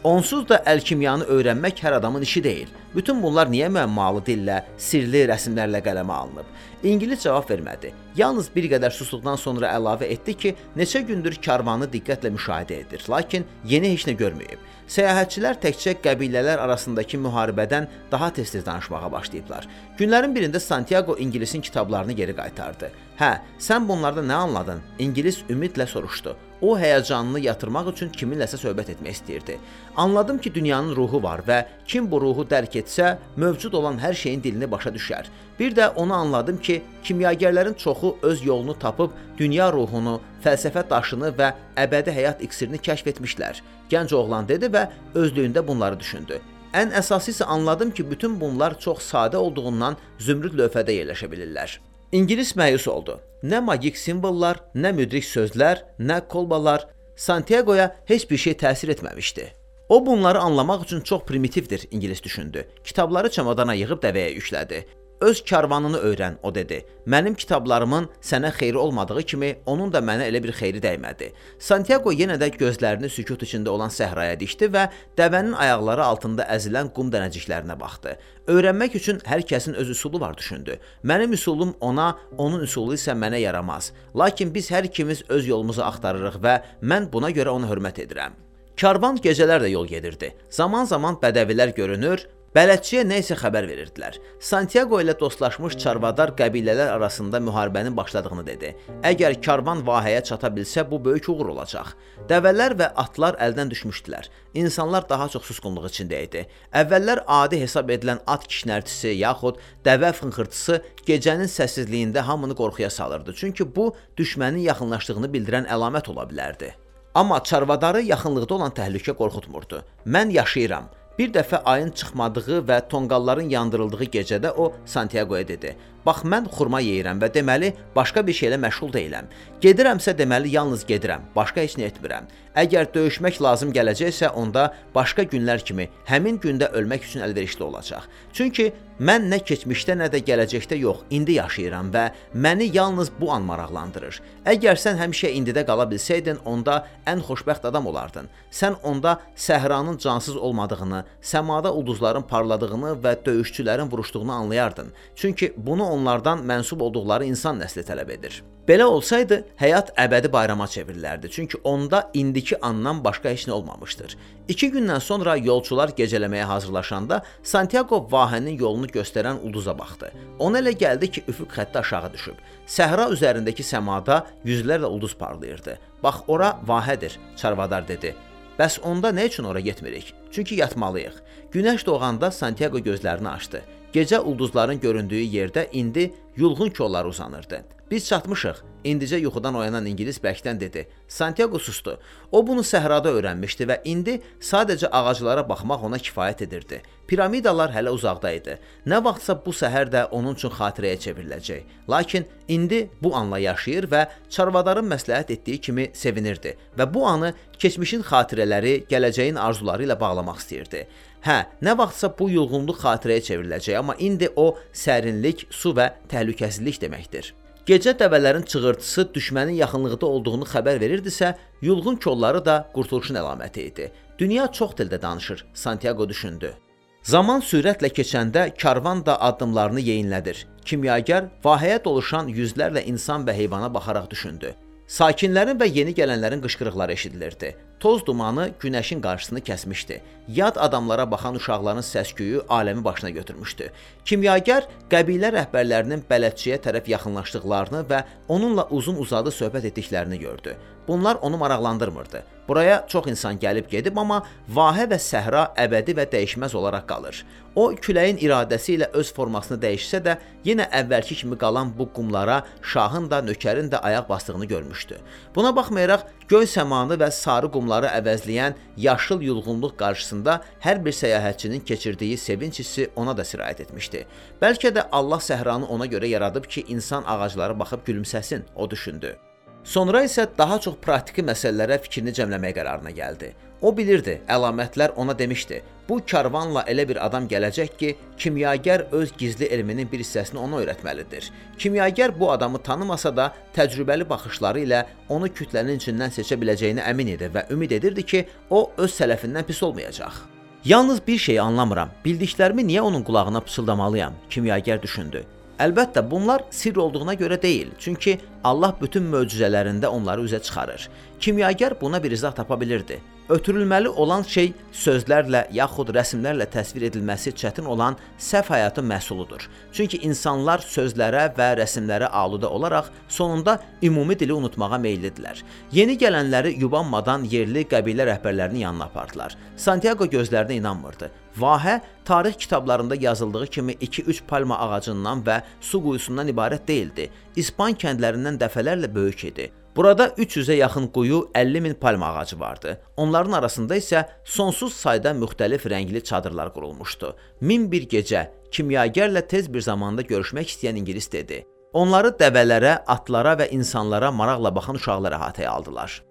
Onsuz 0.07 0.47
da 0.49 0.63
əlkimyanı 0.65 1.27
öyrənmək 1.29 1.83
hər 1.85 1.99
adamın 1.99 2.23
işi 2.25 2.41
deyil. 2.45 2.69
Bütün 2.95 3.19
bunlar 3.23 3.51
niyə 3.53 3.67
müəmmalı 3.69 4.23
dillə, 4.25 4.63
sirli 4.81 5.27
rəsmlərlə 5.29 5.83
qələmə 5.85 6.15
alınıb? 6.23 6.47
İngilis 6.89 7.27
cavab 7.27 7.51
vermədi. 7.51 7.91
Yalnız 8.17 8.49
bir 8.55 8.71
qədər 8.73 8.95
susduqdan 8.97 9.37
sonra 9.37 9.75
əlavə 9.77 10.09
etdi 10.15 10.35
ki, 10.35 10.55
neçə 10.77 11.03
gündür 11.05 11.37
karvanı 11.45 11.91
diqqətlə 11.93 12.33
müşahidə 12.33 12.81
edir, 12.87 13.05
lakin 13.13 13.45
yeni 13.69 13.93
heç 13.93 14.07
nə 14.09 14.17
görməyib. 14.17 14.63
Səyahətçilər 14.91 15.55
təkcə 15.63 15.93
qəbilələr 16.03 16.59
arasındakı 16.65 17.19
müharibədən 17.23 17.85
daha 18.11 18.33
tez-tez 18.35 18.65
danışmağa 18.67 19.13
başlayıblar. 19.13 19.69
Günlərin 19.99 20.35
birində 20.35 20.61
Santiago 20.61 21.15
İngilisin 21.17 21.61
kitablarını 21.61 22.13
geri 22.13 22.35
qaytardı. 22.35 22.91
"Hə, 23.21 23.33
sən 23.59 23.89
bunlarda 23.89 24.21
nə 24.21 24.33
anladın?" 24.33 24.81
İngilis 24.99 25.43
ümidlə 25.49 25.87
soruşdu. 25.87 26.37
O 26.61 26.75
həyəcanını 26.79 27.41
yatırmaq 27.41 27.89
üçün 27.95 28.11
kiminləsə 28.13 28.59
söhbət 28.61 28.91
etmək 28.95 29.17
istəyirdi. 29.17 29.57
Anladım 29.97 30.39
ki, 30.39 30.53
dünyanın 30.55 30.97
ruhu 30.97 31.23
var 31.23 31.41
və 31.47 31.63
kim 31.89 32.11
bu 32.11 32.21
ruhu 32.21 32.45
dərk 32.51 32.77
etsə, 32.83 33.15
mövcud 33.37 33.73
olan 33.73 33.97
hər 34.01 34.15
şeyin 34.15 34.43
dilini 34.45 34.71
başa 34.71 34.93
düşər. 34.93 35.31
Bir 35.59 35.73
də 35.77 35.89
onu 35.95 36.15
anladım 36.15 36.61
ki, 36.61 36.83
kimyagerlərin 37.05 37.75
çoxu 37.75 38.17
öz 38.23 38.45
yolunu 38.45 38.79
tapıb 38.79 39.17
dünya 39.39 39.73
ruhunu, 39.73 40.21
fəlsəfə 40.45 40.85
daşını 40.91 41.33
və 41.39 41.53
əbədi 41.77 42.13
həyat 42.13 42.45
iksirini 42.45 42.79
kəşf 42.79 43.09
etmişlər. 43.15 43.63
Gənc 43.91 44.15
oğlan 44.15 44.49
dedi 44.49 44.69
və 44.69 44.87
özlüyündə 45.15 45.67
bunları 45.67 46.01
düşündü. 46.01 46.41
Ən 46.77 46.93
əsası 46.95 47.33
isə 47.33 47.45
anladım 47.45 47.91
ki, 47.91 48.11
bütün 48.11 48.41
bunlar 48.41 48.79
çox 48.79 49.01
sadə 49.13 49.37
olduğundan 49.37 49.97
zümrüd 50.19 50.55
lövhədə 50.61 50.95
yerləşə 51.01 51.33
bilirlər. 51.33 51.81
İngilis 52.13 52.57
məyus 52.57 52.89
oldu. 52.91 53.21
Nə 53.43 53.63
magik 53.65 53.97
simvollar, 53.97 54.59
nə 54.77 54.91
müdrik 54.93 55.25
sözlər, 55.25 55.79
nə 55.97 56.19
kolbalar 56.29 56.85
Santiagoya 57.17 57.87
heç 58.09 58.27
bir 58.29 58.37
şey 58.37 58.55
təsir 58.61 58.93
etməmişdi. 58.93 59.47
O 59.89 60.07
bunları 60.07 60.39
anlamaq 60.39 60.85
üçün 60.85 61.01
çox 61.01 61.23
primitivdir, 61.25 61.87
ingilis 61.91 62.23
düşündü. 62.23 62.67
Kitabları 62.85 63.31
çamadana 63.31 63.75
yığıb 63.75 64.03
dəvəyə 64.05 64.35
yüklədi. 64.37 64.85
Öz 65.21 65.45
karvanını 65.45 65.99
öyrən, 65.99 66.35
o 66.43 66.55
dedi. 66.55 66.79
Mənim 67.07 67.35
kitablarımın 67.37 68.07
sənə 68.25 68.55
xeyri 68.57 68.79
olmadığı 68.79 69.23
kimi, 69.23 69.51
onun 69.67 69.93
da 69.93 70.01
mənə 70.01 70.25
elə 70.31 70.41
bir 70.41 70.55
xeyri 70.57 70.81
dəymədi. 70.81 71.29
Santiago 71.59 72.13
yenə 72.17 72.39
də 72.41 72.49
gözlərini 72.57 73.11
sükut 73.13 73.45
içində 73.45 73.69
olan 73.69 73.93
səhraya 73.93 74.39
dikdi 74.41 74.71
və 74.73 74.87
dəvənin 75.21 75.53
ayaqları 75.61 76.07
altında 76.07 76.49
əzilən 76.57 76.89
qum 76.97 77.13
dənəciklərinə 77.13 77.77
baxdı. 77.81 78.17
Öyrənmək 78.49 78.97
üçün 78.97 79.21
hər 79.29 79.45
kəsin 79.45 79.77
öz 79.77 79.93
üsulu 79.93 80.21
var 80.21 80.39
düşündü. 80.39 80.79
Mənim 81.05 81.37
üsulum 81.37 81.77
ona, 81.81 82.15
onun 82.39 82.65
üsulu 82.65 82.97
isə 82.97 83.13
mənə 83.13 83.45
yaramaz. 83.45 83.93
Lakin 84.17 84.55
biz 84.55 84.73
hər 84.73 84.89
ikimiz 84.89 85.27
öz 85.29 85.53
yolumuzu 85.53 85.85
axtarırıq 85.85 86.41
və 86.41 86.63
mən 86.81 87.13
buna 87.13 87.29
görə 87.29 87.53
ona 87.53 87.69
hörmət 87.69 88.07
edirəm. 88.07 88.41
Karvan 88.81 89.19
gecələr 89.21 89.61
də 89.61 89.69
yol 89.69 89.85
gedirdi. 89.85 90.31
Zaman-zaman 90.49 91.19
bədəvilər 91.21 91.75
görünür, 91.77 92.23
Bələdçiyə 92.51 93.05
nə 93.07 93.21
isə 93.23 93.37
xəbər 93.39 93.63
verirdilər. 93.71 94.17
Santiago 94.43 94.99
ilə 94.99 95.13
dostlaşmış 95.21 95.77
çarvadar 95.79 96.33
qəbilələr 96.35 96.89
arasında 96.97 97.39
müharibənin 97.47 97.95
başladığını 97.95 98.43
dedi. 98.49 98.73
Əgər 99.07 99.37
karvan 99.45 99.85
vahəyə 99.87 100.25
çata 100.27 100.51
bilsə, 100.57 100.83
bu 100.91 100.99
böyük 101.05 101.29
uğur 101.31 101.53
olacaq. 101.53 101.93
Dəvələr 102.27 102.75
və 102.81 102.91
atlar 103.05 103.39
əldən 103.47 103.71
düşmüşdülər. 103.71 104.27
İnsanlar 104.65 105.07
daha 105.09 105.31
çox 105.31 105.47
susqunluq 105.47 105.87
içində 105.93 106.25
idi. 106.27 106.45
Əvvəllər 106.75 107.23
adi 107.39 107.63
hesab 107.63 107.95
edilən 107.95 108.25
at 108.27 108.51
kişnərtisi 108.51 109.15
yaxud 109.21 109.63
dəvə 109.87 110.11
fınxırtısı 110.19 110.83
gecənin 111.07 111.47
səssizliyində 111.47 112.27
hamını 112.27 112.59
qorxuya 112.59 112.91
salırdı. 112.91 113.39
Çünki 113.39 113.71
bu 113.77 113.93
düşmənin 114.19 114.67
yaxınlaşdığını 114.67 115.31
bildirən 115.31 115.71
əlamət 115.71 116.11
ola 116.11 116.27
bilərdi. 116.27 116.75
Amma 117.15 117.45
çarvadarı 117.45 118.03
yaxınlıqda 118.11 118.55
olan 118.55 118.75
təhlükə 118.75 119.15
qorxutmurdu. 119.15 119.85
Mən 120.07 120.35
yaşayıram. 120.35 120.91
Bir 121.21 121.29
dəfə 121.33 121.59
ayın 121.69 121.91
çıxmadığı 122.01 122.59
və 122.69 122.77
tonqalların 122.89 123.49
yandırıldığı 123.53 124.07
gecədə 124.15 124.53
o 124.57 124.71
Santiagoya 124.89 125.49
dedi: 125.49 125.75
"Bax 126.07 126.25
mən 126.25 126.49
xurma 126.57 126.81
yeyirəm 126.81 127.21
və 127.23 127.29
deməli 127.35 127.73
başqa 127.97 128.27
bir 128.27 128.35
şeylə 128.41 128.59
məşğul 128.65 128.93
deyiləm. 128.93 129.27
Gedirəmsə 129.61 130.17
deməli 130.19 130.55
yalnız 130.57 130.85
gedirəm, 130.89 131.23
başqa 131.37 131.61
heç 131.61 131.77
nə 131.77 131.91
etmirəm. 131.91 132.29
Əgər 132.57 132.89
döyüşmək 132.95 133.37
lazım 133.43 133.71
gələcəksə, 133.71 134.33
onda 134.35 134.73
başqa 134.95 135.23
günlər 135.23 135.63
kimi 135.63 135.87
həmin 136.09 136.41
gündə 136.43 136.71
ölmək 136.75 137.05
üçün 137.07 137.23
əlverişli 137.23 137.63
olacaq. 137.63 138.09
Çünki 138.33 138.73
mən 138.99 139.29
nə 139.31 139.39
keçmişdə, 139.47 139.95
nə 140.01 140.09
də 140.11 140.19
gələcəkdə 140.27 140.77
yox, 140.81 141.05
indi 141.15 141.37
yaşayıram 141.39 141.93
və 141.95 142.09
məni 142.35 142.67
yalnız 142.75 143.13
bu 143.21 143.31
an 143.33 143.47
maraqlandırır. 143.47 144.19
Əgər 144.51 144.81
sən 144.83 144.99
həmişə 144.99 145.31
indidə 145.39 145.63
qala 145.69 145.87
bilsəydin, 145.93 146.43
onda 146.45 146.83
ən 147.07 147.23
xoşbəxt 147.25 147.69
adam 147.71 147.87
olardın. 147.87 148.27
Sən 148.51 148.81
onda 148.83 149.21
səhranın 149.37 150.01
cansız 150.03 150.37
olmadığını, 150.37 151.05
səmada 151.23 151.71
ulduzların 151.71 152.27
parladığını 152.27 152.97
və 153.05 153.15
döyüşçülərin 153.27 153.91
vuruşduğunu 153.91 154.33
anlayardın. 154.33 154.93
Çünki 155.15 155.53
bunu 155.57 155.87
onlardan 155.91 156.41
mənsub 156.47 156.81
olduqları 156.87 157.27
insan 157.29 157.61
nəsli 157.61 157.85
tələb 157.87 158.15
edir. 158.17 158.41
Belə 158.69 158.85
olsaydı, 158.87 159.41
həyat 159.59 159.89
əbədi 159.99 160.29
bayrama 160.31 160.67
çevrilərdi. 160.71 161.31
Çünki 161.31 161.59
onda 161.65 162.11
indiki 162.15 162.59
andan 162.63 163.01
başqa 163.05 163.33
heç 163.33 163.49
nə 163.49 163.57
olmamışdır. 163.57 164.15
2 164.49 164.69
gündən 164.75 165.01
sonra 165.01 165.35
yolçular 165.37 165.91
gecələməyə 165.99 166.45
hazırlaşanda 166.47 167.23
Santiago 167.43 167.99
vahənin 168.13 168.61
yolunu 168.61 168.87
göstərən 168.87 169.41
ulduza 169.43 169.75
baxdı. 169.79 170.13
Ona 170.39 170.61
elə 170.63 170.77
gəldi 170.85 171.11
ki, 171.11 171.25
üfüq 171.33 171.57
xətti 171.57 171.83
aşağı 171.83 172.13
düşüb. 172.13 172.39
Səhra 172.67 173.09
üzərindəki 173.17 173.67
səmada 173.67 174.23
yüzlərlə 174.45 174.87
ulduz 174.87 175.17
parlayırdı. 175.19 175.79
Bax 176.03 176.23
ora 176.29 176.53
vahədir, 176.67 177.19
çarvadar 177.37 177.89
dedi. 177.89 178.15
Bəs 178.61 178.79
onda 178.87 179.11
nə 179.11 179.27
üçün 179.33 179.51
ora 179.51 179.61
getmirik? 179.61 180.15
Çünki 180.31 180.55
yatmalıyıq. 180.63 181.19
Günəş 181.53 181.87
doğanda 181.87 182.31
Santiago 182.31 182.79
gözlərini 182.79 183.29
açdı. 183.29 183.63
Gecə 183.93 184.21
ulduzların 184.23 184.81
göründüyü 184.81 185.27
yerdə 185.27 185.67
indi 185.73 186.13
yulğun 186.37 186.71
kollar 186.71 187.05
uzanırdı. 187.05 187.65
Biz 187.91 188.07
çatmışıq. 188.09 188.57
İndicə 188.85 189.19
yuxudan 189.19 189.55
oyanan 189.55 189.87
ingilis 189.87 190.21
bərkdən 190.23 190.61
dedi. 190.61 190.87
Santiago 191.09 191.59
susdu. 191.59 191.99
O 192.33 192.47
bunu 192.47 192.63
səhrada 192.63 193.11
öyrənmişdi 193.11 193.67
və 193.67 193.81
indi 193.85 194.15
sadəcə 194.41 194.89
ağaclara 194.95 195.43
baxmaq 195.49 195.83
ona 195.89 195.99
kifayət 195.99 196.45
edirdi. 196.47 196.79
Piramidalar 197.11 197.75
hələ 197.75 197.91
uzaqda 197.91 198.31
idi. 198.33 198.57
Nə 198.87 199.03
vaxtsa 199.05 199.35
bu 199.45 199.51
səhər 199.51 199.91
də 199.91 200.05
onun 200.15 200.39
üçün 200.39 200.55
xatirəyə 200.55 201.03
çevriləcək. 201.03 201.67
Lakin 201.91 202.25
indi 202.49 202.87
bu 203.03 203.17
anla 203.17 203.43
yaşayır 203.43 203.91
və 203.91 204.07
çarvadarın 204.31 204.87
məsləhət 204.95 205.35
etdiyi 205.35 205.61
kimi 205.61 205.91
sevinirdi 205.93 206.55
və 206.79 206.87
bu 206.95 207.05
anı 207.07 207.35
keçmişin 207.59 208.07
xatirələri, 208.07 208.85
gələcəyin 208.89 209.37
arzuları 209.39 209.91
ilə 209.91 209.99
bağlamaq 210.01 210.39
istəyirdi. 210.39 210.87
Hə, 211.21 211.45
nə 211.61 211.75
vaxtsa 211.77 212.09
bu 212.17 212.31
yulğunluq 212.33 212.79
xatirəyə 212.81 213.21
çevriləcək, 213.27 213.77
amma 213.77 213.93
indi 214.01 214.31
o 214.41 214.55
sərinlik, 214.73 215.45
su 215.53 215.75
və 215.77 215.91
təhlükəsizlik 216.09 216.81
deməkdir. 216.81 217.35
Gecə 217.69 217.93
dəvələrin 218.01 218.47
çığırtısı 218.49 219.05
düşmənin 219.15 219.59
yaxınlığında 219.61 220.07
olduğunu 220.07 220.49
xəbər 220.49 220.81
verirdisə, 220.81 221.35
yulğun 221.61 222.01
kolları 222.01 222.41
da 222.45 222.57
qurtuluşun 222.73 223.21
əlaməti 223.21 223.67
idi. 223.69 223.91
Dünya 224.19 224.47
çox 224.47 224.73
dildə 224.81 225.03
danışır, 225.03 225.45
Santiago 225.55 226.09
düşündü. 226.09 226.55
Zaman 227.03 227.45
sürətlə 227.45 227.93
keçəndə 227.93 228.51
karvan 228.57 229.05
da 229.07 229.21
addımlarını 229.21 229.81
yeyinlədir. 229.81 230.47
Kimyager 230.65 231.29
vahəyə 231.45 231.85
doluşan 231.85 232.33
yüzlərlə 232.33 232.87
insan 232.89 233.29
və 233.29 233.37
heyvana 233.37 233.69
baxaraq 233.75 234.09
düşündü. 234.11 234.55
Sakinlərin 234.89 235.61
və 235.61 235.69
yeni 235.69 235.93
gələnlərin 235.95 236.41
qışqırıqları 236.45 236.93
eşidilirdi. 236.93 237.57
Toz 237.81 238.03
dumanı 238.07 238.51
günəşin 238.61 239.01
qarşısını 239.01 239.41
kəsmişdi. 239.41 240.01
Yad 240.29 240.57
adamlara 240.57 241.11
baxan 241.11 241.35
uşaqların 241.35 241.81
səs-küyü 241.81 242.41
aləmi 242.57 242.85
başına 242.85 243.11
götürmüşdü. 243.11 243.71
Kimyager 244.05 244.67
qəbilə 244.93 245.31
rəhbərlərinin 245.37 246.03
bələdçiyə 246.11 246.59
tərəf 246.67 246.91
yaxınlaşdıqlarını 246.93 247.81
və 247.89 248.03
onunla 248.29 248.67
uzun-uzadı 248.71 249.33
söhbət 249.33 249.71
etdiklərini 249.71 250.21
gördü. 250.21 250.57
Bunlar 250.91 251.15
onu 251.23 251.37
maraqlandırmırdı. 251.37 252.23
Buraya 252.49 252.85
çox 252.89 253.07
insan 253.07 253.37
gəlib 253.39 253.69
gedib, 253.71 253.97
amma 253.97 254.25
vahə 254.55 254.89
və 254.91 254.97
səhra 254.99 255.45
əbədi 255.55 255.95
və 255.95 256.07
dəyişməz 256.11 256.57
olaraq 256.59 256.89
qalır. 256.89 257.21
O 257.55 257.69
küləyin 257.71 258.19
iradəsi 258.19 258.75
ilə 258.75 258.89
öz 258.99 259.13
formasını 259.15 259.61
dəyişsə 259.63 260.01
də, 260.03 260.17
yenə 260.49 260.67
əvvəlki 260.81 261.21
kimi 261.21 261.39
qalan 261.39 261.71
bu 261.79 261.87
qumlara 261.95 262.41
şahın 262.73 263.07
da, 263.11 263.23
nökərin 263.23 263.71
də 263.71 263.79
ayaq 263.87 264.09
basdığını 264.09 264.51
görmüşdü. 264.51 264.99
Buna 265.35 265.55
baxmayaraq 265.57 266.03
göy 266.27 266.51
səmanı 266.57 266.99
və 266.99 267.13
sarı 267.15 267.53
qumları 267.55 267.95
əvəzləyən 268.01 268.59
yaşıl 268.77 269.23
yulğunluq 269.31 269.79
qarşısında 269.79 270.41
hər 270.67 270.85
bir 270.85 270.99
səyahətçinin 271.05 271.65
keçirdiyi 271.65 272.19
sevinç 272.19 272.59
hissi 272.59 272.91
ona 272.97 273.17
da 273.17 273.23
sirayət 273.23 273.63
etmişdi. 273.69 274.07
Bəlkə 274.43 274.75
də 274.75 274.89
Allah 274.91 275.23
səhranı 275.31 275.71
ona 275.71 275.87
görə 275.87 276.11
yaradıb 276.19 276.51
ki, 276.51 276.67
insan 276.69 277.05
ağaclara 277.07 277.59
baxıb 277.59 277.87
gülümsəsin, 277.87 278.43
o 278.57 278.71
düşündü. 278.71 279.30
Sonra 279.65 280.05
isə 280.05 280.27
daha 280.39 280.59
çox 280.61 280.79
praktiki 280.83 281.23
məsələlərə 281.23 281.79
fikrini 281.85 282.15
cəmləmək 282.17 282.57
qərarına 282.57 282.93
gəldi. 282.97 283.35
O 283.61 283.75
bilirdi, 283.77 284.21
əlamətlər 284.29 284.95
ona 284.97 285.13
demişdi. 285.19 285.61
Bu 285.89 285.99
karvanla 286.11 286.63
elə 286.71 286.87
bir 286.89 287.01
adam 287.05 287.27
gələcək 287.29 287.77
ki, 287.77 287.91
kimyager 288.19 288.87
öz 288.93 289.13
gizli 289.19 289.45
elminin 289.53 289.89
bir 289.93 290.01
hissəsini 290.01 290.39
ona 290.39 290.63
öyrətməlidir. 290.63 291.29
Kimyager 291.59 292.15
bu 292.21 292.31
adamı 292.33 292.59
tanımasa 292.63 293.13
da, 293.17 293.33
təcrübəli 293.57 294.09
baxışları 294.09 294.65
ilə 294.65 294.85
onu 295.09 295.29
kütlənin 295.29 295.77
içindən 295.77 296.15
seçə 296.15 296.41
biləcəyinə 296.41 296.87
əmin 296.93 297.17
idi 297.17 297.29
və 297.35 297.45
ümid 297.53 297.75
edirdi 297.77 298.07
ki, 298.07 298.25
o 298.51 298.71
öz 298.79 298.95
sələfindən 299.01 299.45
pis 299.45 299.63
olmayacaq. 299.63 300.23
Yalnız 300.65 301.07
bir 301.07 301.19
şeyi 301.19 301.41
anlamıram. 301.41 301.93
Bildiklərimi 302.05 302.65
niyə 302.69 302.81
onun 302.81 303.03
qulağına 303.03 303.41
pıçıldamalıyam? 303.41 304.15
Kimyager 304.31 304.83
düşündü. 304.83 305.25
Əlbəttə, 305.61 306.01
bunlar 306.11 306.47
sirr 306.57 306.79
olduğuna 306.81 307.13
görə 307.21 307.37
deyil, 307.43 307.75
çünki 307.79 308.15
Allah 308.45 308.73
bütün 308.81 309.05
möcüzələrində 309.13 309.91
onları 309.93 310.23
üzə 310.25 310.41
çıxarır. 310.41 310.89
Kimyager 311.21 311.75
buna 311.81 312.03
bir 312.03 312.11
izah 312.17 312.33
tapa 312.33 312.61
bilirdi. 312.61 312.97
Ötürülməli 313.31 313.89
olan 313.89 314.25
şey 314.27 314.49
sözlərlə 314.75 315.45
yaxud 315.55 315.93
rəsmlərlə 315.95 316.49
təsvir 316.51 316.89
edilməsi 316.89 317.31
çətin 317.39 317.69
olan 317.71 317.95
səhv 318.19 318.49
həyatın 318.51 318.89
məhsuludur. 318.91 319.45
Çünki 319.71 320.01
insanlar 320.09 320.65
sözlərə 320.67 321.29
və 321.37 321.47
rəsmlərə 321.61 322.09
aludə 322.11 322.51
olaraq 322.51 322.89
sonunda 323.09 323.61
ümumi 323.87 324.17
dili 324.19 324.35
unutmağa 324.35 324.81
meyllidirlər. 324.83 325.45
Yeni 325.71 325.95
gələnləri 326.01 326.57
yubanmadan 326.59 327.29
yerli 327.31 327.63
qəbilə 327.71 328.09
rəhbərlərinin 328.11 328.65
yanına 328.65 328.91
apardılar. 328.91 329.39
Santiago 329.57 330.11
gözlərinə 330.11 330.59
inanmırdı. 330.59 331.13
Vahə 331.39 331.79
tarix 332.05 332.37
kitablarında 332.37 332.99
yazıldığı 332.99 333.47
kimi 333.47 333.79
2-3 333.79 334.27
palma 334.27 334.59
ağacından 334.59 335.23
və 335.23 335.39
su 335.61 335.79
quyusundan 335.79 336.35
ibarət 336.35 336.67
deyildi. 336.67 337.11
İspan 337.37 337.79
kəndlərindən 337.79 338.43
dəfələrlə 338.43 338.91
böyük 338.95 339.25
idi. 339.31 339.51
Burada 339.81 340.07
300-ə 340.07 340.55
yaxın 340.55 340.87
quyu, 340.87 341.31
50 341.35 341.61
min 341.61 341.75
palma 341.75 342.07
ağacı 342.07 342.41
vardı. 342.41 342.81
Onların 342.97 343.33
arasında 343.33 343.77
isə 343.81 344.03
sonsuz 344.25 344.73
sayda 344.77 345.15
müxtəlif 345.17 345.63
rəngli 345.73 346.03
çadırlar 346.05 346.51
qurulmuşdu. 346.53 347.15
Min 347.41 347.65
bir 347.73 347.87
gecə 347.89 348.27
kimyagerlə 348.53 349.23
tez 349.27 349.49
bir 349.55 349.65
zamanda 349.65 350.03
görüşmək 350.03 350.53
istəyən 350.53 350.77
ingilis 350.83 351.09
dedi. 351.13 351.39
Onları 351.73 352.11
dəvələrə, 352.21 352.75
atlara 352.87 353.33
və 353.41 353.47
insanlara 353.57 354.11
maraqla 354.13 354.53
baxan 354.55 354.77
uşaqlar 354.77 355.17
əhatəyə 355.17 355.49
aldılar. 355.49 356.03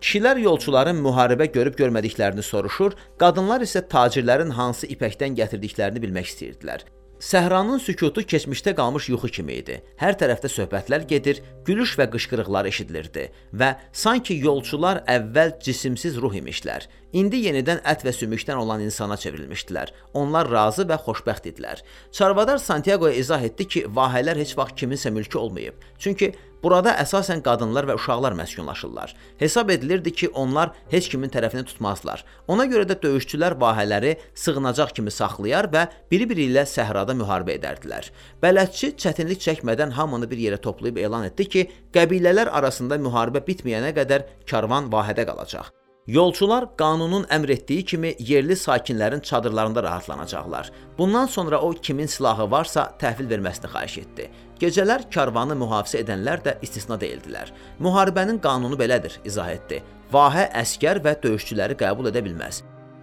Kişilər 0.00 0.42
yolçuların 0.42 0.98
müharibə 1.06 1.46
görüb 1.52 1.78
görmədiklərini 1.78 2.42
soruşur, 2.42 2.98
qadınlar 3.22 3.62
isə 3.62 3.84
tacirlərin 3.94 4.50
hansı 4.58 4.90
ipəkdən 4.96 5.38
gətirdiklərini 5.38 6.02
bilmək 6.02 6.32
istəyirdilər. 6.32 6.82
Səhranın 7.22 7.78
sükutu 7.78 8.20
keçmişdə 8.26 8.72
qalmış 8.74 9.04
yuxu 9.12 9.28
kimi 9.36 9.54
idi. 9.60 9.76
Hər 10.00 10.16
tərəfdə 10.18 10.48
söhbətlər 10.50 11.04
gedir, 11.06 11.38
gülüş 11.66 11.92
və 12.00 12.08
qışqırıqlar 12.10 12.66
eşidilirdi 12.66 13.28
və 13.60 13.68
sanki 13.94 14.40
yolçular 14.42 15.04
əvvəl 15.06 15.54
cisimsiz 15.62 16.18
ruh 16.18 16.34
imişlər. 16.40 16.88
İndi 17.14 17.44
yenidən 17.44 17.84
ət 17.86 18.02
və 18.02 18.10
sümükdən 18.16 18.58
olan 18.58 18.82
insana 18.82 19.14
çevrilmişdilər. 19.22 19.94
Onlar 20.18 20.50
razı 20.50 20.82
və 20.90 20.98
xoşbəxt 21.04 21.46
idilər. 21.52 21.84
Çarvadar 22.10 22.58
Santiagoya 22.58 23.14
izah 23.14 23.46
etdi 23.46 23.68
ki, 23.68 23.84
vahələr 23.86 24.42
heç 24.42 24.56
vaxt 24.58 24.82
kiminsə 24.82 25.14
mülkü 25.14 25.38
olmayıb. 25.38 25.78
Çünki 25.98 26.34
Burada 26.62 26.92
əsasən 27.02 27.42
qadınlar 27.42 27.88
və 27.90 27.96
uşaqlar 27.98 28.36
məskunlaşırlar. 28.38 29.14
Hesab 29.40 29.72
edilirdi 29.74 30.12
ki, 30.14 30.28
onlar 30.28 30.70
heç 30.92 31.08
kimin 31.10 31.32
tərəfini 31.34 31.64
tutmazlar. 31.66 32.22
Ona 32.46 32.68
görə 32.70 32.86
də 32.86 32.98
döyüşçülər 33.02 33.58
vahələri 33.60 34.14
sığınacaq 34.44 34.94
kimi 34.94 35.10
saxlayar 35.10 35.70
və 35.74 35.88
biri-biri 36.12 36.46
ilə 36.52 36.62
səhrada 36.70 37.18
müharibə 37.18 37.58
edərdilər. 37.58 38.12
Bələdçi 38.42 38.94
çətinlik 38.94 39.42
çəkmədən 39.42 39.98
hamını 39.98 40.30
bir 40.30 40.46
yerə 40.46 40.62
toplayıb 40.62 41.02
elan 41.02 41.26
etdi 41.32 41.48
ki, 41.48 41.68
qəbilələr 41.94 42.54
arasında 42.54 43.00
müharibə 43.02 43.42
bitməyənə 43.46 43.94
qədər 43.98 44.28
karvan 44.46 44.92
vahədə 44.92 45.26
qalacaq. 45.26 45.72
Yolçular 46.10 46.64
qanunun 46.74 47.28
əmr 47.30 47.52
etdiyi 47.54 47.84
kimi 47.86 48.10
yerli 48.18 48.56
sakinlərin 48.58 49.20
çadırlarında 49.22 49.82
rahatlanacaqlar. 49.82 50.70
Bundan 50.98 51.26
sonra 51.26 51.60
o 51.60 51.70
kimin 51.70 52.06
silahı 52.06 52.50
varsa 52.50 52.88
təhvil 52.98 53.30
verməsini 53.30 53.70
xahiş 53.70 53.98
etdi. 53.98 54.30
Gecələr 54.62 55.02
karvanı 55.10 55.56
mühafizə 55.58 56.04
edənlər 56.04 56.42
də 56.44 56.52
istisna 56.62 56.94
deyildilər. 57.00 57.48
Müharibənin 57.82 58.36
qanunu 58.44 58.76
belədir, 58.78 59.16
izah 59.26 59.48
etdi. 59.50 59.80
Vahə 60.12 60.44
əskər 60.60 61.00
və 61.02 61.16
döyüşçüləri 61.24 61.74
qəbul 61.80 62.12
edə 62.12 62.22
bilməz. 62.22 62.60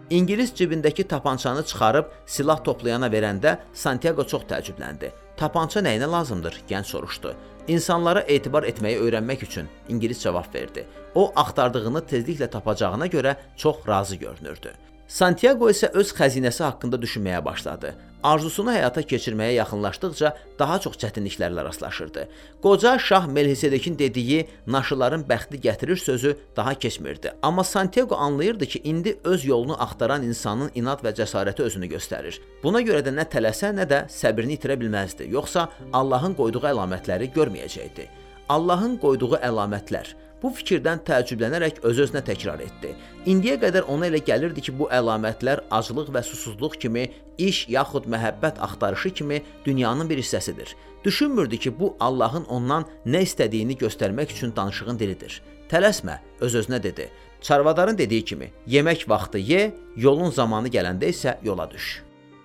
İngilis 0.10 0.54
cibindəki 0.56 1.04
tapançanı 1.04 1.66
çıxarıb 1.68 2.14
silah 2.26 2.64
toplayana 2.64 3.10
verəndə 3.12 3.58
Santiago 3.74 4.24
çox 4.24 4.46
təəccübləndi. 4.48 5.12
Tapança 5.38 5.84
nəyinə 5.84 6.08
lazımdır? 6.12 6.62
Gənc 6.70 6.88
soruşdu. 6.94 7.34
İnsanlara 7.68 8.24
etibar 8.28 8.64
etməyi 8.64 9.02
öyrənmək 9.04 9.44
üçün 9.44 9.68
İngilis 9.90 10.24
cavab 10.24 10.48
verdi. 10.56 10.86
O 11.16 11.32
axtardığını 11.36 12.06
tezliklə 12.08 12.50
tapacağına 12.50 13.08
görə 13.08 13.36
çox 13.58 13.84
razı 13.88 14.16
görünürdü. 14.16 14.72
Santiago 15.08 15.70
isə 15.70 15.92
öz 15.92 16.16
xəzinəsi 16.16 16.64
haqqında 16.64 16.96
düşünməyə 17.04 17.44
başladı. 17.46 17.94
Arzusunu 18.24 18.74
həyata 18.76 19.00
keçirməyə 19.08 19.54
yaxınlaşdıqca 19.62 20.34
daha 20.60 20.80
çox 20.84 20.98
çətinliklərlə 21.00 21.64
rastlaşırdı. 21.64 22.28
Qoca 22.62 22.98
şah 23.00 23.28
Melhisedekin 23.28 24.00
dediyi 24.00 24.48
"naşıların 24.68 25.24
bəxti 25.24 25.62
gətirir" 25.62 25.96
sözü 25.96 26.38
daha 26.56 26.74
keçmirdi. 26.74 27.34
Amma 27.42 27.64
Santiago 27.64 28.16
anlayırdı 28.16 28.66
ki, 28.66 28.82
indi 28.84 29.20
öz 29.24 29.46
yolunu 29.46 29.82
axtaran 29.84 30.24
insanın 30.24 30.72
inad 30.76 31.00
və 31.00 31.16
cəsarəti 31.16 31.62
özünü 31.62 31.88
göstərir. 31.96 32.42
Buna 32.64 32.82
görə 32.82 33.00
də 33.08 33.16
nə 33.16 33.24
tələsə, 33.24 33.72
nə 33.72 33.88
də 33.88 34.08
səbrini 34.12 34.60
itirə 34.60 34.76
bilməzdi. 34.80 35.32
Yoxsa 35.32 35.70
Allahın 35.94 36.36
qoyduğu 36.36 36.68
əlamətləri 36.74 37.32
görməyəcəkdi. 37.32 38.08
Allahın 38.50 38.98
qoyduğu 38.98 39.38
əlamətlər 39.38 40.16
Bu 40.44 40.52
fikirdən 40.56 41.02
təəccüblənərək 41.08 41.82
öz-özünə 41.84 42.22
təkrar 42.24 42.62
etdi. 42.64 42.94
İndiyə 43.28 43.58
qədər 43.60 43.88
ona 43.92 44.08
elə 44.08 44.22
gəlirdi 44.24 44.64
ki, 44.64 44.76
bu 44.80 44.88
əlamətlər 44.88 45.66
aclıq 45.76 46.14
və 46.16 46.24
susuzluq 46.24 46.78
kimi, 46.80 47.10
iş 47.38 47.66
yaxud 47.70 48.08
məhəbbət 48.08 48.62
axtarışı 48.64 49.14
kimi 49.20 49.42
dünyanın 49.66 50.10
bir 50.10 50.24
hissəsidir. 50.24 50.76
Düşünmürdü 51.04 51.58
ki, 51.58 51.80
bu 51.80 51.96
Allahın 52.00 52.48
ondan 52.48 52.88
nə 53.06 53.24
istədiyini 53.28 53.78
göstərmək 53.84 54.36
üçün 54.36 54.56
danışığın 54.56 55.00
dilidir. 55.00 55.42
Tələsmə, 55.70 56.20
öz-özünə 56.40 56.84
dedi. 56.84 57.10
Çarvadarın 57.42 57.98
dediyi 57.98 58.26
kimi, 58.26 58.52
yemək 58.68 59.10
vaxtı 59.10 59.40
ye, 59.40 59.72
yolun 59.96 60.32
zamanı 60.32 60.72
gələndə 60.72 61.12
isə 61.12 61.38
yola 61.44 61.72
düş. 61.72 62.00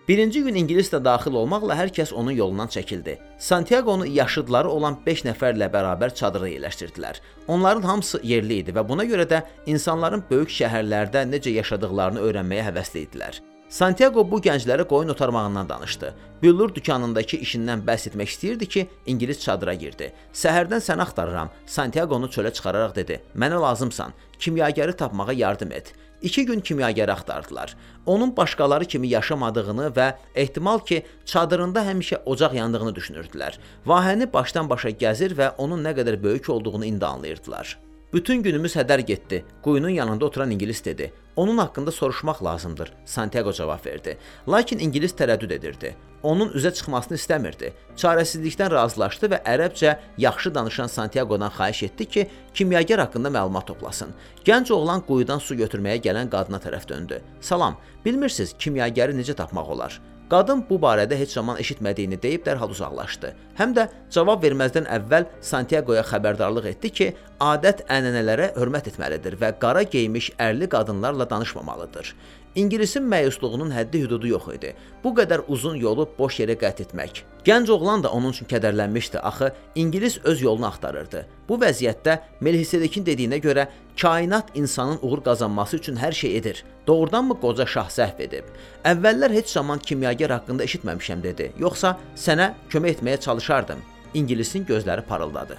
Birinci 0.09 0.42
gün 0.44 0.59
ingilisdə 0.61 0.98
daxil 1.00 1.32
olmaqla 1.40 1.78
hər 1.78 1.88
kəs 1.96 2.11
onun 2.12 2.34
yolundan 2.36 2.68
çəkildi. 2.68 3.14
Santiago-nu 3.40 4.05
yaşıdları 4.07 4.68
olan 4.68 4.98
5 5.07 5.22
nəfərlə 5.30 5.70
bərabər 5.72 6.12
çadıra 6.14 6.50
yerləşdirdilər. 6.50 7.22
Onların 7.48 7.88
hamısı 7.88 8.20
yerli 8.22 8.59
idi 8.61 8.74
və 8.76 8.84
buna 8.88 9.09
görə 9.09 9.24
də 9.30 9.40
insanların 9.64 10.26
böyük 10.30 10.52
şəhərlərdə 10.59 11.24
necə 11.30 11.57
yaşadıqlarını 11.57 12.20
öyrənməyə 12.20 12.68
həvəsli 12.68 13.07
idilər. 13.07 13.40
Santiago 13.72 14.26
bu 14.30 14.42
gənclərə 14.44 14.84
qoyun 14.84 15.09
otarmağından 15.16 15.68
danışdı. 15.68 16.12
Büllur 16.42 16.74
dükanındakı 16.74 17.40
işindən 17.40 17.80
bəhs 17.88 18.11
etmək 18.11 18.36
istəyirdi 18.36 18.68
ki, 18.68 18.86
ingilis 19.07 19.40
çadıra 19.40 19.72
girdi. 19.74 20.12
Səhərdən 20.36 20.84
səni 20.84 21.02
axtarıram. 21.02 21.48
Santiago-nu 21.66 22.28
çölə 22.28 22.52
çıxararaq 22.52 22.94
dedi: 22.94 23.22
"Mənə 23.34 23.57
lazımsan. 23.61 24.12
Kimyagəri 24.38 24.96
tapmağa 24.96 25.32
yardım 25.32 25.72
et." 25.72 25.94
İki 26.24 26.46
gün 26.46 26.60
kimyagəri 26.60 27.12
axtardılar. 27.12 27.76
Onun 28.06 28.36
başqaları 28.36 28.84
kimi 28.84 29.08
yaşamadığını 29.08 29.90
və 29.96 30.06
ehtimal 30.34 30.78
ki, 30.88 31.02
çadırında 31.24 31.84
həmişə 31.84 32.22
ocaq 32.24 32.56
yandığını 32.56 32.94
düşünürdülər. 32.96 33.58
Vahəni 33.86 34.32
başdan 34.32 34.70
başa 34.70 34.94
gəzir 35.04 35.36
və 35.36 35.50
onun 35.58 35.84
nə 35.84 35.92
qədər 35.98 36.22
böyük 36.22 36.48
olduğunu 36.48 36.84
indi 36.88 37.06
anlayırdılar. 37.06 37.76
Bütün 38.14 38.42
günümüz 38.42 38.76
hədər 38.76 39.00
getdi. 39.00 39.44
Quyunun 39.62 39.88
yanında 39.88 40.24
oturan 40.24 40.50
ingilis 40.50 40.84
dedi. 40.84 41.12
Onun 41.36 41.58
haqqında 41.58 41.90
soruşmaq 41.90 42.44
lazımdır, 42.44 42.92
Santiago 43.04 43.52
cavab 43.52 43.86
verdi. 43.86 44.18
Lakin 44.48 44.78
ingilis 44.78 45.12
tərəddüd 45.18 45.54
edirdi. 45.54 45.96
Onun 46.22 46.52
üzə 46.54 46.70
çıxmasını 46.74 47.18
istəmirdi. 47.18 47.72
Çarəsizlikdən 47.98 48.70
razılaşdı 48.70 49.32
və 49.34 49.42
ərəbcə 49.42 49.96
yaxşı 50.18 50.54
danışan 50.54 50.86
Santiagodan 50.86 51.50
xahiş 51.50 51.82
etdi 51.82 52.06
ki, 52.06 52.26
kimyager 52.54 53.02
haqqında 53.02 53.34
məlumat 53.34 53.66
toplasın. 53.66 54.14
Gənc 54.44 54.72
oğlan 54.72 55.02
quyudan 55.10 55.42
su 55.42 55.58
götürməyə 55.58 55.98
gələn 56.06 56.30
qadına 56.30 56.62
tərəf 56.62 56.88
döndü. 56.88 57.20
"Salam, 57.40 57.76
bilmirsiz 58.04 58.54
kimyagəri 58.58 59.18
necə 59.18 59.34
tapmaq 59.34 59.68
olar?" 59.68 60.00
Qadın 60.32 60.62
bu 60.68 60.78
barədə 60.80 61.18
heç 61.20 61.34
zaman 61.36 61.58
eşitmədiyini 61.60 62.16
deyib 62.22 62.46
dərhal 62.46 62.70
uzaqlaşdı. 62.72 63.32
Həm 63.58 63.74
də 63.76 63.84
cavab 64.14 64.40
verməzdən 64.44 64.86
əvvəl 64.96 65.26
Santiagoya 65.44 66.04
xəbərdarlıq 66.08 66.70
etdi 66.70 66.90
ki, 66.98 67.08
adət-ənənələrə 67.44 68.54
hörmət 68.56 68.88
etməlidir 68.94 69.36
və 69.42 69.52
qara 69.60 69.82
geymiş 69.96 70.30
ərli 70.40 70.70
qadınlarla 70.72 71.28
danışmamalıdır. 71.30 72.14
İngilisin 72.55 73.02
məyusluğunun 73.02 73.72
həddi-hüdudu 73.74 74.28
yox 74.30 74.44
idi. 74.55 74.74
Bu 75.05 75.11
qədər 75.18 75.42
uzun 75.50 75.74
yolu 75.74 76.07
boş 76.18 76.38
yerə 76.38 76.55
qət 76.59 76.84
etmək. 76.84 77.24
Gənc 77.44 77.70
oğlan 77.70 78.05
da 78.05 78.12
onun 78.14 78.30
üçün 78.30 78.46
kədərlənmişdi. 78.46 79.18
Axı 79.18 79.52
ingilis 79.74 80.18
öz 80.24 80.42
yolunu 80.42 80.66
axtarırdı. 80.66 81.24
Bu 81.48 81.59
vəziyyətdə 81.59 82.18
Melhisedekin 82.40 83.07
dediyinə 83.07 83.40
görə 83.42 83.66
kainat 84.00 84.55
insanın 84.55 84.98
uğur 85.02 85.24
qazanması 85.24 85.76
üçün 85.76 85.96
hər 85.96 86.12
şey 86.12 86.36
edir. 86.36 86.64
Doğrudanmı 86.86 87.40
qoca 87.40 87.66
şah 87.66 87.90
səhv 87.90 88.22
edib? 88.22 88.46
Əvvəllər 88.84 89.34
heç 89.34 89.50
zaman 89.59 89.78
kimyager 89.78 90.30
haqqında 90.30 90.64
eşitməmişəm 90.64 91.22
dedi. 91.22 91.52
Yoxsa 91.59 91.96
sənə 92.16 92.52
kömək 92.70 93.00
etməyə 93.00 93.20
çalışardım. 93.20 93.82
İngilisin 94.14 94.66
gözləri 94.66 95.02
parıldadı. 95.11 95.59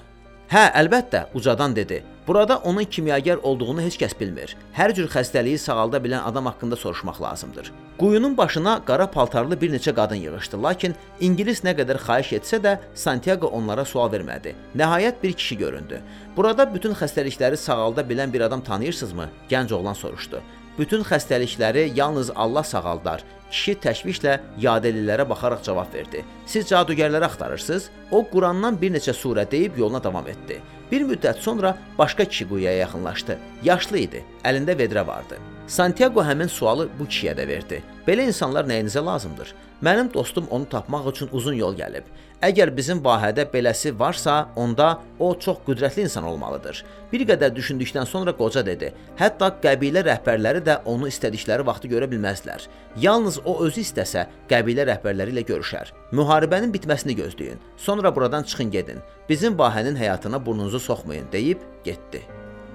Hə, 0.50 0.70
əlbəttə, 0.80 1.26
ucadan 1.34 1.76
dedi. 1.76 2.04
Burada 2.28 2.58
onun 2.58 2.84
kimyager 2.84 3.36
olduğunu 3.36 3.82
heç 3.82 3.98
kəs 4.02 4.20
bilmir. 4.20 4.56
Hər 4.74 4.94
cür 4.98 5.10
xəstəliyi 5.14 5.58
sağalda 5.58 5.98
bilən 6.02 6.24
adam 6.26 6.46
haqqında 6.46 6.76
soruşmaq 6.76 7.22
lazımdır. 7.22 7.72
Quyunun 8.00 8.38
başına 8.38 8.82
qara 8.86 9.12
paltarlı 9.12 9.62
bir 9.62 9.72
neçə 9.72 9.94
qadın 9.96 10.16
yığıldı, 10.16 10.64
lakin 10.64 10.96
ingilis 11.20 11.64
nə 11.64 11.76
qədər 11.78 12.02
xahiş 12.02 12.34
etsə 12.40 12.60
də 12.64 12.78
Santiago 12.96 13.48
onlara 13.48 13.86
sual 13.86 14.12
vermədi. 14.12 14.56
Nəhayət 14.76 15.22
bir 15.24 15.34
kişi 15.34 15.58
göründü. 15.58 16.02
Burada 16.38 16.74
bütün 16.74 16.94
xəstəlikləri 16.94 17.58
sağalda 17.58 18.02
bilən 18.02 18.34
bir 18.34 18.42
adam 18.42 18.62
tanıyırsınızmı? 18.62 19.30
Gənc 19.50 19.74
oğlan 19.74 19.94
soruşdu. 19.94 20.42
Bütün 20.80 21.04
xəstəlikləri 21.04 21.92
yalnız 21.96 22.32
Allah 22.36 22.64
sağaldar. 22.64 23.24
Kişi 23.52 23.76
təşvişlə 23.84 24.40
yadəlilərə 24.60 25.30
baxaraq 25.30 25.62
cavab 25.64 25.94
verdi. 25.94 26.26
Siz 26.46 26.66
cadugərləri 26.72 27.26
axtarırsınız? 27.26 27.90
O 28.12 28.26
Qurandan 28.32 28.82
bir 28.82 28.92
neçə 28.92 29.14
surə 29.14 29.46
deyib 29.52 29.78
yoluna 29.78 30.04
davam 30.04 30.28
etdi. 30.28 30.60
Bir 30.92 31.02
müddət 31.02 31.42
sonra 31.42 31.78
başqa 31.98 32.26
kişi 32.26 32.48
quyuya 32.50 32.72
yaxınlaşdı. 32.78 33.38
Yaşlı 33.64 33.98
idi, 33.98 34.24
əlində 34.44 34.78
vedrə 34.78 35.08
vardı. 35.08 35.40
Santiago 35.68 36.24
həmin 36.24 36.48
sualı 36.48 36.90
bu 37.00 37.08
kişiyə 37.10 37.34
də 37.40 37.48
verdi. 37.48 37.82
Belə 38.08 38.28
insanlar 38.30 38.68
nəyinizə 38.70 39.02
lazımdır? 39.06 39.54
Mənim 39.84 40.14
dostum 40.14 40.46
onu 40.50 40.70
tapmaq 40.70 41.10
üçün 41.12 41.30
uzun 41.32 41.54
yol 41.54 41.76
gəlib. 41.76 42.06
Əgər 42.44 42.74
bizim 42.76 43.00
vahədə 43.00 43.46
beləsi 43.48 43.94
varsa, 43.96 44.50
onda 44.60 44.98
o 45.20 45.30
çox 45.40 45.62
qüdrətli 45.68 46.04
insan 46.04 46.26
olmalıdır. 46.28 46.82
Bir 47.12 47.24
qədər 47.30 47.54
düşündükdən 47.56 48.06
sonra 48.06 48.34
qoca 48.36 48.66
dedi: 48.66 48.92
"Hətta 49.18 49.54
qəbilə 49.64 50.04
rəhbərləri 50.04 50.62
də 50.66 50.78
onu 50.86 51.08
istədikləri 51.08 51.66
vaxtı 51.66 51.88
görə 51.88 52.10
bilməzlər. 52.12 52.68
Yalnız 53.00 53.40
o 53.46 53.58
özü 53.66 53.82
istəsə, 53.82 54.28
qəbilə 54.50 54.86
rəhbərləri 54.92 55.32
ilə 55.32 55.46
görüşər. 55.48 55.94
Müharibənin 56.12 56.74
bitməsini 56.76 57.16
gözləyin. 57.16 57.60
Sonra 57.78 58.16
buradan 58.16 58.44
çıxın 58.44 58.72
gedin. 58.72 59.00
Bizim 59.30 59.58
vahənin 59.58 59.96
həyatına 59.96 60.46
burnunuzu 60.46 60.80
soxmayın." 60.80 61.32
deyib 61.32 61.58
getdi. 61.84 62.22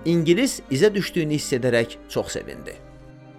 İngilis 0.04 0.60
izə 0.70 0.94
düşdüyünü 0.94 1.34
hiss 1.34 1.52
edərək 1.52 1.96
çox 2.08 2.32
sevindi. 2.32 2.89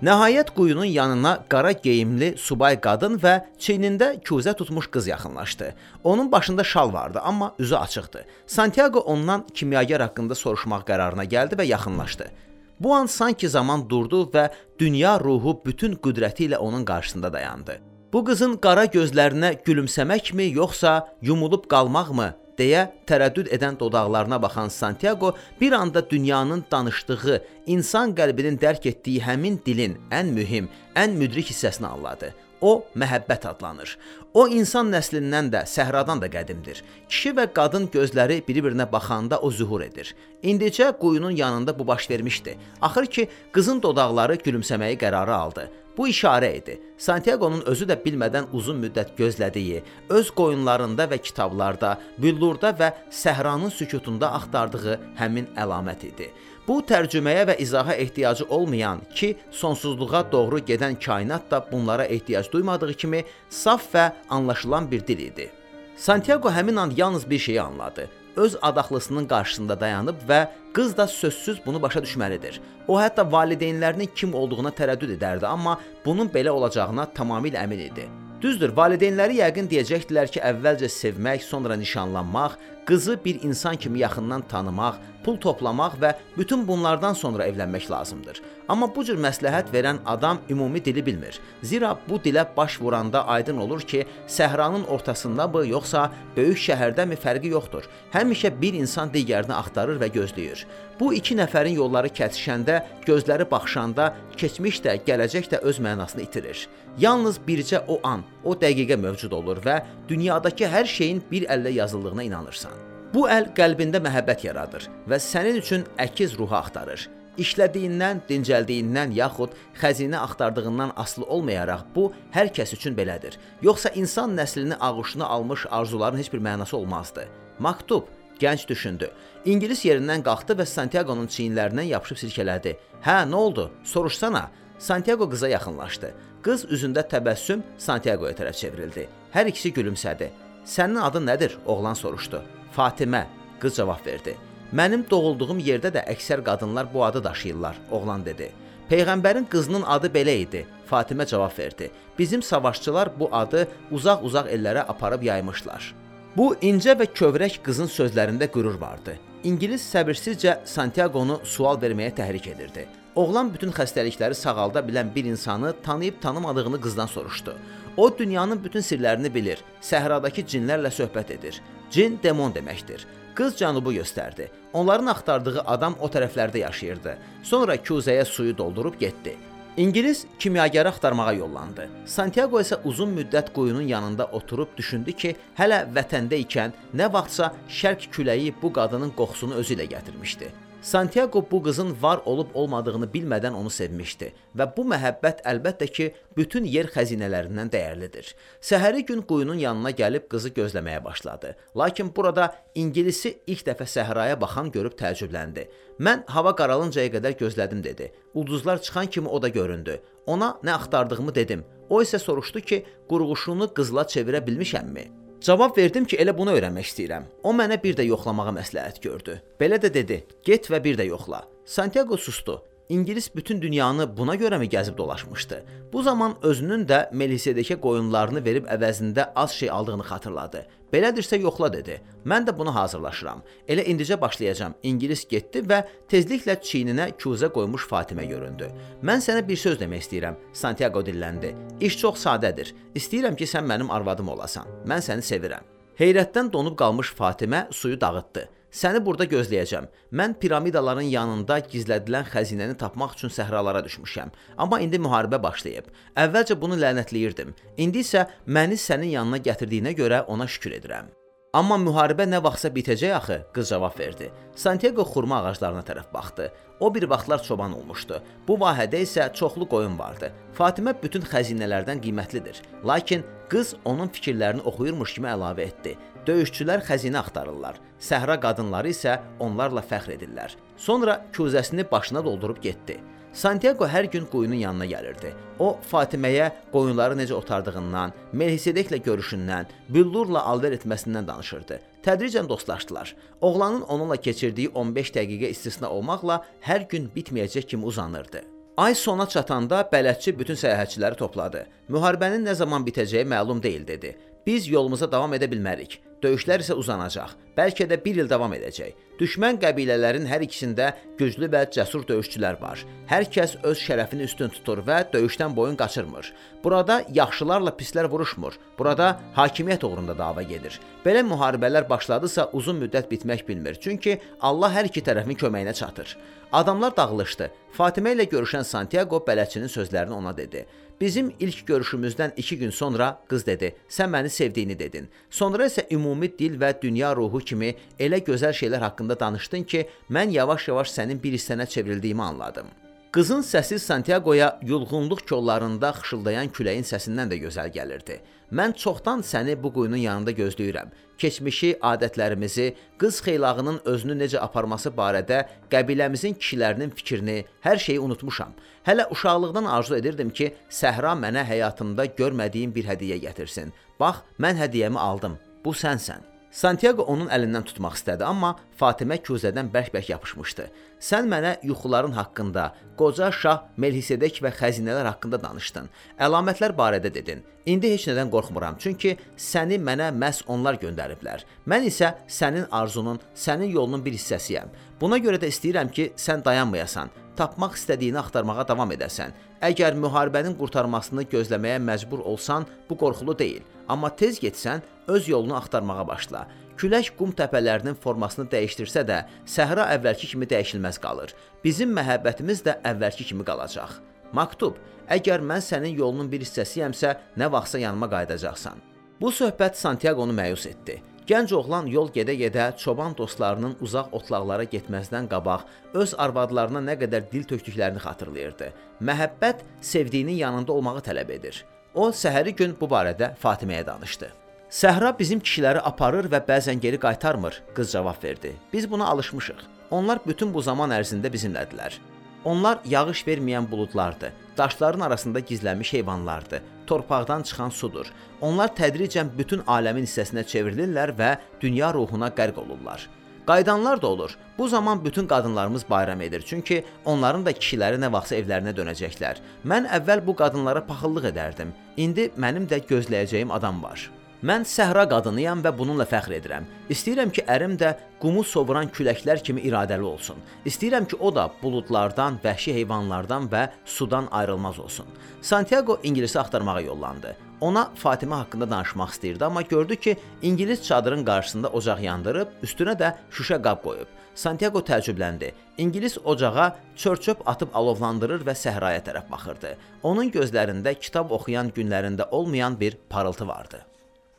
Nəhayət 0.01 0.55
quyunun 0.55 0.89
yanına 0.89 1.43
qara 1.49 1.71
geyimli 1.77 2.31
subay 2.41 2.79
qadın 2.81 3.19
və 3.21 3.35
çiynində 3.61 4.15
küzə 4.25 4.55
tutmuş 4.57 4.87
qız 4.89 5.07
yaxınlaşdı. 5.07 5.67
Onun 6.03 6.31
başında 6.31 6.63
şal 6.63 6.93
vardı, 6.93 7.19
amma 7.19 7.53
üzü 7.59 7.75
açıqdı. 7.75 8.25
Santiago 8.47 8.99
ondan 8.99 9.45
kimyager 9.53 9.99
haqqında 9.99 10.35
soruşmaq 10.35 10.87
qərarına 10.89 11.27
gəldi 11.29 11.59
və 11.59 11.65
yaxınlaşdı. 11.65 12.31
Bu 12.79 12.95
an 12.95 13.05
sanki 13.05 13.49
zaman 13.49 13.89
durdu 13.89 14.23
və 14.33 14.49
dünya 14.79 15.19
ruhu 15.19 15.61
bütün 15.65 15.93
qüdrəti 15.93 16.49
ilə 16.49 16.57
onun 16.57 16.85
qarşısında 16.85 17.33
dayandı. 17.33 17.77
Bu 18.13 18.25
qızın 18.25 18.57
qara 18.57 18.85
gözlərinə 18.85 19.53
gülümsəməkmi, 19.65 20.49
yoxsa 20.53 21.13
yumulub 21.21 21.69
qalmaqmı 21.69 22.33
deyə 22.57 22.85
tərəddüd 23.07 23.49
edən 23.55 23.79
dodaqlarına 23.79 24.41
baxan 24.41 24.69
Santiago 24.69 25.35
bir 25.61 25.71
anda 25.71 26.09
dünyanın 26.09 26.63
danışdığı, 26.71 27.41
insan 27.65 28.15
qəlbinin 28.15 28.59
dərk 28.61 28.87
etdiyi 28.89 29.21
həmin 29.21 29.59
dilin 29.65 29.97
ən 30.11 30.31
mühüm, 30.37 30.69
ən 30.95 31.17
müdrik 31.19 31.51
hissəsini 31.51 31.87
anladı. 31.87 32.33
O 32.61 32.83
məhəbbət 32.95 33.47
adlanır. 33.49 33.95
O 34.33 34.45
insan 34.47 34.91
nəslindən 34.93 35.49
də, 35.49 35.63
səhradan 35.65 36.21
da 36.21 36.27
qədimdir. 36.29 36.83
Kişi 37.09 37.31
və 37.39 37.47
qadın 37.55 37.87
gözləri 37.91 38.43
bir-birinə 38.47 38.85
baxanda 38.91 39.39
o 39.41 39.49
zühur 39.51 39.81
edir. 39.81 40.13
İndicə 40.43 40.91
quyunun 40.99 41.31
yanında 41.35 41.79
bu 41.79 41.87
baş 41.87 42.09
vermişdi. 42.09 42.57
Axır 42.81 43.05
ki, 43.05 43.27
qızın 43.51 43.81
dodaqları 43.81 44.35
gülümsəməyi 44.45 44.99
qərarı 45.01 45.33
aldı. 45.33 45.71
Bu 45.97 46.07
işarə 46.07 46.51
idi. 46.57 46.77
Santiago'nun 46.97 47.65
özü 47.67 47.85
də 47.89 47.97
bilmədən 48.03 48.47
uzun 48.53 48.77
müddət 48.79 49.11
gözlədiyi, 49.17 49.81
öz 50.09 50.29
qoyunlarında 50.37 51.07
və 51.11 51.17
kitablarda, 51.21 51.97
büllurda 52.17 52.71
və 52.79 52.91
səhranın 53.11 53.73
sükutunda 53.75 54.31
axtardığı 54.37 54.97
həmin 55.19 55.49
əlamət 55.59 56.07
idi. 56.13 56.29
Bu 56.67 56.79
tərcüməyə 56.87 57.47
və 57.49 57.57
izaha 57.59 57.93
ehtiyacı 57.93 58.45
olmayan 58.45 59.01
ki, 59.15 59.35
sonsuzluğa 59.51 60.23
doğru 60.31 60.59
gedən 60.59 60.99
kainat 61.05 61.51
da 61.51 61.65
bunlara 61.71 62.05
ehtiyac 62.05 62.51
duymadığı 62.51 62.93
kimi 62.93 63.23
saf 63.49 63.89
və 63.95 64.11
anlaşılan 64.29 64.91
bir 64.91 65.07
dil 65.07 65.19
idi. 65.27 65.51
Santiago 65.97 66.49
həmin 66.49 66.79
an 66.79 66.93
yalnız 66.97 67.29
bir 67.29 67.39
şeyi 67.39 67.61
anladı. 67.61 68.09
Öz 68.35 68.55
adaxlısının 68.61 69.27
qarşısında 69.27 69.79
dayanıb 69.79 70.23
və 70.27 70.47
qız 70.73 70.97
da 70.97 71.07
sözsüz 71.07 71.59
bunu 71.65 71.81
başa 71.81 71.99
düşməlidir. 71.99 72.61
O 72.87 72.95
hətta 72.99 73.25
valideynlərinin 73.31 74.09
kim 74.15 74.33
olduğuna 74.33 74.71
tərəddüd 74.71 75.17
edərdi, 75.17 75.45
amma 75.45 75.77
bunun 76.05 76.31
belə 76.31 76.49
olacağına 76.49 77.09
tamamilə 77.15 77.59
əmin 77.65 77.87
idi. 77.89 78.07
Düzdür, 78.41 78.71
valideynləri 78.73 79.35
yəqin 79.37 79.67
deyəcəkdilər 79.69 80.31
ki, 80.33 80.39
əvvəlcə 80.41 80.87
sevmək, 80.89 81.43
sonra 81.45 81.75
nişanlanmaq, 81.77 82.55
qızı 82.87 83.19
bir 83.25 83.43
insan 83.43 83.75
kimi 83.75 83.99
yaxından 83.99 84.47
tanımaq, 84.49 84.95
pul 85.23 85.37
toplamaq 85.37 85.99
və 86.01 86.15
bütün 86.37 86.63
bunlardan 86.67 87.13
sonra 87.13 87.45
evlənmək 87.51 87.91
lazımdır. 87.91 88.41
Amma 88.71 88.87
bu 88.95 89.03
cür 89.03 89.17
məsləhət 89.19 89.73
verən 89.73 89.97
adam 90.07 90.37
ümumi 90.49 90.79
dili 90.83 91.01
bilmir. 91.03 91.39
Zira 91.61 91.89
bu 92.07 92.15
dilə 92.23 92.45
baş 92.57 92.77
vuranda 92.81 93.25
aydın 93.27 93.57
olur 93.57 93.81
ki, 93.81 94.05
səhranın 94.27 94.85
ortasındamı, 94.87 95.65
yoxsa 95.67 96.05
böyük 96.37 96.61
şəhərdəmi 96.67 97.17
fərqi 97.19 97.51
yoxdur. 97.51 97.89
Həmişə 98.15 98.53
bir 98.61 98.79
insan 98.79 99.11
digərini 99.11 99.57
axtarır 99.57 99.99
və 99.99 100.07
gözləyir. 100.15 100.63
Bu 100.99 101.11
iki 101.19 101.35
nəfərin 101.35 101.75
yolları 101.81 102.13
kəsişəndə, 102.15 102.79
gözləri 103.03 103.49
baxışanda 103.51 104.13
keçmiş 104.39 104.79
də, 104.87 104.97
gələcək 105.07 105.51
də 105.51 105.63
öz 105.67 105.83
mənasını 105.83 106.23
itirir. 106.29 106.67
Yalnız 106.99 107.43
bircə 107.47 107.83
o 107.87 107.99
an, 108.07 108.23
o 108.43 108.55
dəqiqə 108.55 108.95
mövcud 108.95 109.35
olur 109.35 109.59
və 109.65 109.81
dünyadakı 110.07 110.71
hər 110.71 110.87
şeyin 110.87 111.23
bir 111.31 111.49
əllə 111.51 111.75
yazıldığına 111.83 112.23
inanırsan. 112.31 112.71
Bu 113.11 113.27
əl 113.27 113.51
qəlbində 113.51 113.99
məhəbbət 113.99 114.45
yaradır 114.47 114.87
və 115.11 115.19
sənin 115.19 115.59
üçün 115.59 115.83
əkiz 115.99 116.39
ruhu 116.39 116.55
axtarır. 116.55 117.09
İşlədiyindən, 117.39 118.25
dincəldiyindən 118.27 119.13
yaxud 119.15 119.53
xəzinə 119.79 120.19
axtardığından 120.19 120.91
asılı 120.99 121.25
olmayaraq 121.25 121.85
bu 121.95 122.09
hər 122.35 122.51
kəs 122.51 122.73
üçün 122.75 122.97
belədir. 122.97 123.37
Yoxsa 123.61 123.89
insan 123.95 124.35
nəslini 124.35 124.75
ağuşuna 124.75 125.25
almış 125.25 125.65
arzuların 125.71 126.17
heç 126.17 126.33
bir 126.33 126.39
mənası 126.39 126.75
olmazdı. 126.75 127.27
Maktub 127.59 128.03
Gənc 128.41 128.67
düşündü. 128.67 129.11
İngilis 129.45 129.85
yerindən 129.85 130.23
qalxdı 130.25 130.57
və 130.59 130.65
Santiago'nun 130.65 131.27
çiyinlərindən 131.27 131.87
yapışıb 131.93 132.17
silkələdi. 132.17 132.75
"Hə, 133.05 133.29
nə 133.31 133.35
oldu? 133.35 133.71
Soruşsana." 133.83 134.49
Santiago 134.79 135.29
qıza 135.29 135.47
yaxınlaşdı. 135.47 136.13
Qız 136.41 136.65
üzündə 136.65 137.07
təbəssüm 137.13 137.61
Santiago'ya 137.77 138.33
tərəf 138.33 138.53
çevrildi. 138.53 139.07
Hər 139.33 139.47
ikisi 139.47 139.73
gülümsədi. 139.73 140.29
"Sənin 140.65 140.99
adın 140.99 141.27
nədir?" 141.27 141.51
oğlan 141.65 141.93
soruşdu. 141.93 142.43
"Fatimə." 142.77 143.25
Qız 143.59 143.75
cavab 143.75 144.05
verdi. 144.05 144.50
Mənim 144.71 145.03
doğulduğum 145.09 145.59
yerdə 145.59 145.89
də 145.91 146.05
əksər 146.13 146.43
qadınlar 146.47 146.87
bu 146.93 147.03
adı 147.03 147.23
daşıyırlar, 147.23 147.75
oğlan 147.91 148.25
dedi. 148.25 148.51
Peyğəmbərin 148.89 149.49
qızının 149.51 149.83
adı 149.87 150.07
belə 150.07 150.35
idi. 150.43 150.65
Fatimə 150.91 151.25
cavab 151.27 151.59
verdi. 151.59 151.91
Bizim 152.19 152.41
savaşçılar 152.41 153.11
bu 153.19 153.29
adı 153.35 153.67
uzaq-uzaq 153.91 154.47
ellərə 154.55 154.85
aparıb 154.87 155.23
yaymışlar. 155.23 155.93
Bu 156.37 156.53
incə 156.63 156.95
və 156.99 157.09
kövrək 157.11 157.59
qızın 157.63 157.91
sözlərində 157.91 158.47
qürur 158.51 158.79
vardı. 158.81 159.17
İngilis 159.43 159.83
səbirsizcə 159.93 160.59
Santiago'nu 160.65 161.41
sual 161.43 161.79
verməyə 161.81 162.15
təhrik 162.15 162.47
edirdi. 162.53 162.87
Oğlan 163.15 163.53
bütün 163.53 163.71
xəstəlikləri 163.75 164.35
sağalda 164.39 164.79
bilən 164.79 165.15
bir 165.15 165.25
insanı 165.25 165.73
tanıyıb 165.83 166.21
tanımadığını 166.21 166.81
qızdan 166.81 167.05
soruşdu. 167.05 167.57
O 167.97 168.17
dünyanın 168.17 168.63
bütün 168.63 168.79
sirlərini 168.79 169.33
bilir. 169.33 169.59
Səhradakı 169.81 170.45
cinlərlə 170.47 170.91
söhbət 170.95 171.33
edir. 171.35 171.61
Cin 171.91 172.19
demon 172.23 172.53
deməkdir. 172.55 173.03
Qız 173.35 173.55
cənubu 173.55 173.93
göstərdi. 173.95 174.49
Onların 174.73 175.07
axtardığı 175.13 175.61
adam 175.61 175.95
o 175.99 176.07
tərəflərdə 176.11 176.65
yaşayırdı. 176.65 177.15
Sonra 177.43 177.75
kuzəyə 177.75 178.25
suyu 178.25 178.57
doldurub 178.57 178.99
getdi. 178.99 179.37
İngilis 179.77 180.25
kimyagarı 180.39 180.89
axtarmağa 180.89 181.33
yollandı. 181.33 181.87
Santiago 182.05 182.59
isə 182.59 182.81
uzun 182.83 183.13
müddət 183.15 183.53
quyunun 183.55 183.87
yanında 183.87 184.25
oturub 184.25 184.75
düşündü 184.77 185.15
ki, 185.15 185.31
hələ 185.55 185.85
vətəndə 185.95 186.41
ikən 186.43 186.75
nə 186.93 187.07
vaxtsa 187.13 187.53
şərq 187.69 188.09
küləyi 188.11 188.51
bu 188.61 188.73
qadının 188.73 189.15
qoxusunu 189.15 189.55
özü 189.63 189.77
ilə 189.77 189.87
gətirmişdi. 189.95 190.51
Santiago 190.81 191.45
bu 191.51 191.63
qızın 191.63 191.97
var 192.01 192.19
olub 192.25 192.47
olmadığını 192.53 193.05
bilmədən 193.13 193.53
onu 193.53 193.69
sevmişdi 193.69 194.31
və 194.57 194.65
bu 194.77 194.81
məhəbbət 194.89 195.43
əlbəttə 195.45 195.87
ki, 195.93 196.07
bütün 196.37 196.65
yer 196.65 196.89
xəzinələrindən 196.89 197.69
dəyərlidir. 197.69 198.31
Səhəri 198.61 199.05
gün 199.05 199.21
quyunun 199.21 199.61
yanına 199.61 199.91
gəlib 199.91 200.25
qızı 200.31 200.49
gözləməyə 200.57 201.03
başladı. 201.05 201.53
Lakin 201.77 202.09
burada 202.15 202.55
İngilisi 202.75 203.37
ilk 203.47 203.61
dəfə 203.69 203.85
səhraya 203.85 204.41
baxan 204.41 204.71
görüb 204.71 204.97
təəccübləndi. 204.97 205.67
Mən 205.99 206.25
hava 206.25 206.55
qaralıncaya 206.55 207.13
qədər 207.13 207.37
gözlədim 207.37 207.83
dedi. 207.83 208.11
Ulduzlar 208.33 208.81
çıxan 208.81 209.05
kimi 209.05 209.27
o 209.27 209.41
da 209.41 209.47
göründü. 209.47 210.01
Ona 210.25 210.57
nə 210.63 210.71
axtardığımı 210.81 211.35
dedim. 211.35 211.65
O 211.89 212.01
isə 212.01 212.19
soruşdu 212.19 212.59
ki, 212.59 212.85
qurğuşunu 213.09 213.73
qızla 213.73 214.01
çevirə 214.01 214.41
bilmişəmmi? 214.47 215.20
Cavab 215.41 215.77
verdim 215.77 216.05
ki, 216.05 216.19
elə 216.21 216.35
bunu 216.37 216.53
öyrənmək 216.53 216.85
istəyirəm. 216.85 217.23
O 217.41 217.49
mənə 217.57 217.79
bir 217.81 217.95
də 217.97 218.03
yoxlamağa 218.05 218.51
məsləhət 218.59 218.99
gördü. 219.01 219.39
Belə 219.57 219.79
də 219.81 219.89
dedi: 219.93 220.19
"Get 220.45 220.69
və 220.69 220.83
bir 220.83 220.99
də 220.99 221.07
yoxla." 221.07 221.47
Santiago 221.65 222.17
sustu. 222.17 222.61
İngilis 222.91 223.35
bütün 223.35 223.61
dünyanı 223.61 224.17
buna 224.17 224.35
görəmi 224.35 224.67
gəzib 224.69 224.97
dolaşmışdı? 224.97 225.63
Bu 225.93 226.01
zaman 226.03 226.33
özünün 226.41 226.81
də 226.87 226.97
Melisedekə 227.15 227.77
qoyunlarını 227.79 228.43
verib 228.43 228.67
əvəzində 228.67 229.29
az 229.35 229.55
şey 229.55 229.69
aldığını 229.71 230.03
xatırladı. 230.03 230.65
Belədirsə 230.91 231.39
yoxla 231.39 231.71
dedi. 231.73 232.01
Mən 232.25 232.43
də 232.49 232.57
buna 232.57 232.75
hazırlaşıram. 232.75 233.43
Elə 233.67 233.87
indicə 233.87 234.19
başlayacağam. 234.21 234.75
İngilis 234.83 235.23
getdi 235.27 235.63
və 235.71 235.79
tezliklə 236.11 236.59
çiyninə 236.59 237.07
kuzə 237.15 237.47
qoymuş 237.55 237.87
Fatimə 237.87 238.27
göründü. 238.27 238.67
Mən 239.07 239.23
sənə 239.23 239.47
bir 239.47 239.63
söz 239.63 239.79
demək 239.79 240.03
istəyirəm. 240.03 240.35
Santiago 240.53 240.99
dilləndi. 241.05 241.55
İş 241.79 241.97
çox 242.03 242.25
sadədir. 242.25 242.75
İstəyirəm 242.95 243.39
ki, 243.39 243.47
sən 243.47 243.71
mənim 243.71 243.91
arvadım 243.91 244.35
olasan. 244.35 244.67
Mən 244.83 244.99
səni 244.99 245.23
sevirəm. 245.23 245.63
Heyrətdən 245.95 246.51
donub 246.51 246.75
qalmış 246.75 247.15
Fatimə 247.15 247.69
suyu 247.71 248.01
dağıtdı. 248.01 248.49
Səni 248.71 249.01
burada 249.03 249.25
gözləyəcəm. 249.27 249.87
Mən 250.15 250.37
piramidaların 250.39 251.07
yanında 251.11 251.57
gizlədilən 251.73 252.29
xəzinəni 252.31 252.77
tapmaq 252.79 253.17
üçün 253.17 253.33
səhralara 253.35 253.83
düşmüşəm. 253.83 254.31
Amma 254.57 254.79
indi 254.79 254.99
müharibə 254.99 255.41
başlayıb. 255.43 255.89
Əvvəlcə 256.15 256.55
bunu 256.61 256.79
lənətləyirdim. 256.79 257.51
İndi 257.83 258.05
isə 258.05 258.29
məni 258.47 258.79
sənin 258.79 259.11
yanına 259.17 259.41
gətirdiyinə 259.49 259.91
görə 259.97 260.23
ona 260.31 260.47
şükür 260.47 260.77
edirəm. 260.79 261.11
Amma 261.51 261.75
müharibə 261.75 262.23
nə 262.31 262.39
vaxtsa 262.39 262.69
bitəcək 262.71 263.11
axı, 263.11 263.37
qız 263.51 263.73
cavab 263.73 263.97
verdi. 263.99 264.29
Santiago 264.55 265.03
xurma 265.03 265.41
ağaclarına 265.41 265.81
tərəf 265.83 266.07
baxdı. 266.13 266.45
O 266.79 266.93
bir 266.95 267.03
vaxtlar 267.11 267.43
çoban 267.43 267.75
olmuşdu. 267.75 268.21
Bu 268.47 268.55
vahədə 268.61 269.01
isə 269.03 269.27
çoxlu 269.35 269.67
qoyun 269.67 269.99
vardı. 269.99 270.31
Fatimə 270.55 270.95
bütün 271.03 271.27
xəzinələrdən 271.27 271.99
qiymətlidir. 272.05 272.63
Lakin 272.87 273.27
qız 273.51 273.75
onun 273.85 274.07
fikirlərini 274.15 274.63
oxuyurmuş 274.63 275.17
kimi 275.17 275.27
əlavə 275.27 275.67
etdi. 275.67 275.97
Döyüşçülər 276.27 276.83
xəzinə 276.85 277.17
axtarırlar. 277.23 277.79
Səhra 278.01 278.35
qadınları 278.41 278.91
isə 278.93 279.15
onlarla 279.41 279.81
fəxr 279.81 280.13
edirlər. 280.17 280.53
Sonra 280.77 281.17
kuzəsini 281.33 281.85
başına 281.91 282.21
doldurub 282.25 282.61
getdi. 282.61 282.99
Santiago 283.33 283.87
hər 283.87 284.09
gün 284.11 284.25
quyunun 284.29 284.59
yanına 284.59 284.85
gəlirdi. 284.91 285.31
O 285.59 285.77
Fatiməyə 285.91 286.51
qoyunları 286.73 287.15
necə 287.15 287.33
otardığından, 287.33 288.13
Melhisedeklə 288.33 288.99
görüşündən, 289.05 289.71
büllurla 289.89 290.43
alver 290.51 290.75
etməsindən 290.75 291.27
danışırdı. 291.27 291.79
Tədricən 292.03 292.49
dostlaşdılar. 292.49 293.15
Oğlanın 293.41 293.81
onunla 293.81 294.17
keçirdiyi 294.17 294.69
15 294.69 295.13
dəqiqə 295.15 295.53
istisna 295.55 295.89
olmaqla 295.89 296.41
hər 296.67 296.85
gün 296.89 297.09
bitməyəcək 297.15 297.69
kimi 297.71 297.85
uzanırdı. 297.85 298.43
Ay 298.77 298.95
sona 298.95 299.25
çatanda 299.29 299.81
bələdçi 299.93 300.37
bütün 300.37 300.59
səyahətçiləri 300.59 301.17
topladı. 301.17 301.65
Müharibənin 301.89 302.45
nə 302.45 302.53
zaman 302.55 302.85
bitəcəyi 302.85 303.25
məlum 303.25 303.63
deyil 303.63 303.87
dedi. 303.87 304.17
Biz 304.47 304.67
yolumuza 304.67 305.11
davam 305.11 305.33
edə 305.33 305.49
bilmərik. 305.51 305.99
Döyüşlər 306.21 306.61
isə 306.61 306.75
uzanacaq. 306.77 307.31
Bəlkə 307.57 307.87
də 307.89 307.97
1 308.05 308.19
il 308.21 308.27
davam 308.29 308.51
edəcək. 308.53 308.93
Düşmən 309.17 309.57
qəbilələrin 309.61 310.27
hər 310.29 310.43
ikisində 310.45 310.91
güclü 311.17 311.49
və 311.49 311.63
cəsur 311.73 312.03
döyüşçülər 312.09 312.59
var. 312.61 312.83
Hər 313.09 313.25
kəs 313.33 313.55
öz 313.65 313.81
şərəfini 313.81 314.27
üstün 314.29 314.53
tutur 314.53 314.83
və 314.85 314.99
döyüşdən 315.13 315.55
boyun 315.57 315.75
qaçırmır. 315.79 316.29
Burada 316.63 316.99
yaxşılarla 317.13 317.73
pislər 317.79 318.09
vuruşmur. 318.13 318.59
Burada 318.77 319.15
hakimiyyət 319.35 319.85
uğrunda 319.87 320.17
dava 320.17 320.45
gedir. 320.45 320.77
Belə 321.05 321.25
müharibələr 321.25 321.89
başladısa 321.89 322.51
uzun 322.53 322.77
müddət 322.83 323.09
bitmək 323.09 323.47
bilmir. 323.47 323.81
Çünki 323.81 324.19
Allah 324.41 324.77
hər 324.77 324.93
iki 324.93 325.01
tərəfin 325.01 325.41
köməyinə 325.41 325.73
çatır. 325.73 326.15
Adamlar 326.53 326.93
dağılışdı. 326.97 327.49
Fatimə 327.77 328.13
ilə 328.13 328.29
görüşən 328.29 328.65
Santiago 328.67 329.23
bələdçinin 329.25 329.71
sözlərini 329.73 330.13
ona 330.13 330.37
dedi. 330.37 330.65
Bizim 331.01 331.33
ilk 331.39 331.67
görüşümüzdən 331.67 332.31
2 332.37 332.57
gün 332.57 332.69
sonra 332.69 333.23
qız 333.27 333.45
dedi: 333.45 333.75
"Sən 333.89 334.09
məni 334.13 334.29
sevdiyini 334.29 334.79
dedin." 334.79 335.09
Sonra 335.29 335.65
isə 335.65 335.87
ümumi 335.93 336.29
dil 336.39 336.59
və 336.61 336.81
dünya 336.81 337.15
ruhu 337.15 337.39
kimi 337.39 337.75
elə 337.99 338.19
gözəl 338.27 338.53
şeylər 338.53 338.85
haqqında 338.85 339.19
danışdın 339.19 339.63
ki, 339.63 339.87
mən 340.11 340.29
yavaş-yavaş 340.29 340.93
sənin 340.97 341.23
bir 341.23 341.33
hissənə 341.33 341.67
çevrildiyimi 341.69 342.23
anladım. 342.23 342.67
Qızın 343.11 343.41
səsi 343.41 343.79
Santiagoya 343.79 344.59
yulğunluq 344.63 345.25
kollarında 345.29 345.89
xışıldayan 345.97 346.47
küləyin 346.55 346.85
səsindən 346.87 347.27
də 347.27 347.41
gözəl 347.41 347.67
gəlirdi. 347.75 348.15
Mən 348.55 348.71
çoxdan 348.83 349.19
səni 349.19 349.57
bu 349.63 349.73
quyunun 349.73 349.99
yanında 349.99 350.31
gözləyirəm. 350.31 350.93
Keçmişi, 351.17 351.73
adətlərimizi, 351.81 352.69
qız 352.97 353.19
xeylağının 353.25 353.81
özünü 353.85 354.15
necə 354.23 354.39
aparması 354.39 354.95
barədə 354.95 355.41
qəbiləmizin 355.73 356.39
kişilərinin 356.39 356.95
fikrini, 356.95 357.37
hər 357.67 357.83
şeyi 357.83 357.99
unutmuşam. 357.99 358.55
Hələ 358.87 359.09
uşaqlıqdan 359.11 359.67
arzu 359.75 359.99
edirdim 359.99 360.29
ki, 360.29 360.53
Səhra 360.69 361.11
mənə 361.11 361.43
həyatımda 361.51 362.13
görmədiyim 362.15 362.71
bir 362.75 362.87
hədiyyə 362.95 363.19
gətirsin. 363.27 363.75
Bax, 363.99 364.23
mən 364.39 364.55
hədiyyəmi 364.55 364.99
aldım. 364.99 365.35
Bu 365.65 365.75
sənsən. 365.75 366.30
Santiago 366.51 367.05
onun 367.07 367.29
əlindən 367.31 367.63
tutmaq 367.63 367.93
istədi, 367.95 368.25
amma 368.27 368.57
Fatimə 368.75 369.15
kuzədən 369.23 369.69
bərk-bərk 369.71 370.09
yapışmışdı. 370.11 370.65
Sən 370.99 371.29
mənə 371.31 371.53
yuxuların 371.63 372.11
haqqında, 372.17 372.65
qoca 372.99 373.29
şah 373.31 373.61
Melhisedek 373.79 374.41
və 374.43 374.51
xəzinələr 374.57 375.07
haqqında 375.13 375.39
danışdın. 375.45 375.87
Əlamətlər 376.19 376.75
barədə 376.75 377.13
dedin. 377.13 377.39
İndi 377.65 377.93
heç 377.93 378.09
nədən 378.09 378.33
qorxmuram, 378.33 378.75
çünki 378.83 379.15
səni 379.39 379.79
mənə 379.79 380.11
məhz 380.11 380.43
onlar 380.51 380.75
göndəriblər. 380.81 381.45
Mən 381.71 381.87
isə 381.87 382.17
sənin 382.27 382.67
arzunun, 382.67 383.21
sənin 383.33 383.71
yolunun 383.71 384.03
bir 384.03 384.17
hissəsiyəm. 384.19 384.73
Buna 384.99 385.21
görə 385.23 385.39
də 385.39 385.47
istəyirəm 385.53 385.89
ki, 385.95 386.11
sən 386.19 386.43
dayanmayasan, 386.43 387.13
tapmaq 387.39 387.77
istədiyini 387.79 388.19
axtarmağa 388.19 388.67
davam 388.67 388.91
edəsən. 388.91 389.31
Əgər 389.63 389.95
müharibənin 390.03 390.57
qurtarmasını 390.59 391.23
gözləməyə 391.31 391.79
məcbur 391.85 392.25
olsan, 392.25 392.65
bu 392.89 392.97
qorxulu 392.97 393.37
deyil. 393.37 393.63
Amma 393.87 394.09
tez 394.09 394.39
getsən, 394.41 394.81
öz 395.11 395.27
yolunu 395.29 395.55
axtarmağa 395.59 396.07
başla. 396.07 396.45
Külək 396.79 397.11
qum 397.17 397.33
təpələrinin 397.37 397.97
formasını 398.03 398.47
dəyişdirsə 398.49 399.03
də, 399.05 399.19
səhra 399.45 399.89
əvvəlki 399.97 400.31
kimi 400.31 400.47
dəyişilməz 400.49 400.97
qalır. 401.03 401.35
Bizim 401.63 401.91
məhəbbətimiz 401.97 402.63
də 402.65 402.79
əvvəlki 402.93 403.27
kimi 403.29 403.45
qalacaq. 403.45 403.99
Maktub: 404.33 404.79
Əgər 405.11 405.43
mən 405.43 405.61
sənin 405.61 405.97
yolunun 405.99 406.31
bir 406.31 406.41
hissəsiyəmsə, 406.45 407.15
nə 407.37 407.51
vaxtsa 407.51 407.83
yanıma 407.83 408.07
qayıdacaqsan. 408.09 408.79
Bu 409.21 409.29
söhbət 409.35 409.75
Santiago-nu 409.77 410.33
məyus 410.33 410.65
etdi. 410.69 411.01
Gənc 411.29 411.53
oğlan 411.53 411.85
yol 411.85 412.09
gedə-gedə 412.15 412.71
çoban 412.81 413.13
dostlarının 413.17 413.75
uzaq 413.85 414.09
otlaqlara 414.17 414.65
getməzdən 414.71 415.29
qabaq 415.29 415.67
öz 415.93 416.15
arvadlarına 416.25 416.81
nə 416.87 416.97
qədər 417.03 417.29
dil 417.31 417.45
tökdüklərini 417.51 418.01
xatırlayırdı. 418.01 418.73
Məhəbbət 419.05 419.61
sevdiyinin 419.93 420.41
yanında 420.41 420.73
olmağı 420.73 421.05
tələb 421.11 421.37
edir. 421.37 421.65
O 421.93 422.09
səhəri 422.09 422.55
gün 422.57 422.77
bu 422.79 422.89
barədə 422.89 423.35
Fatiməyə 423.43 423.85
danışdı. 423.85 424.40
Səhra 424.71 425.09
bizim 425.19 425.41
kişiləri 425.43 425.81
aparır 425.83 426.29
və 426.31 426.39
bəzən 426.47 426.79
geri 426.79 426.95
qaytarmır, 427.03 427.57
qız 427.75 427.91
cavab 427.91 428.23
verdi. 428.23 428.53
Biz 428.73 428.91
buna 428.91 429.07
alışmışıq. 429.07 429.57
Onlar 429.91 430.19
bütün 430.27 430.53
bu 430.53 430.61
zaman 430.61 430.93
ərzində 430.95 431.27
bizimlədilər. 431.33 431.97
Onlar 432.45 432.79
yağış 432.85 433.25
verməyən 433.27 433.67
buludlardı, 433.71 434.31
daşların 434.57 434.99
arasında 434.99 435.39
gizlənmiş 435.39 435.93
heyvanlardı, 435.93 436.61
torpaqdan 436.87 437.43
çıxan 437.43 437.69
sudur. 437.69 438.13
Onlar 438.41 438.71
tədricən 438.77 439.33
bütün 439.37 439.59
aləmin 439.67 440.07
hissəsinə 440.07 440.45
çevrilirlər 440.53 441.13
və 441.19 441.33
dünya 441.61 441.91
ruhuna 441.93 442.31
qərq 442.39 442.63
olurlar. 442.63 443.09
Qaydanlar 443.47 444.01
da 444.01 444.07
olur. 444.07 444.37
Bu 444.57 444.67
zaman 444.67 445.05
bütün 445.05 445.27
qadınlarımız 445.27 445.89
bayram 445.89 446.21
edir, 446.21 446.43
çünki 446.47 446.85
onların 447.05 447.45
da 447.45 447.51
kişiləri 447.51 447.99
nə 447.99 448.13
vaxtsa 448.13 448.39
evlərinə 448.39 448.71
dönəcəklər. 448.79 449.43
Mən 449.65 449.91
əvvəl 449.99 450.25
bu 450.25 450.35
qadınlara 450.35 450.85
paxıllıq 450.87 451.29
edərdim. 451.33 451.75
İndi 451.97 452.31
mənim 452.37 452.71
də 452.71 452.85
gözləyəcəyim 452.87 453.51
adam 453.51 453.83
var. 453.83 454.20
Mən 454.41 454.63
səhra 454.65 455.03
qadınıyam 455.05 455.59
və 455.61 455.69
bununla 455.77 456.07
fəxr 456.09 456.33
edirəm. 456.39 456.63
İstəyirəm 456.89 457.29
ki, 457.29 457.43
ərim 457.45 457.75
də 457.77 457.91
qumu 458.21 458.41
sovuran 458.41 458.87
küləklər 458.89 459.43
kimi 459.45 459.61
iradəli 459.69 460.01
olsun. 460.01 460.39
İstəyirəm 460.65 461.05
ki, 461.11 461.19
o 461.21 461.29
da 461.35 461.43
buludlardan, 461.61 462.39
vəhşi 462.41 462.73
heyvanlardan 462.73 463.45
və 463.51 463.67
sudan 463.85 464.27
ayrılmaz 464.31 464.79
olsun. 464.79 465.05
Santiago 465.41 465.99
İngilisi 466.03 466.39
axtarmağa 466.39 466.79
yollandı. 466.81 467.35
Ona 467.61 467.83
Fatimə 468.03 468.39
haqqında 468.41 468.69
danışmaq 468.71 469.13
istəyirdi, 469.13 469.45
amma 469.45 469.61
gördü 469.61 469.95
ki, 469.95 470.17
İngilis 470.41 470.81
çadırın 470.87 471.25
qarşısında 471.25 471.69
ocaq 471.69 472.01
yandırıb, 472.01 472.57
üstünə 472.63 472.97
də 472.97 473.13
şüşə 473.31 473.61
qab 473.61 473.83
qoyub. 473.85 474.09
Santiago 474.35 474.79
təəccübləndi. 474.79 475.51
İngilis 475.77 476.17
ocağa 476.17 476.75
çör-çöp 476.95 477.45
atıb 477.45 477.69
alovlandırır 477.73 478.41
və 478.41 478.57
səhraya 478.57 479.05
tərəf 479.05 479.29
baxırdı. 479.31 479.77
Onun 480.03 480.33
gözlərində 480.33 480.97
kitab 480.97 481.29
oxuyan 481.31 481.69
günlərində 481.69 482.29
olmayan 482.31 482.79
bir 482.79 482.97
parıltı 483.09 483.47
vardı. 483.47 483.85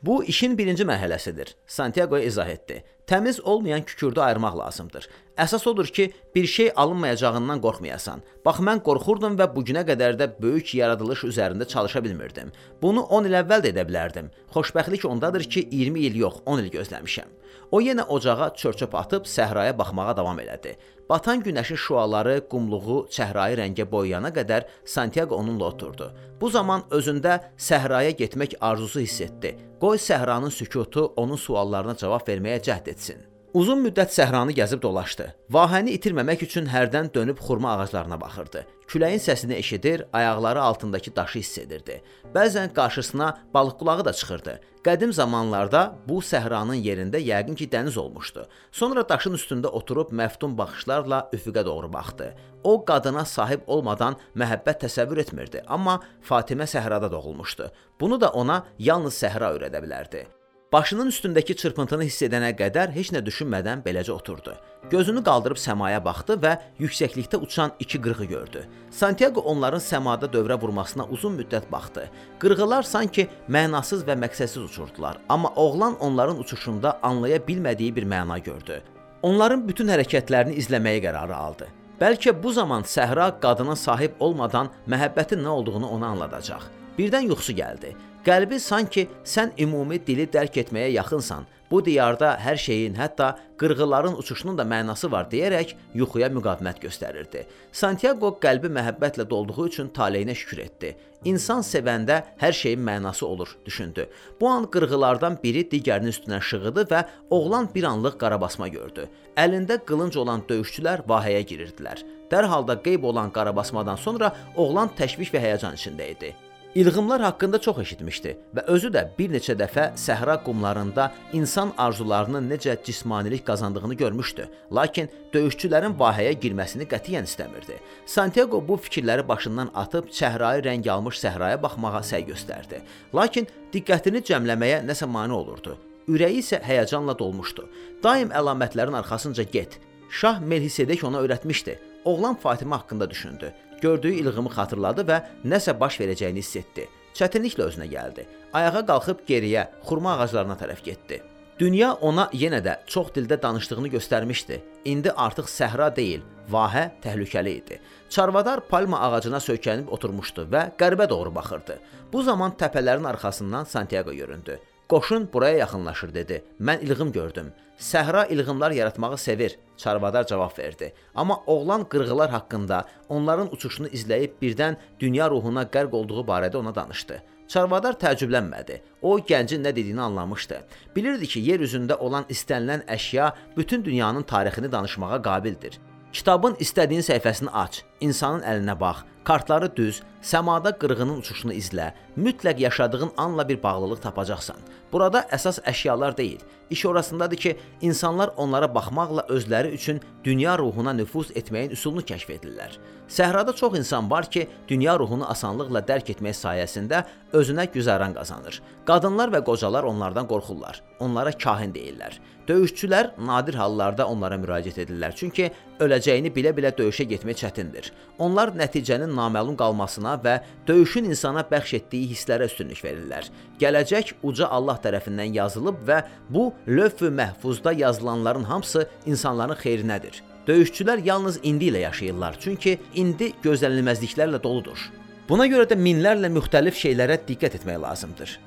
Bu 0.03 0.25
işin 0.25 0.57
birinci 0.59 0.83
mərhələsidir. 0.83 1.53
Santiago 1.67 2.19
izah 2.19 2.49
etdi. 2.49 2.81
Təmiz 3.07 3.41
olmayan 3.41 3.83
kükürdü 3.83 4.21
ayırmaq 4.21 4.57
lazımdır. 4.59 5.07
Əsas 5.39 5.69
odur 5.69 5.87
ki, 5.87 6.13
bir 6.35 6.47
şey 6.47 6.73
alınmayacağından 6.77 7.61
qorxmayasan. 7.63 8.23
Bax 8.45 8.59
mən 8.67 8.83
qorxurdum 8.83 9.37
və 9.39 9.47
bu 9.55 9.63
günə 9.69 9.85
qədər 9.87 10.19
də 10.19 10.29
böyük 10.43 10.75
yaradılış 10.75 11.23
üzərində 11.31 11.69
çalışa 11.69 12.03
bilmirdim. 12.05 12.51
Bunu 12.83 13.03
10 13.03 13.31
il 13.31 13.39
əvvəl 13.43 13.63
də 13.63 13.71
edə 13.71 13.87
bilərdim. 13.87 14.33
Xoşbəxtlik 14.55 15.07
ondadır 15.07 15.47
ki, 15.47 15.69
20 15.71 16.01
il 16.01 16.19
yox, 16.25 16.43
10 16.47 16.65
il 16.65 16.71
gözləmişəm. 16.75 17.31
O 17.71 17.81
yenə 17.81 18.03
ocağa 18.03 18.51
çör-çöp 18.59 18.95
atıb 18.95 19.31
səhraya 19.31 19.79
baxmağa 19.79 20.17
davam 20.17 20.39
elədi. 20.43 20.75
Batan 21.13 21.43
günəşin 21.45 21.77
şüaları 21.77 22.35
qumluğu 22.49 22.95
çəhrayı 23.13 23.59
rəngə 23.59 23.85
boyayana 23.91 24.31
qədər 24.33 24.65
Santiago 24.93 25.37
onunla 25.37 25.67
oturdu. 25.67 26.07
Bu 26.41 26.49
zaman 26.55 26.87
özündə 26.99 27.35
səhraya 27.67 28.15
getmək 28.21 28.55
arzusu 28.69 29.03
hiss 29.05 29.21
etdi. 29.27 29.51
Qoy 29.83 30.01
səhranın 30.07 30.55
sükutu 30.61 31.05
onun 31.17 31.37
suallarına 31.37 31.97
cavab 32.01 32.25
verməyə 32.29 32.63
cəhd 32.69 32.89
etsin. 32.95 33.21
Uzun 33.53 33.83
müddət 33.85 34.15
səhranı 34.15 34.55
gəzib 34.57 34.81
dolaşdı. 34.81 35.27
Vahəni 35.53 35.93
itirməmək 35.99 36.47
üçün 36.47 36.71
hərdən 36.73 37.11
dönüb 37.13 37.37
xurma 37.37 37.75
ağaclarına 37.75 38.17
baxırdı. 38.21 38.63
Küləyin 38.89 39.21
səsini 39.21 39.59
eşidir, 39.61 40.07
ayaqları 40.13 40.63
altındakı 40.63 41.13
daşı 41.17 41.39
hiss 41.39 41.59
edirdi. 41.59 41.99
Bəzən 42.33 42.73
qarşısına 42.73 43.29
balıq 43.55 43.77
qulağı 43.77 44.05
da 44.09 44.13
çıxırdı. 44.13 44.57
Qədim 44.85 45.13
zamanlarda 45.13 45.85
bu 46.09 46.23
səhranın 46.25 46.81
yerində 46.81 47.21
yəqin 47.21 47.55
ki, 47.55 47.69
dəniz 47.69 47.99
olmuşdu. 48.01 48.49
Sonra 48.73 49.05
daşın 49.09 49.37
üstündə 49.37 49.69
oturub 49.69 50.17
məftun 50.17 50.57
baxışlarla 50.59 51.29
üfüqə 51.37 51.65
doğru 51.65 51.93
baxdı. 51.93 52.33
O 52.65 52.85
qadına 52.85 53.29
sahib 53.29 53.67
olmadan 53.67 54.17
məhəbbət 54.35 54.87
təsəvvür 54.89 55.27
etmirdi, 55.29 55.61
amma 55.67 56.01
Fatimə 56.29 56.65
səhrada 56.65 57.13
doğulmuşdu. 57.13 57.69
Bunu 58.01 58.21
da 58.21 58.31
ona 58.33 58.65
yalnız 58.79 59.25
səhra 59.25 59.53
öyrədə 59.59 59.85
bilərdi. 59.85 60.25
Başının 60.73 61.09
üstündəki 61.13 61.53
çırpıntını 61.61 62.07
hiss 62.09 62.23
edənə 62.25 62.55
qədər 62.57 62.95
heç 62.95 63.11
nə 63.13 63.21
düşünmədən 63.27 63.83
beləcə 63.85 64.15
oturdu. 64.15 64.55
Gözünü 64.91 65.21
qaldırıb 65.25 65.59
səmaya 65.61 65.99
baxdı 66.05 66.39
və 66.41 66.53
yüksəklikdə 66.81 67.37
uçan 67.45 67.75
iki 67.79 68.01
qırğı 68.01 68.25
gördü. 68.25 68.63
Santiago 68.91 69.41
onların 69.53 69.83
səmada 69.85 70.31
dövrə 70.33 70.57
vurmasına 70.63 71.05
uzun 71.05 71.37
müddət 71.37 71.67
baxdı. 71.73 72.07
Qırğılar 72.41 72.89
sanki 72.89 73.27
mənasız 73.49 74.07
və 74.09 74.17
məqsədsiz 74.25 74.65
uçurdular, 74.65 75.19
amma 75.29 75.53
oğlan 75.57 75.99
onların 76.01 76.41
uçuşunda 76.41 76.99
anlaya 77.03 77.37
bilmədiyi 77.37 77.97
bir 77.97 78.07
məna 78.09 78.39
gördü. 78.39 78.81
Onların 79.23 79.69
bütün 79.69 79.93
hərəkətlərini 79.93 80.57
izləməyə 80.57 81.03
qərarı 81.05 81.37
aldı. 81.37 81.69
Bəlkə 82.01 82.33
bu 82.43 82.53
zaman 82.53 82.89
səhra 82.89 83.29
qadına 83.45 83.77
sahib 83.77 84.17
olmadan 84.21 84.73
məhəbbətin 84.89 85.45
nə 85.45 85.53
olduğunu 85.53 85.93
ona 85.99 86.15
anladacaq. 86.17 86.65
Birdən 86.99 87.29
yuxusu 87.29 87.53
gəldi. 87.61 87.93
Qəlbi 88.23 88.61
sanki 88.63 89.09
sən 89.27 89.51
ümumi 89.59 89.97
dili 90.07 90.29
dərk 90.31 90.61
etməyə 90.63 90.93
yaxınsan. 90.95 91.43
Bu 91.71 91.81
diyarda 91.83 92.37
hər 92.39 92.59
şeyin, 92.61 92.95
hətta 92.95 93.33
qırğıların 93.59 94.15
uçuşunun 94.21 94.59
da 94.59 94.63
mənası 94.63 95.09
var 95.11 95.25
deyərək 95.33 95.73
yuxuya 95.99 96.29
müqavimət 96.31 96.79
göstərirdi. 96.85 97.43
Santiago 97.73 98.31
qəlbi 98.45 98.71
məhəbbətlə 98.77 99.27
dolduğu 99.31 99.67
üçün 99.67 99.89
taleyinə 99.97 100.37
şükür 100.39 100.61
etdi. 100.67 100.93
İnsan 101.25 101.65
sevəndə 101.67 102.21
hər 102.39 102.53
şeyin 102.61 102.85
mənası 102.87 103.25
olur, 103.27 103.57
düşündü. 103.67 104.07
Bu 104.41 104.49
an 104.49 104.71
qırğılardan 104.71 105.41
biri 105.43 105.65
digərinin 105.75 106.15
üstünə 106.15 106.39
şığıdı 106.41 106.87
və 106.95 107.03
oğlan 107.31 107.73
bir 107.75 107.89
anlıq 107.91 108.21
qarabasma 108.23 108.69
gördü. 108.69 109.09
Əlində 109.37 109.81
qılınc 109.83 110.21
olan 110.23 110.47
döyüşçülər 110.47 111.03
vahəyə 111.11 111.43
girirdilər. 111.43 112.07
Dərhal 112.31 112.69
da 112.69 112.79
qeyb 112.83 113.03
olan 113.03 113.35
qarabasmadan 113.35 113.99
sonra 113.99 114.31
oğlan 114.55 114.95
təşviş 114.99 115.35
və 115.35 115.43
həyəcan 115.49 115.75
içində 115.81 116.11
idi. 116.15 116.35
İlğımlar 116.75 117.23
haqqında 117.23 117.61
çox 117.61 117.79
eşitmişdi 117.79 118.31
və 118.57 118.63
özü 118.73 118.89
də 118.95 119.03
bir 119.19 119.29
neçə 119.29 119.53
dəfə 119.61 119.91
səhra 119.93 120.39
qumlarında 120.45 121.11
insan 121.37 121.73
arzularının 121.79 122.49
necə 122.51 122.77
cismanilik 122.85 123.47
qazandığını 123.47 123.95
görmüşdü. 123.95 124.47
Lakin 124.73 125.11
döyüşçülərin 125.35 125.93
vahəyə 125.99 126.33
girməsini 126.41 126.87
qətiyyən 126.89 127.29
istəmirdi. 127.29 127.77
Santiago 128.07 128.63
bu 128.69 128.79
fikirləri 128.87 129.29
başından 129.29 129.71
atıb 129.75 130.09
çəhrayı 130.09 130.65
rəng 130.65 130.89
almış 130.91 131.21
səhraya 131.21 131.63
baxmağa 131.63 132.01
səy 132.09 132.25
göstərdi. 132.31 132.81
Lakin 133.15 133.49
diqqətini 133.73 134.25
cəmləməyə 134.31 134.81
nəsə 134.89 135.07
mane 135.07 135.37
olurdu. 135.37 135.77
Ürəyi 136.09 136.41
isə 136.41 136.63
həyəcanla 136.65 137.19
dolmuşdu. 137.19 137.67
Daim 138.03 138.33
əlamətlərin 138.33 138.97
arxasınca 139.03 139.43
get. 139.43 139.77
Şah 140.11 140.41
Melhisedek 140.41 141.05
ona 141.05 141.21
öyrətmişdi. 141.21 141.79
Oğlan 142.05 142.39
Fatimə 142.45 142.81
haqqında 142.81 143.11
düşündü. 143.11 143.53
Gördüyü 143.83 144.23
ilğımı 144.23 144.51
xatırladı 144.55 145.05
və 145.09 145.19
nəsə 145.45 145.75
baş 145.81 145.99
verəcəyini 146.01 146.43
hiss 146.45 146.57
etdi. 146.61 146.87
Çətinliklə 147.19 147.67
özünə 147.67 147.89
gəldi. 147.91 148.25
Ayağa 148.55 148.85
qalxıb 148.87 149.27
geriyə, 149.29 149.67
xurma 149.85 150.15
ağaclarına 150.17 150.57
tərəf 150.61 150.85
getdi. 150.87 151.21
Dünya 151.59 151.93
ona 152.01 152.29
yenə 152.33 152.63
də 152.65 152.79
çox 152.87 153.11
dildə 153.17 153.37
danışdığını 153.43 153.91
göstərmişdi. 153.93 154.61
İndi 154.85 155.13
artıq 155.13 155.51
səhra 155.51 155.91
deyil, 155.97 156.23
vahə 156.51 156.89
təhlükəli 157.05 157.53
idi. 157.61 157.81
Çarvadar 158.09 158.65
palma 158.69 159.01
ağacına 159.09 159.39
söykənib 159.43 159.91
oturmuşdu 159.93 160.47
və 160.53 160.65
qərbə 160.81 161.09
doğru 161.09 161.35
baxırdı. 161.35 161.79
Bu 162.13 162.23
zaman 162.23 162.55
təpələrin 162.59 163.09
arxasından 163.09 163.65
Santiago 163.65 164.13
göründü. 164.13 164.59
Qoşun 164.93 165.29
buraya 165.33 165.57
yaxınlaşır 165.57 166.15
dedi. 166.15 166.45
Mən 166.61 166.81
ilğım 166.81 167.13
gördüm. 167.13 167.53
Səhra 167.79 168.29
ilğımlar 168.29 168.71
yaratmağı 168.71 169.19
sevir, 169.19 169.59
Çarvadar 169.77 170.27
cavab 170.27 170.59
verdi. 170.59 170.93
Amma 171.15 171.43
oğlan 171.47 171.85
qırğılar 171.85 172.31
haqqında, 172.31 172.85
onların 173.09 173.53
uçuşunu 173.55 173.87
izləyib 173.87 174.35
birdən 174.43 174.77
dünya 175.01 175.31
ruhuna 175.31 175.63
qərq 175.63 175.97
olduğu 175.97 176.21
barədə 176.21 176.57
ona 176.57 176.75
danışdı. 176.75 177.23
Çarvadar 177.49 177.97
təəccüblənmədi. 178.03 178.81
O 179.03 179.19
gəncin 179.19 179.65
nə 179.65 179.73
dediyini 179.77 180.01
anlamışdı. 180.01 180.61
Bilirdi 180.97 181.27
ki, 181.27 181.41
yer 181.41 181.61
üzündə 181.61 181.97
olan 181.97 182.29
istənilən 182.29 182.85
əşya 182.85 183.33
bütün 183.57 183.85
dünyanın 183.85 184.23
tarixini 184.23 184.73
danışmağa 184.73 185.23
qabildir. 185.23 185.81
Kitabın 186.13 186.55
istədiyin 186.61 187.01
səhifəsini 187.01 187.49
aç, 187.49 187.85
insanın 188.03 188.43
əlinə 188.43 188.75
bax, 188.81 189.05
kartları 189.25 189.71
düz, 189.77 190.03
səmada 190.23 190.73
qırğının 190.79 191.19
uçuşunu 191.23 191.55
izlə. 191.55 191.93
Mütləq 192.17 192.61
yaşadığın 192.61 193.13
anla 193.17 193.49
bir 193.49 193.63
bağlılıq 193.63 194.03
tapacaqsan. 194.03 194.57
Burada 194.93 195.23
əsas 195.33 195.63
əşyalar 195.65 196.17
deyil. 196.17 196.41
İş 196.71 196.87
orasındadır 196.87 197.37
ki, 197.37 197.57
insanlar 197.81 198.31
onlara 198.37 198.75
baxmaqla 198.75 199.27
özləri 199.29 199.71
üçün 199.77 200.01
dünya 200.25 200.59
ruhuna 200.59 200.93
nüfuz 200.93 201.31
etməyin 201.31 201.71
üsulunu 201.77 202.01
kəşf 202.01 202.31
edirlər. 202.33 202.77
Səhrada 203.09 203.53
çox 203.55 203.79
insan 203.79 204.11
var 204.11 204.31
ki, 204.31 204.47
dünya 204.69 204.99
ruhunu 204.99 205.29
asanlıqla 205.31 205.83
dərk 205.89 206.15
etmək 206.15 206.37
sayəsində 206.39 207.03
özünə 207.33 207.67
güzəran 207.75 208.15
qazanır. 208.17 208.63
Qadınlar 208.89 209.33
və 209.35 209.43
qocalar 209.45 209.85
onlardan 209.85 210.29
qorxurlar. 210.29 210.81
Onlara 211.01 211.33
kahin 211.33 211.75
deyirlər. 211.77 212.17
Döyüşçülər 212.49 213.13
nadir 213.19 213.55
hallarda 213.55 214.07
onlara 214.09 214.39
müraciət 214.41 214.81
edirlər, 214.87 215.13
çünki 215.15 215.53
öləcəyini 215.81 216.33
bilə-bilə 216.35 216.73
döyüşə 216.79 217.05
getmək 217.13 217.45
çətindir. 217.45 217.92
Onlar 218.23 218.53
nəticənin 218.57 219.11
naməlum 219.17 219.57
qalmasına 219.59 220.15
və 220.25 220.35
döyüşün 220.69 221.09
insana 221.11 221.43
bəxş 221.49 221.75
etdiyi 221.79 222.11
hisslərə 222.13 222.47
üstünlük 222.51 222.83
verirlər. 222.85 223.31
Gələcək 223.61 224.15
uca 224.23 224.49
Allah 224.49 224.79
tərəfindən 224.85 225.35
yazılıb 225.39 225.81
və 225.89 226.03
bu 226.31 226.53
lövh-ü 226.69 227.11
məhfuzda 227.19 227.75
yazılanların 227.81 228.45
hamısı 228.45 228.87
insanların 229.07 229.59
xeyrinədir. 229.65 230.23
Döyüşçülər 230.47 231.03
yalnız 231.07 231.41
indi 231.43 231.71
ilə 231.71 231.85
yaşayırlar, 231.89 232.39
çünki 232.41 232.79
indi 232.95 233.33
gözlənilməzliklərlə 233.45 234.43
doludur. 234.43 234.91
Buna 235.29 235.47
görə 235.47 235.69
də 235.71 235.79
minlərlə 235.79 236.29
müxtəlif 236.35 236.75
şeylərə 236.77 237.21
diqqət 237.29 237.61
etmək 237.61 237.79
lazımdır. 237.85 238.39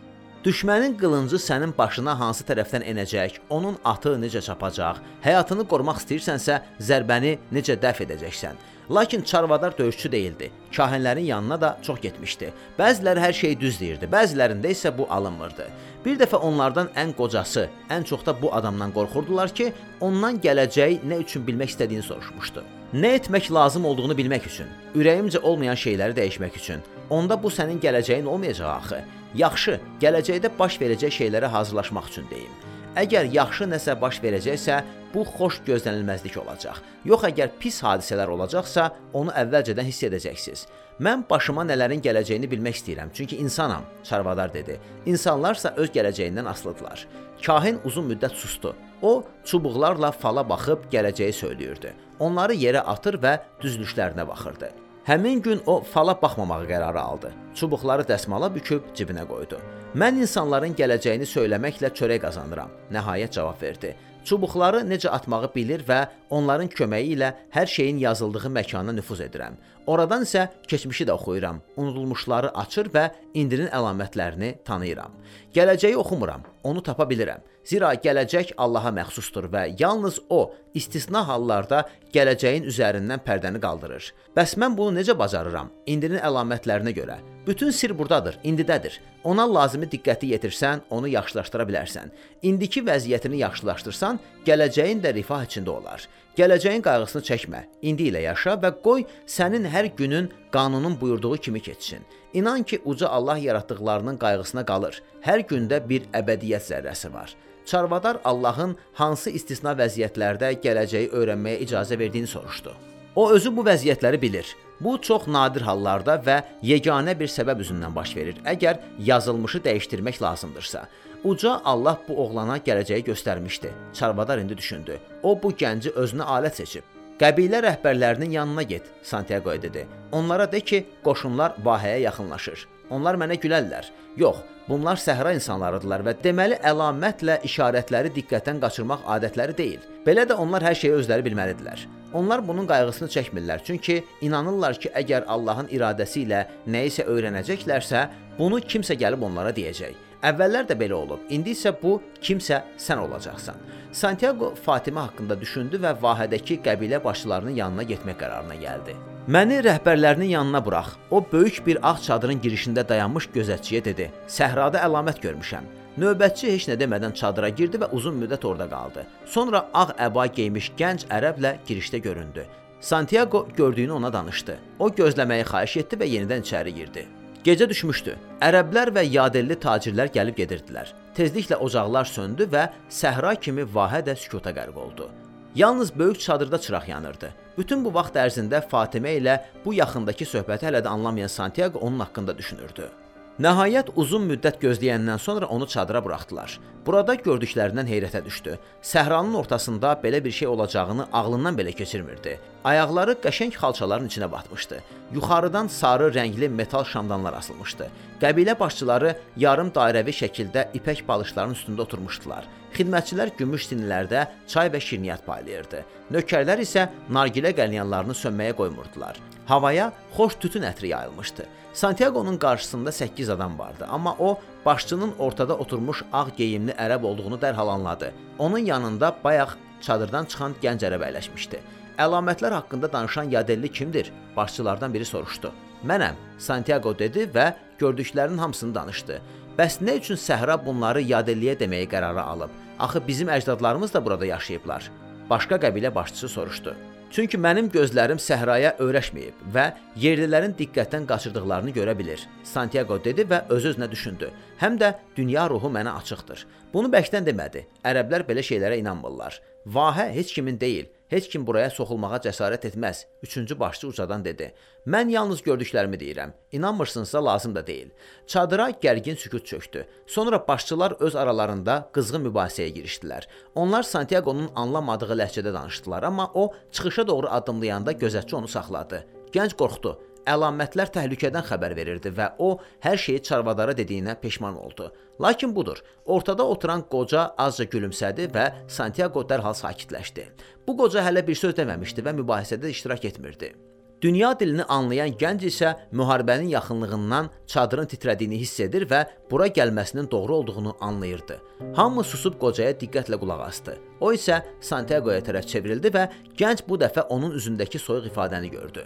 Düşmənin 0.45 0.93
qılıncı 0.99 1.39
sənin 1.41 1.71
başına 1.77 2.13
hansı 2.19 2.43
tərəfdən 2.45 2.83
enəcək, 2.91 3.39
onun 3.49 3.79
atı 3.81 4.11
necə 4.21 4.43
çapacaq, 4.45 4.99
həyatını 5.23 5.65
qorumaq 5.71 6.03
istəyirsənsə, 6.03 6.59
zərbəni 6.77 7.31
necə 7.55 7.73
dəf 7.81 8.03
edəcəksən. 8.05 8.59
Lakin 8.91 9.21
Çarvadar 9.21 9.77
döyüşçü 9.77 10.11
değildi. 10.11 10.51
Kahinlərin 10.71 11.19
yanına 11.19 11.61
da 11.61 11.77
çox 11.81 11.99
getmişdi. 12.01 12.53
Bəziləri 12.79 13.19
hər 13.19 13.33
şeyi 13.33 13.59
düz 13.59 13.79
deyirdi, 13.79 14.05
bəzilərində 14.11 14.69
isə 14.69 14.91
bu 14.97 15.07
alınmırdı. 15.09 15.65
Bir 16.05 16.19
dəfə 16.19 16.37
onlardan 16.37 16.91
ən 16.95 17.15
qocası, 17.17 17.69
ən 17.89 18.03
çox 18.03 18.25
da 18.25 18.35
bu 18.41 18.53
adamdan 18.53 18.93
qorxurdular 18.93 19.49
ki, 19.49 19.71
ondan 20.01 20.37
gələcəyi 20.43 20.99
nə 21.01 21.21
üçün 21.23 21.47
bilmək 21.47 21.73
istədiyini 21.73 22.05
soruşmuşdu. 22.05 22.63
Nə 22.93 23.15
etmək 23.17 23.49
lazım 23.53 23.85
olduğunu 23.85 24.13
bilmək 24.13 24.45
üçün, 24.51 24.69
ürəyimcə 24.95 25.41
olmayan 25.41 25.75
şeyləri 25.75 26.13
dəyişmək 26.19 26.61
üçün. 26.61 26.85
Onda 27.09 27.41
bu 27.43 27.49
sənin 27.49 27.81
gələcəyin 27.81 28.29
olmayacaq 28.29 28.69
axı. 28.69 29.01
Yaxşı, 29.35 29.79
gələcəkdə 30.01 30.53
baş 30.59 30.77
verəcək 30.81 31.19
şeylərə 31.21 31.49
hazırlaşmaq 31.57 32.13
üçün 32.13 32.29
deyim. 32.29 32.74
Əgər 32.95 33.27
yaxşı 33.27 33.65
nəsə 33.67 33.97
baş 33.99 34.21
verəcəksə, 34.23 34.75
bu 35.11 35.25
xoş 35.27 35.57
gözlənilməzlik 35.67 36.37
olacaq. 36.39 36.77
Yox 37.03 37.25
əgər 37.27 37.49
pis 37.59 37.81
hadisələr 37.83 38.31
olacaqsa, 38.31 38.85
onu 39.11 39.33
əvvəlcədən 39.35 39.89
hiss 39.89 40.05
edəcəksiniz. 40.07 40.61
Mən 41.03 41.25
başıma 41.27 41.65
nələrin 41.67 41.99
gələcəyini 41.99 42.47
bilmək 42.51 42.79
istəyirəm, 42.79 43.11
çünki 43.11 43.41
insanam, 43.43 43.83
Çarvadar 44.03 44.53
dedi. 44.53 44.79
İnsanlarsa 45.11 45.73
öz 45.75 45.91
gələcəyindən 45.91 46.47
asılıdırlar. 46.53 47.03
Kahin 47.43 47.81
uzun 47.83 48.07
müddət 48.13 48.39
susdu. 48.39 48.71
O 49.01 49.25
çubuqlarla 49.43 50.13
fala 50.15 50.47
baxıb 50.49 50.87
gələcəyi 50.91 51.35
söyləyirdi. 51.35 51.91
Onları 52.19 52.55
yerə 52.55 52.87
atır 52.95 53.19
və 53.19 53.37
düzülüşlərinə 53.59 54.27
baxırdı. 54.27 54.71
Həmin 55.05 55.41
gün 55.41 55.61
o 55.65 55.81
fala 55.81 56.21
baxmamağı 56.21 56.65
qərarı 56.65 56.99
aldı. 56.99 57.29
Çubuqları 57.55 58.07
dəsmala 58.09 58.47
büküb 58.55 58.87
cibinə 58.97 59.27
qoydu. 59.29 59.59
Mən 60.01 60.17
insanların 60.17 60.73
gələcəyini 60.79 61.27
söyləməklə 61.29 61.91
çörək 61.99 62.23
qazanıram, 62.23 62.71
nəhayət 62.89 63.37
cavab 63.37 63.61
verdi. 63.61 63.91
Çubuqları 64.25 64.81
necə 64.89 65.11
atmağı 65.13 65.51
bilir 65.55 65.83
və 65.85 65.99
onların 66.33 66.71
köməyi 66.73 67.13
ilə 67.13 67.29
hər 67.53 67.69
şeyin 67.75 68.01
yazıldığı 68.01 68.49
məkana 68.57 68.95
nüfuz 68.97 69.21
edirəm. 69.21 69.61
Oradan 69.87 70.23
isə 70.25 70.47
keçmişi 70.67 71.05
də 71.05 71.13
oxuyuram, 71.13 71.59
unudulmuşları 71.77 72.49
açır 72.57 72.89
və 72.93 73.09
indinin 73.37 73.69
əlamətlərini 73.69 74.55
tanıyıram. 74.65 75.13
Gələcəyi 75.53 75.97
oxumuram, 76.01 76.41
onu 76.63 76.81
tapa 76.83 77.05
bilirəm. 77.09 77.43
Zira 77.65 77.91
gələcək 77.97 78.55
Allaha 78.61 78.91
məxsusdur 78.93 79.47
və 79.53 79.63
yalnız 79.79 80.19
o 80.29 80.53
istisna 80.77 81.23
hallarda 81.27 81.83
gələcəyin 82.13 82.67
üzərindən 82.69 83.23
pərdəni 83.25 83.61
qaldırır. 83.61 84.11
Bəs 84.37 84.53
mən 84.61 84.77
bunu 84.77 84.99
necə 84.99 85.15
bacarıram? 85.17 85.71
İndinin 85.85 86.21
əlamətlərinə 86.21 86.93
görə. 86.93 87.17
Bütün 87.47 87.71
sir 87.71 87.93
burdadır, 87.97 88.37
indidədir. 88.43 88.99
Ona 89.23 89.45
lazımi 89.49 89.89
diqqəti 89.89 90.29
yetirsən, 90.33 90.85
onu 90.89 91.09
yaxşılaşdıra 91.13 91.65
bilərsən. 91.69 92.13
İndiki 92.41 92.81
vəziyyətini 92.85 93.41
yaxşılaşdırsan, 93.41 94.19
gələcəyin 94.45 95.01
də 95.03 95.13
rifah 95.15 95.45
içində 95.47 95.73
olar. 95.73 96.05
Gələcəyin 96.37 96.83
qayğısını 96.83 97.23
çəkmə. 97.29 97.61
İndi 97.81 98.09
ilə 98.11 98.25
yaşa 98.25 98.57
və 98.61 98.73
qoy 98.83 99.05
sənin 99.27 99.65
hər 99.71 99.89
günün 99.97 100.31
qanunun 100.51 100.99
buyurduğu 101.01 101.37
kimi 101.37 101.61
keçsin. 101.61 102.03
İnan 102.33 102.63
ki, 102.63 102.81
uca 102.85 103.07
Allah 103.07 103.37
yaratdıqlarının 103.37 104.17
qayğısına 104.17 104.65
qalır. 104.65 105.01
Hər 105.23 105.45
gündə 105.49 105.79
bir 105.89 106.09
əbədiyyət 106.13 106.67
zərrəsi 106.71 107.13
var. 107.13 107.35
Çarvadar 107.65 108.19
Allahın 108.23 108.75
hansı 108.93 109.31
istisna 109.31 109.71
vəziyyətlərdə 109.79 110.51
gələcəyi 110.65 111.09
öyrənməyə 111.15 111.63
icazə 111.65 111.99
verdiyini 111.99 112.27
soruşdu. 112.27 112.75
O 113.15 113.29
özü 113.31 113.55
bu 113.55 113.63
vəziyyətləri 113.63 114.21
bilir. 114.21 114.55
Bu 114.79 114.97
çox 115.01 115.27
nadir 115.31 115.63
hallarda 115.63 116.17
və 116.19 116.41
yeganə 116.63 117.15
bir 117.19 117.31
səbəb 117.31 117.63
üzündən 117.63 117.95
baş 117.95 118.15
verir. 118.15 118.41
Əgər 118.43 118.81
yazılmışı 118.99 119.63
dəyişdirmək 119.63 120.21
lazımdırsa, 120.21 120.87
uca 121.25 121.61
Allah 121.65 121.97
bu 122.07 122.17
oğlana 122.23 122.57
gələcəyi 122.57 123.03
göstərmişdi. 123.09 123.71
Çarvadar 123.93 124.37
indi 124.37 124.57
düşündü. 124.57 124.99
O 125.23 125.33
bu 125.43 125.51
gənci 125.51 125.91
özünə 125.97 126.27
alət 126.37 126.61
seçib. 126.61 126.83
Qəbilə 127.19 127.61
rəhbərlərinin 127.63 128.31
yanına 128.35 128.63
get, 128.63 128.89
Santiago 129.03 129.53
dedi. 129.61 129.87
Onlara 130.11 130.51
de 130.51 130.59
ki, 130.59 130.85
qoşunlar 131.03 131.55
vahəyə 131.65 132.01
yaxınlaşır. 132.03 132.67
Onlar 132.89 133.15
mənə 133.15 133.39
gülərlər. 133.41 133.87
Yox, 134.19 134.43
bunlar 134.67 134.99
səhra 135.01 135.31
insanlarıdırlar 135.33 136.03
və 136.05 136.13
deməli 136.23 136.59
əlamətlə 136.71 137.39
işarətləri 137.47 138.11
diqqətdən 138.19 138.61
qaçırmaq 138.61 139.07
adətləri 139.17 139.57
deyil. 139.57 139.81
Belə 140.05 140.27
də 140.29 140.37
onlar 140.37 140.63
hər 140.67 140.77
şeyi 140.77 140.93
özləri 140.99 141.25
bilməlidirlər. 141.25 141.87
Onlar 142.13 142.43
bunun 142.47 142.67
qayğısını 142.67 143.09
çəkmirlər, 143.15 143.63
çünki 143.65 144.03
inanırlar 144.21 144.79
ki, 144.79 144.91
əgər 144.95 145.25
Allahın 145.27 145.71
iradəsi 145.71 146.27
ilə 146.27 146.45
nəyisə 146.67 147.07
öyrənəcəklərsə, 147.11 148.07
bunu 148.37 148.61
kimsə 148.63 148.99
gəlib 148.99 149.23
onlara 149.25 149.55
deyəcək. 149.55 150.04
Əvvəllər 150.25 150.65
də 150.65 150.75
belə 150.79 150.95
olub. 150.97 151.25
İndi 151.29 151.53
isə 151.53 151.73
bu 151.81 151.99
kimsə 152.21 152.63
sən 152.81 153.01
olacaqsan. 153.03 153.59
Santiago 153.91 154.53
Fatimə 154.65 155.03
haqqında 155.05 155.37
düşündü 155.41 155.79
və 155.83 155.91
vahədəki 156.01 156.57
qəbilə 156.65 157.03
başçılarının 157.03 157.59
yanına 157.59 157.83
getmək 157.91 158.17
qərarına 158.23 158.57
gəldi. 158.63 158.95
Məni 159.27 159.59
rəhbərlərinin 159.65 160.31
yanına 160.33 160.65
burax. 160.65 160.95
O 161.11 161.23
böyük 161.31 161.61
bir 161.67 161.79
ağ 161.89 161.97
çadırın 162.07 162.41
girişində 162.41 162.87
dayanmış 162.89 163.29
gözətçiyə 163.35 163.83
dedi: 163.85 164.11
"Səhrada 164.27 164.81
əlamət 164.87 165.21
görmüşəm." 165.25 165.69
Növbətçi 165.97 166.51
heç 166.53 166.67
nə 166.69 166.75
demədən 166.81 167.13
çadıra 167.15 167.49
girdi 167.49 167.77
və 167.77 167.91
uzun 167.91 168.17
müddət 168.21 168.45
orada 168.45 168.69
qaldı. 168.69 169.05
Sonra 169.25 169.69
ağ 169.73 169.91
əba 170.07 170.25
geymiş 170.35 170.71
gənc 170.77 171.05
ərəblə 171.09 171.55
girişdə 171.67 171.97
göründü. 171.97 172.45
Santiago 172.81 173.47
gördüyünü 173.57 173.91
ona 173.91 174.13
danışdı. 174.13 174.57
O 174.79 174.89
gözləməyi 174.89 175.45
xahiş 175.51 175.77
etdi 175.77 176.01
və 176.01 176.09
yenidən 176.15 176.43
içəri 176.45 176.75
girdi. 176.75 177.05
Gecə 177.45 177.67
düşmüşdü. 177.69 178.15
Ərəblər 178.41 178.89
və 178.95 179.03
yadelli 179.05 179.53
tacirlər 179.61 180.09
gəlib 180.15 180.39
gedirdilər. 180.39 180.89
Tezliklə 181.13 181.59
ocaqlar 181.61 182.09
söndü 182.09 182.47
və 182.49 182.63
səhra 182.89 183.35
kimi 183.37 183.61
vahə 183.75 183.99
də 184.07 184.15
sükuta 184.17 184.49
qərq 184.49 184.79
oldu. 184.81 185.11
Yalnız 185.55 185.93
böyük 185.99 186.19
çadırda 186.19 186.57
çıraq 186.61 186.89
yanırdı. 186.89 187.29
Bütün 187.57 187.85
bu 187.85 187.93
vaxt 187.93 188.17
ərzində 188.17 188.63
Fatimə 188.71 189.13
ilə 189.19 189.37
bu 189.65 189.77
yaxındakı 189.77 190.25
söhbəti 190.25 190.71
hələ 190.71 190.81
də 190.81 190.89
anlamayan 190.89 191.29
Santiago 191.29 191.79
onun 191.79 191.99
haqqında 191.99 192.37
düşünürdü. 192.37 192.89
Nəhayət 193.35 193.89
uzun 193.99 194.29
müddət 194.29 194.61
gözləyəndən 194.61 195.19
sonra 195.19 195.49
onu 195.51 195.65
çadıra 195.67 195.99
buraxdılar. 196.05 196.53
Burada 196.85 197.17
gördüklərindən 197.19 197.89
heyrətə 197.89 198.21
düşdü. 198.23 198.53
Səhranın 198.79 199.33
ortasında 199.35 199.91
belə 200.03 200.21
bir 200.23 200.31
şey 200.31 200.47
olacağını 200.47 201.07
ağlından 201.11 201.57
belə 201.57 201.73
keçirmirdi. 201.75 202.37
Ayaqları 202.63 203.17
qəşəng 203.25 203.51
xalçaların 203.57 204.07
içinə 204.07 204.29
batmışdı. 204.31 204.79
Yuxarıdan 205.17 205.67
sarı 205.67 206.07
rəngli 206.15 206.47
metal 206.47 206.87
şamdanlar 206.87 207.35
asılmışdı. 207.41 207.89
Qəbilə 208.21 208.55
başçıları 208.59 209.11
yarım 209.37 209.73
dairəvi 209.75 210.15
şəkildə 210.21 210.69
ipək 210.79 211.03
balışların 211.07 211.57
üstündə 211.59 211.83
oturmuşdular. 211.83 212.47
Xidmətçilər 212.77 213.35
gümüş 213.35 213.67
sinlərdə 213.67 214.29
çay 214.47 214.71
və 214.71 214.79
şirniyyat 214.79 215.27
paylayırdı. 215.27 215.83
Nökərlər 216.15 216.63
isə 216.63 216.87
nargilə 217.11 217.51
qəlyanlarını 217.59 218.15
sönməyə 218.15 218.55
qoymurdular. 218.55 219.19
Havaya 219.45 219.91
xoş 220.15 220.39
tütün 220.39 220.63
ətri 220.71 220.95
yayılmışdı. 220.95 221.43
Santiago'nun 221.75 222.37
qarşısında 222.37 222.91
8 222.91 223.29
adam 223.29 223.59
vardı, 223.59 223.87
amma 223.89 224.15
o 224.19 224.39
başçının 224.65 225.13
ortada 225.19 225.57
oturmuş 225.57 226.03
ağ 226.13 226.25
geyimli 226.37 226.71
ərəb 226.71 227.03
olduğunu 227.03 227.35
dərhal 227.35 227.69
anladı. 227.69 228.13
Onun 228.39 228.57
yanında 228.57 229.15
bayaq 229.23 229.49
çadırdan 229.81 230.25
çıxan 230.25 230.55
gənc 230.63 230.85
ərəb 230.87 231.03
əyləşmişdi. 231.03 231.59
Əlamətlər 231.99 232.53
haqqında 232.53 232.91
danışan 232.93 233.23
yadelli 233.23 233.71
kimdir? 233.71 234.11
Başçılardan 234.37 234.93
biri 234.93 235.05
soruşdu. 235.05 235.51
Mənəm, 235.83 236.15
Santiago 236.37 236.99
dedi 236.99 237.27
və 237.35 237.53
gördüklərinin 237.79 238.37
hamısını 238.37 238.75
danışdı. 238.75 239.19
Bəs 239.59 239.81
nə 239.83 239.99
üçün 239.99 240.15
səhra 240.15 240.55
bunları 240.65 241.03
yadelliyə 241.03 241.59
deməyi 241.59 241.91
qərara 241.91 242.23
alıb? 242.23 242.55
Axı 242.79 243.07
bizim 243.07 243.27
əcdadlarımız 243.27 243.93
da 243.93 244.05
burada 244.05 244.25
yaşayıblar. 244.25 244.91
Başqa 245.29 245.55
qəbilə 245.55 245.95
başçısı 245.95 246.29
soruşdu. 246.29 246.75
Çünki 247.15 247.37
mənim 247.39 247.69
gözlərim 247.71 248.17
səhraya 248.19 248.73
öyrəşməyib 248.83 249.43
və 249.55 249.63
yerlilərin 250.03 250.51
diqqətdən 250.57 251.05
qaçırdıqlarını 251.07 251.71
görə 251.77 251.93
bilir. 251.95 252.25
Santiago 252.43 252.97
dedi 253.05 253.23
və 253.29 253.45
öz-özünə 253.55 253.87
düşündü. 253.91 254.27
Həm 254.59 254.75
də 254.81 254.89
dünya 255.15 255.45
ruhu 255.47 255.71
mənə 255.71 255.93
açıqdır. 256.01 256.43
Bunu 256.73 256.91
bəkdən 256.91 257.23
demədi. 257.23 257.61
Ərəblər 257.87 258.25
belə 258.27 258.43
şeylərə 258.43 258.81
inanmırlar. 258.81 259.39
Vahə 259.63 260.09
heç 260.11 260.33
kimin 260.35 260.59
deyil. 260.59 260.91
Heç 261.15 261.29
kim 261.31 261.45
buraya 261.47 261.69
soxulmağa 261.71 262.17
cəsarət 262.25 262.65
etməz. 262.67 263.05
Üçüncü 263.23 263.55
başçı 263.59 263.87
ucadan 263.87 264.25
dedi. 264.25 264.49
Mən 264.83 265.07
yalnız 265.13 265.39
gördüklərimi 265.45 265.95
deyirəm. 266.01 266.33
İnanmırsınızsa 266.51 267.25
lazım 267.25 267.55
da 267.55 267.67
deyil. 267.67 267.89
Çadıra 268.27 268.69
gərgin 268.69 269.15
sükut 269.15 269.45
çökdü. 269.45 269.85
Sonra 270.07 270.47
başçılar 270.47 270.91
öz 270.99 271.15
aralarında 271.15 271.77
qızğın 271.93 272.27
mübahisəyə 272.27 272.67
girişdilər. 272.75 273.23
Onlar 273.55 273.83
Santiago'nun 273.83 274.49
anlamadığı 274.55 275.15
ləhcədə 275.21 275.53
danışdılar, 275.53 276.03
amma 276.03 276.31
o 276.33 276.53
çıxışa 276.71 277.07
doğru 277.07 277.27
addımlayanda 277.29 277.91
gözətçi 277.91 278.35
onu 278.35 278.47
saxladı. 278.47 279.05
Gənc 279.31 279.55
qorxdu. 279.55 279.95
Əlamətlər 280.25 280.89
təhlükədən 280.89 281.45
xəbər 281.45 281.75
verirdi 281.77 282.09
və 282.17 282.31
o 282.41 282.55
hər 282.81 282.97
şeyi 282.97 283.21
çarvadara 283.27 283.75
dediyinə 283.77 284.15
peşman 284.21 284.57
oldu. 284.57 284.89
Lakin 285.21 285.55
budur. 285.55 285.83
Ortada 286.05 286.47
oturan 286.47 286.81
qoca 286.89 287.27
azca 287.37 287.67
gülümsədi 287.69 288.25
və 288.33 288.47
Santiago 288.67 289.21
dərhal 289.29 289.53
sakitləşdi. 289.53 290.25
Bu 290.67 290.77
qoca 290.77 291.05
hələ 291.05 291.21
bir 291.27 291.37
söz 291.37 291.53
deməmişdi 291.61 292.01
və 292.05 292.15
mübahisədə 292.17 292.73
iştirak 292.73 293.05
etmirdi. 293.05 293.53
Dünya 294.01 294.33
dilini 294.39 294.63
anlayan 294.63 295.13
gənc 295.21 295.45
isə 295.47 295.75
müharibənin 295.95 296.49
yaxınlığından 296.51 297.29
çadırın 297.47 297.87
titrədiyini 297.93 298.41
hiss 298.41 298.59
edir 298.65 298.83
və 298.89 299.05
bura 299.31 299.47
gəlməsinin 299.47 300.11
doğru 300.11 300.35
olduğunu 300.35 300.75
anlayırdı. 300.81 301.39
Hamı 301.77 302.03
susub 302.03 302.35
qocaya 302.41 302.73
diqqətlə 302.81 303.21
qulaq 303.21 303.45
asdı. 303.47 303.77
O 304.01 304.11
isə 304.13 304.41
Santiago'ya 304.61 305.23
tərəf 305.23 305.47
çevrildi 305.53 305.93
və 305.95 306.09
gənc 306.37 306.67
bu 306.67 306.81
dəfə 306.81 307.07
onun 307.07 307.33
üzündəki 307.39 307.79
soyuq 307.79 308.11
ifadəni 308.11 308.51
gördü. 308.51 308.85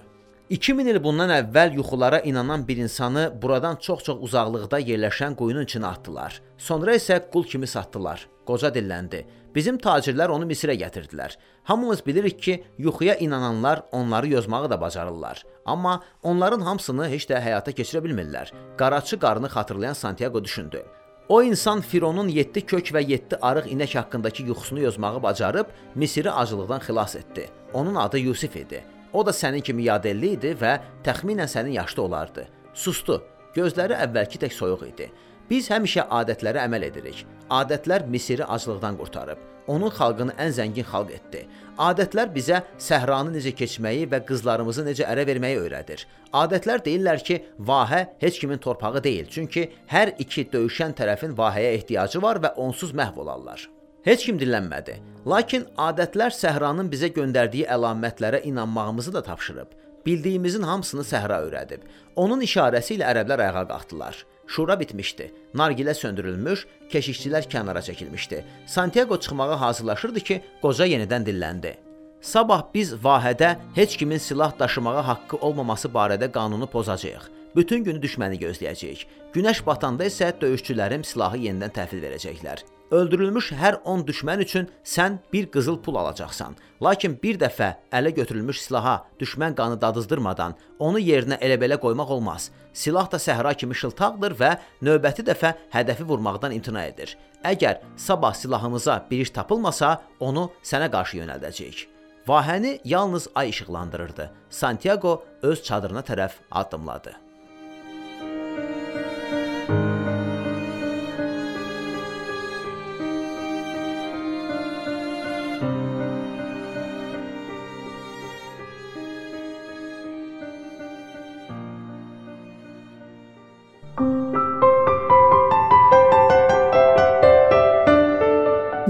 2000 0.50 0.88
il 0.89 0.97
bundan 0.97 1.30
əvvəl 1.30 1.76
yuxulara 1.78 2.20
inanan 2.26 2.64
bir 2.68 2.80
insanı 2.82 3.28
buradan 3.41 3.76
çox-çox 3.86 4.18
uzaqlıqda 4.26 4.80
yerləşən 4.82 5.36
quyunun 5.38 5.68
içinə 5.68 5.91
atdılar. 5.93 6.39
Sonra 6.58 6.95
isə 6.97 7.20
qul 7.34 7.45
kimi 7.45 7.68
satdılar. 7.70 8.24
Qoca 8.50 8.72
dilləndi. 8.74 9.20
Bizim 9.54 9.78
tacirlər 9.78 10.34
onu 10.34 10.50
Misirə 10.50 10.74
gətirdilər. 10.82 11.38
Hamımız 11.70 12.02
bilirik 12.06 12.41
ki, 12.41 12.64
yuxuya 12.78 13.16
inananlar 13.16 13.84
onları 13.91 14.28
yozmağı 14.28 14.70
da 14.70 14.82
bacarırlar. 14.82 15.45
Amma 15.66 16.04
onların 16.24 16.66
hamısını 16.66 17.10
heç 17.14 17.30
də 17.30 17.38
həyata 17.45 17.70
keçirə 17.70 18.02
bilmirlər. 18.02 18.50
Qaraçı 18.78 19.20
qarını 19.20 19.47
xatırlayan 19.47 19.93
Santiago 19.93 20.43
düşündü. 20.43 20.84
O 21.30 21.43
insan 21.43 21.82
Fironun 21.82 22.28
7 22.28 22.66
kök 22.66 22.89
və 22.89 23.06
7 23.06 23.38
arıq 23.41 23.70
inək 23.70 23.97
haqqındakı 23.97 24.43
yuxusunu 24.43 24.80
yozmağı 24.80 25.24
bacarıb 25.24 25.66
Misiri 25.95 26.32
acılıqdan 26.32 26.80
xilas 26.80 27.16
etdi. 27.16 27.50
Onun 27.74 27.95
adı 27.95 28.18
Yusif 28.18 28.56
idi. 28.56 28.84
O 29.14 29.26
da 29.26 29.34
sənin 29.34 29.66
kimi 29.66 29.88
yadelli 29.89 30.36
idi 30.38 30.53
və 30.62 30.78
təxminən 31.05 31.49
sənin 31.49 31.80
yaşda 31.80 32.01
olardı. 32.01 32.47
Sustu. 32.74 33.22
Gözləri 33.55 33.97
əvvəlki 34.05 34.38
tək 34.43 34.53
soyuq 34.53 34.86
idi. 34.91 35.10
Biz 35.49 35.72
həmişə 35.74 36.05
adətlərə 36.14 36.62
əməl 36.68 36.86
edirik. 36.91 37.24
Adətlər 37.49 38.05
Misiri 38.05 38.45
aclıqdan 38.45 38.99
qurtarıb. 38.99 39.39
Onun 39.70 39.89
xalqını 39.93 40.36
ən 40.41 40.53
zəngin 40.53 40.86
xalq 40.86 41.16
etdi. 41.18 41.41
Adətlər 41.82 42.30
bizə 42.34 42.62
səhranı 42.82 43.34
necə 43.34 43.55
keçməyi 43.57 44.05
və 44.12 44.22
qızlarımızı 44.30 44.86
necə 44.86 45.10
ərə 45.10 45.26
verməyi 45.30 45.57
öyrədir. 45.62 46.05
Adətlər 46.34 46.86
deyirlər 46.86 47.26
ki, 47.26 47.41
vahə 47.72 48.05
heç 48.22 48.39
kimin 48.41 48.62
torpağı 48.62 49.03
deyil, 49.03 49.26
çünki 49.30 49.68
hər 49.93 50.14
iki 50.18 50.45
döyüşən 50.53 50.97
tərəfin 50.97 51.38
vahəyə 51.38 51.76
ehtiyacı 51.82 52.22
var 52.22 52.41
və 52.45 52.55
onsuz 52.57 52.93
məhv 52.97 53.22
olarlar. 53.26 53.70
Heç 54.04 54.24
kim 54.26 54.38
dillənmədi. 54.39 54.95
Lakin 55.28 55.66
adətlər 55.76 56.32
səhranın 56.32 56.88
bizə 56.91 57.10
göndərdiyi 57.12 57.66
əlamətlərə 57.68 58.39
inanmağımızı 58.47 59.14
da 59.14 59.24
tapşırıb. 59.24 59.74
Bildiyimizin 60.06 60.64
hamısını 60.64 61.04
səhra 61.04 61.41
öyrədib. 61.43 61.84
Onun 62.16 62.39
işarəsi 62.45 62.95
ilə 62.95 63.10
ərəblər 63.12 63.43
ayağa 63.43 63.66
qalxdılar. 63.74 64.22
Şura 64.47 64.80
bitmişdi. 64.80 65.28
Nargilə 65.54 65.93
söndürülmüş, 65.93 66.66
keşikçilər 66.89 67.50
kənara 67.52 67.84
çəkilmişdi. 67.84 68.41
Santiago 68.66 69.20
çıxmağa 69.20 69.60
hazırlaşırdı 69.62 70.20
ki, 70.20 70.41
qoca 70.62 70.88
yenidən 70.88 71.28
dilləndi. 71.28 71.76
Sabah 72.22 72.64
biz 72.74 72.95
vahədə 73.04 73.58
heç 73.76 73.97
kimin 73.97 74.18
silah 74.18 74.56
daşımağa 74.60 75.08
haqqı 75.08 75.38
olmaması 75.38 75.88
barədə 75.88 76.32
qanunu 76.32 76.68
pozacağıq. 76.68 77.30
Bütün 77.56 77.84
günü 77.84 78.00
düşməni 78.00 78.39
gözləyəcəyik. 78.39 79.06
Günəş 79.36 79.66
batanda 79.66 80.08
isə 80.08 80.32
döyüşçülərim 80.41 81.04
silahı 81.04 81.38
yenidən 81.50 81.76
təhvil 81.76 82.06
verəcəklər. 82.08 82.78
Öldürülmüş 82.92 83.52
hər 83.54 83.76
10 83.86 84.02
düşmən 84.08 84.42
üçün 84.42 84.70
sən 84.84 85.20
bir 85.34 85.46
qızıl 85.54 85.78
pul 85.86 85.96
alacaqsan. 86.02 86.56
Lakin 86.82 87.20
bir 87.24 87.38
dəfə 87.38 87.76
ələ 87.94 88.10
götürülmüş 88.18 88.62
silaha 88.62 89.04
düşmən 89.22 89.54
qanı 89.56 89.78
dadızdırmadan 89.82 90.56
onu 90.80 91.00
yerinə 91.00 91.38
elə-belə 91.38 91.78
qoymaq 91.78 92.10
olmaz. 92.18 92.50
Silah 92.74 93.12
da 93.12 93.22
səhra 93.22 93.54
kimi 93.54 93.76
şıltaqdır 93.76 94.34
və 94.42 94.52
növbəti 94.82 95.26
dəfə 95.30 95.54
hədəfi 95.74 96.08
vurmaqdan 96.10 96.58
imtina 96.58 96.88
edir. 96.90 97.14
Əgər 97.46 97.86
sabah 97.98 98.34
silahımıza 98.34 99.06
bir 99.12 99.22
iş 99.22 99.36
tapılmasa, 99.38 100.02
onu 100.20 100.50
sənə 100.64 100.90
qarşı 100.92 101.22
yönəldəcəyik. 101.22 101.86
Vahəni 102.28 102.80
yalnız 102.86 103.28
ay 103.36 103.50
işıqlandırırdı. 103.50 104.32
Santiago 104.50 105.24
öz 105.42 105.64
çadırına 105.64 106.02
tərəf 106.02 106.32
addımladı. 106.52 107.28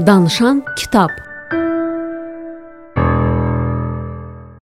Danışan 0.09 0.65
kitab 0.75 1.09